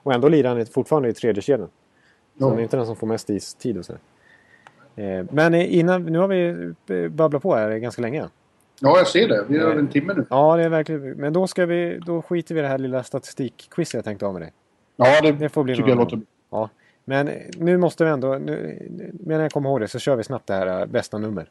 [0.03, 1.67] Och ändå lirar han fortfarande i tredje kedjan.
[1.67, 2.49] Så Ja.
[2.49, 4.01] han är inte den som får mest istid och sådär.
[4.95, 8.29] Eh, men eh, innan, nu har vi eh, babblat på här ganska länge.
[8.79, 9.45] ja, jag ser det.
[9.47, 10.25] Vi är över en timme nu.
[10.29, 11.01] Ja, det är verkligen...
[11.11, 14.33] Men då, ska vi, då skiter vi i det här lilla statistikquizet jag tänkte ha
[14.33, 14.51] med dig.
[14.95, 16.25] Ja, det, Det får bli tycker någon jag låter gång.
[16.49, 16.69] Ja.
[17.05, 18.35] Men eh, nu måste vi ändå...
[18.37, 18.79] Nu,
[19.19, 21.49] medan jag kommer ihåg det så kör vi snabbt det här eh, bästa nummer.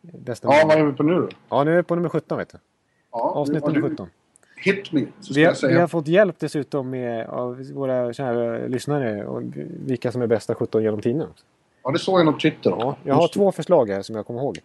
[0.00, 0.86] Bästa Ja, vad nummer.
[0.88, 1.28] är vi på nu då?
[1.48, 2.58] Ja, nu är vi på nummer 17 vet du.
[3.12, 4.10] Ja, Avsnitt nu- nummer du- 17.
[4.64, 5.72] Hit me, så ska Vi jag har, säga.
[5.74, 9.42] vi har fått hjälp dessutom med, av våra kära lyssnare och
[9.86, 11.26] vilka som är bästa 17 genom tiderna.
[11.82, 12.70] Ja, det såg jag nog på Twitter.
[12.70, 14.58] Ja, jag har två förslag här som jag kommer ihåg.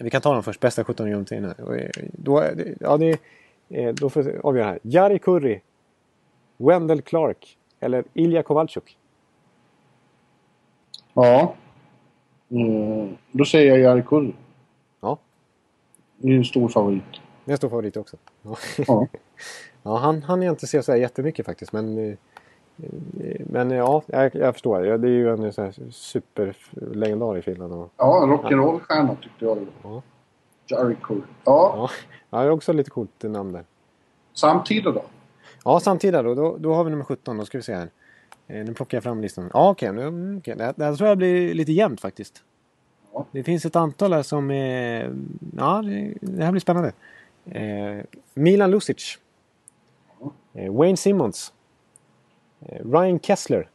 [0.00, 0.60] Vi kan ta dem först.
[0.60, 1.54] Bästa 17 genom tiderna.
[1.58, 2.44] Och, eh, Då,
[2.80, 3.18] ja, det,
[3.68, 4.78] eh, då får vi avgöra här.
[4.82, 5.60] Jari Kurri,
[6.56, 8.98] Wendell Clark eller Ilja Kovalchuk.
[11.16, 11.54] Ja.
[12.50, 14.34] Mm, då säger jag Jari Kurri.
[15.00, 15.18] Ja,
[16.16, 17.02] Det är en stor favorit.
[17.44, 18.16] det är en stor favorit också.
[18.42, 18.56] Ja.
[18.86, 19.06] Ja.
[19.82, 21.72] Ja, han, han är inte se så här jättemycket faktiskt.
[21.72, 22.16] Men, eh,
[23.40, 24.80] men ja, jag, jag förstår.
[24.98, 27.72] Det är ju en så här superlegendar i Finland.
[27.72, 29.66] Och, Ja, rock'n'roll-stjärna tyckte jag.
[29.82, 30.02] ja,
[30.66, 31.20] Jari Kurri.
[31.44, 31.90] Ja, ja,
[32.30, 33.64] ja, det är också lite coolt namn där.
[34.32, 35.02] samtida då?
[35.64, 36.34] Ja, samtida då.
[36.34, 37.36] Då, då har vi nummer 17.
[37.38, 37.88] Då ska vi se här.
[38.46, 39.50] Eh, nu plockar jag fram listan.
[39.52, 39.92] Ja, okej.
[39.92, 40.56] nu mm, okej.
[40.56, 42.44] Det, här- tror jag blir lite jämnt faktiskt.
[43.12, 43.26] Ja.
[43.32, 45.14] Det finns ett antal här som är...
[45.56, 46.92] Ja, det, det här blir spännande.
[47.44, 49.18] Eh, Milan Lucic.
[50.54, 51.52] Eh, Wayne Simmons.
[52.60, 53.68] Eh, Ryan Kessler.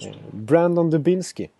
[0.00, 0.14] Eh.
[0.32, 1.50] Brandon Dubinski.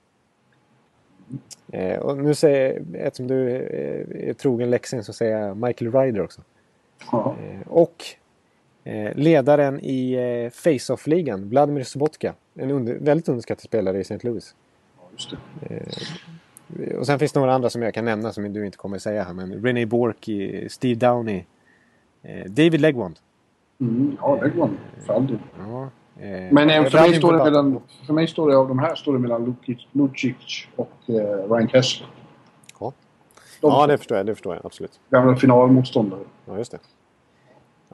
[1.68, 6.42] Eh, och nu säger eftersom du är trogen läxing så säger jag Michael Ryder också.
[7.12, 7.36] Ja.
[7.66, 8.04] Och
[9.14, 12.34] ledaren i eh, Face-Off-ligan, Vladimir Sobotka.
[12.54, 14.18] En under, väldigt underskattad spelare i St.
[14.22, 14.54] Louis.
[14.96, 15.74] ja, just det.
[15.74, 18.98] Eh, Och sen finns det några andra som jag kan nämna som du inte kommer
[18.98, 19.32] säga här.
[19.34, 21.44] Men René Borky, Steve Downey,
[22.22, 23.18] eh, David Legwand.
[23.80, 24.70] Mm, ja, går
[25.06, 25.38] för all del.
[25.58, 25.82] Ja,
[26.22, 28.94] eh, Men eh, för, mig står det mellan, för mig står det av de här
[28.94, 31.14] står det mellan Lukic, Lucic och eh,
[31.50, 32.08] Ryan Kessler.
[32.80, 32.92] Ja.
[33.60, 34.26] De ja, det förstår jag.
[34.26, 35.00] Det förstår jag absolut.
[35.10, 36.20] gamla finalmotståndare.
[36.46, 36.78] Ja, just det.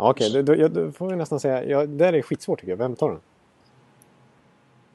[0.00, 1.64] Ja, Okej, då, då, ja, då får vi nästan säga...
[1.64, 2.76] Ja, det här är skitsvårt tycker jag.
[2.76, 3.20] Vem tar den?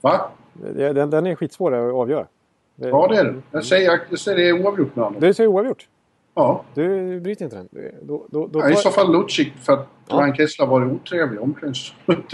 [0.01, 0.31] Va?
[0.77, 2.27] Ja, Den, den är skitsvår att avgöra.
[2.75, 3.35] Ja, det är det.
[3.51, 5.21] Jag säger, jag säger det är oavgjort med honom.
[5.21, 5.87] Du säger oavgjort.
[6.33, 6.63] Ja.
[6.73, 7.69] Du bryter inte den.
[8.01, 10.15] Då, då, då Ja, I tar- så fall Lucic för att Ja.
[10.15, 12.25] Ryan Kessler var otrevlig i omklädningsrummet.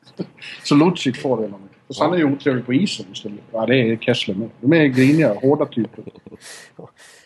[0.64, 1.42] så Lucic får det.
[1.42, 1.60] honom.
[1.86, 3.38] Fast han är ju otrevlig på isen istället.
[3.52, 4.48] Ja, det är Kessler med.
[4.60, 6.04] De är griniga, hårda typer.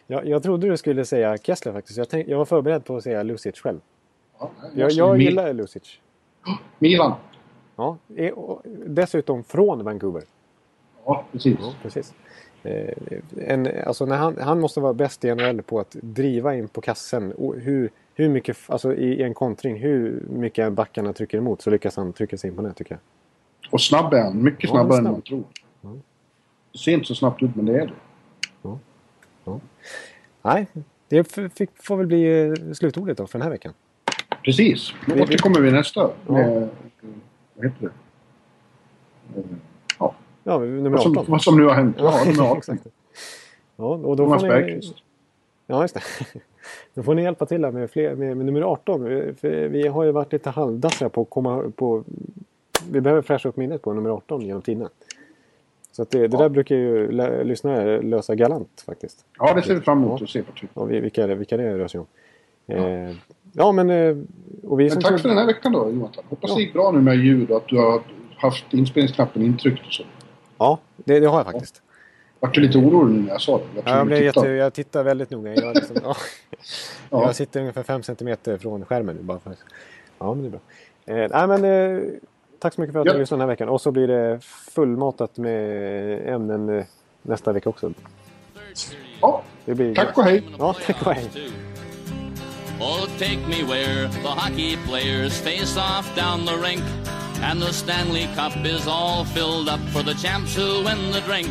[0.06, 1.98] Jag, jag trodde du skulle säga Kessler faktiskt.
[1.98, 3.78] Jag, tänk, jag var förberedd på att säga Lucic själv.
[4.40, 6.00] Ja, Jag, jag gillar Lucic.
[6.78, 7.14] Milan.
[7.76, 7.96] Ja,
[8.86, 10.22] dessutom från Vancouver.
[11.04, 11.56] Ja, precis.
[11.60, 12.14] Ja, precis.
[12.62, 12.94] Eh,
[13.38, 16.80] en, alltså när han, han måste vara bäst i NHL på att driva in på
[16.80, 17.32] kassen.
[17.32, 21.96] Och hur, hur mycket, alltså i en kontring, hur mycket backarna trycker emot så lyckas
[21.96, 23.00] han trycka sig in på det tycker jag.
[23.72, 24.42] Och snabb är han.
[24.42, 25.12] Mycket Ja, snabbare än snabb.
[25.12, 25.44] man tror.
[25.80, 25.92] Ja.
[26.72, 27.92] Det ser inte så snabbt ut, men det är det.
[30.42, 30.66] Nej,
[31.08, 33.72] det f- fick, får väl bli eh, slutordet då för den här veckan.
[34.44, 34.92] Precis.
[35.06, 36.10] Vi- återkommer vi nästa.
[36.26, 36.68] Med,
[37.54, 37.86] vad heter det?
[39.40, 39.44] Eh,
[39.98, 40.14] Ja,
[40.44, 41.30] Ja, nummer vad, som, 18.
[41.32, 41.96] vad som nu har hänt.
[41.98, 42.56] Ja, nummer 18.
[42.58, 42.86] exakt.
[43.76, 44.94] Ja, och då Thomas får ni, Bergqvist.
[45.66, 46.00] Ja, just det.
[46.94, 49.00] Då får ni hjälpa till här med, fler, med, med nummer 18.
[49.40, 52.04] För vi har ju varit lite halvdassiga på att komma på...
[52.90, 54.88] Vi behöver fräscha upp minnet på nummer 18 genom tiderna.
[55.92, 56.38] Så det, det Ja.
[56.38, 59.24] där brukar ju lä- lyssnare lösa galant faktiskt.
[59.38, 60.52] Ja, det ser vi fram emot att se på.
[60.74, 62.06] Ja, vi- vilka, vilka det rör sig om.
[62.66, 63.10] Eh,
[63.52, 63.90] ja, men...
[63.90, 64.16] eh,
[64.64, 66.24] Och vi Men tack för den här veckan då, Jonathan.
[66.28, 66.56] Hoppas Ja.
[66.56, 68.02] det gick bra nu med ljud och att du har
[68.36, 70.02] haft inspelningsknappen intryckt och så.
[70.58, 71.82] Ja, det, det har jag faktiskt.
[72.40, 73.64] Vart du lite orolig nu när jag sa det?
[73.74, 75.54] Jag, Ja, jag, blev jätte, jag tittar väldigt noga.
[75.54, 76.16] Jag, liksom, ja.
[77.10, 77.22] Ja.
[77.26, 79.52] jag sitter ungefär 5 centimeter från skärmen nu bara för
[80.18, 80.60] Ja, men det är bra.
[81.24, 81.64] Eh, nej, men,
[81.98, 82.02] eh,
[82.58, 83.12] tack så mycket för att Ja.
[83.12, 83.68] du lyssnade den här veckan.
[83.68, 84.38] Och så blir det
[84.72, 86.84] fullmatat med ämnen eh,
[87.22, 87.92] nästa vecka också.
[89.20, 90.42] Ja, Det blir tack och hej.
[90.58, 91.30] Ja, tack och hej.
[92.82, 96.82] Oh, take me where the hockey players face off down the rink.
[97.42, 101.50] And the Stanley Cup is all filled up for the champs who win the drink.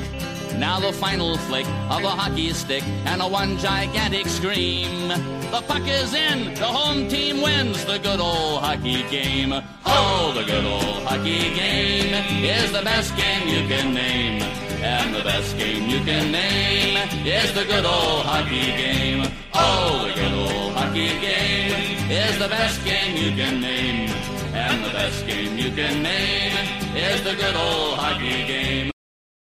[0.58, 5.10] Now the final flick of a hockey stick and a one gigantic scream.
[5.52, 9.54] The puck is in, the home team wins the good old hockey game.
[9.86, 14.42] Oh, the good old hockey game is the best game you can name.
[14.82, 19.29] And the best game you can name is the good old hockey game.
[19.54, 24.10] Oh, the good old hockey game is the best game you can name.
[24.54, 26.54] And the best game you can name
[26.96, 28.89] is the good old hockey game.